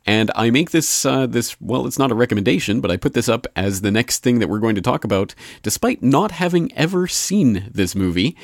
And 0.05 0.29
I 0.36 0.51
make 0.51 0.69
this 0.69 1.05
uh, 1.05 1.25
this 1.25 1.59
well, 1.59 1.88
it's 1.88 1.97
not 1.97 2.11
a 2.11 2.15
recommendation, 2.15 2.79
but 2.79 2.91
I 2.91 2.97
put 2.97 3.13
this 3.13 3.29
up 3.29 3.47
as 3.55 3.81
the 3.81 3.91
next 3.91 4.21
thing 4.21 4.39
that 4.39 4.49
we're 4.49 4.59
going 4.59 4.75
to 4.75 4.81
talk 4.81 5.03
about, 5.03 5.33
despite 5.63 6.03
not 6.03 6.31
having 6.31 6.71
ever 6.73 7.07
seen 7.07 7.69
this 7.71 7.95
movie, 7.95 8.36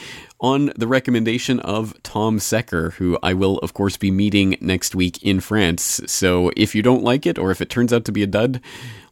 on 0.41 0.71
the 0.75 0.87
recommendation 0.87 1.59
of 1.61 1.93
Tom 2.03 2.39
Secker, 2.39 2.91
who 2.91 3.17
I 3.23 3.33
will 3.33 3.59
of 3.59 3.73
course 3.73 3.95
be 3.95 4.11
meeting 4.11 4.57
next 4.59 4.95
week 4.95 5.21
in 5.23 5.39
France. 5.39 6.01
So 6.07 6.51
if 6.57 6.75
you 6.75 6.81
don't 6.81 7.03
like 7.03 7.25
it, 7.25 7.37
or 7.37 7.51
if 7.51 7.61
it 7.61 7.69
turns 7.69 7.93
out 7.93 8.05
to 8.05 8.11
be 8.11 8.23
a 8.23 8.27
dud, 8.27 8.59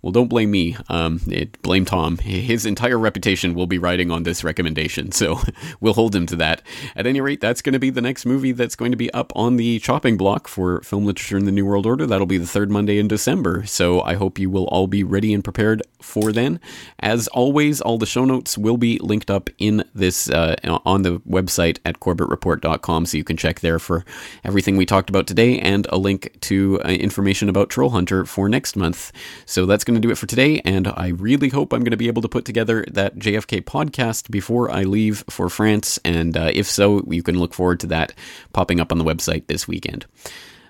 well, 0.01 0.11
don't 0.13 0.29
blame 0.29 0.51
me. 0.51 0.77
Um, 0.87 1.19
it, 1.27 1.61
blame 1.61 1.83
Tom. 1.83 2.17
His 2.19 2.65
entire 2.65 2.97
reputation 2.97 3.53
will 3.53 3.67
be 3.67 3.77
riding 3.77 4.11
on 4.11 4.23
this 4.23 4.45
recommendation, 4.45 5.11
so 5.11 5.41
we'll 5.81 5.93
hold 5.93 6.15
him 6.15 6.25
to 6.27 6.37
that. 6.37 6.61
At 6.95 7.05
any 7.05 7.19
rate, 7.19 7.41
that's 7.41 7.61
going 7.61 7.73
to 7.73 7.79
be 7.79 7.89
the 7.89 8.01
next 8.01 8.25
movie 8.25 8.53
that's 8.53 8.77
going 8.77 8.91
to 8.91 8.97
be 8.97 9.13
up 9.13 9.33
on 9.35 9.57
the 9.57 9.79
chopping 9.79 10.15
block 10.15 10.47
for 10.47 10.81
film 10.81 11.05
literature 11.05 11.37
in 11.37 11.45
the 11.45 11.51
New 11.51 11.65
World 11.65 11.85
Order. 11.85 12.05
That'll 12.05 12.27
be 12.27 12.37
the 12.37 12.47
third 12.47 12.71
Monday 12.71 12.97
in 12.97 13.09
December, 13.09 13.65
so 13.65 14.01
I 14.01 14.13
hope 14.13 14.39
you 14.39 14.49
will 14.49 14.67
all 14.67 14.87
be 14.87 15.03
ready 15.03 15.33
and 15.33 15.43
prepared 15.43 15.81
for 16.01 16.31
then. 16.31 16.61
As 16.99 17.27
always, 17.29 17.81
all 17.81 17.97
the 17.97 18.05
show 18.05 18.23
notes 18.23 18.57
will 18.57 18.77
be 18.77 18.99
linked 18.99 19.29
up 19.29 19.49
in 19.57 19.83
this 19.93 20.29
uh, 20.29 20.55
on 20.85 21.01
website 21.27 21.79
at 21.85 21.99
corbettreport.com, 21.99 23.05
so 23.05 23.17
you 23.17 23.23
can 23.23 23.37
check 23.37 23.59
there 23.59 23.79
for 23.79 24.05
everything 24.43 24.77
we 24.77 24.85
talked 24.85 25.09
about 25.09 25.27
today 25.27 25.59
and 25.59 25.87
a 25.89 25.97
link 25.97 26.37
to 26.41 26.81
uh, 26.83 26.89
information 26.89 27.49
about 27.49 27.69
Troll 27.69 27.89
Hunter 27.89 28.25
for 28.25 28.49
next 28.49 28.75
month. 28.75 29.11
So 29.45 29.65
that's 29.65 29.83
going 29.83 29.95
to 29.95 30.05
do 30.05 30.11
it 30.11 30.17
for 30.17 30.27
today, 30.27 30.61
and 30.65 30.87
I 30.87 31.09
really 31.09 31.49
hope 31.49 31.73
I'm 31.73 31.81
going 31.81 31.91
to 31.91 31.97
be 31.97 32.07
able 32.07 32.21
to 32.21 32.29
put 32.29 32.45
together 32.45 32.85
that 32.91 33.15
JFK 33.17 33.61
podcast 33.61 34.29
before 34.31 34.71
I 34.71 34.83
leave 34.83 35.23
for 35.29 35.49
France. 35.49 35.99
And 36.03 36.35
uh, 36.37 36.51
if 36.53 36.67
so, 36.67 37.03
you 37.09 37.23
can 37.23 37.39
look 37.39 37.53
forward 37.53 37.79
to 37.81 37.87
that 37.87 38.13
popping 38.53 38.79
up 38.79 38.91
on 38.91 38.97
the 38.97 39.05
website 39.05 39.47
this 39.47 39.67
weekend. 39.67 40.05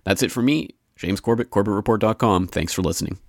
That's 0.03 0.23
it 0.23 0.31
for 0.31 0.41
me, 0.41 0.69
James 0.95 1.19
Corbett, 1.19 1.49
CorbettReport.com. 1.49 2.47
Thanks 2.47 2.73
for 2.73 2.81
listening. 2.81 3.19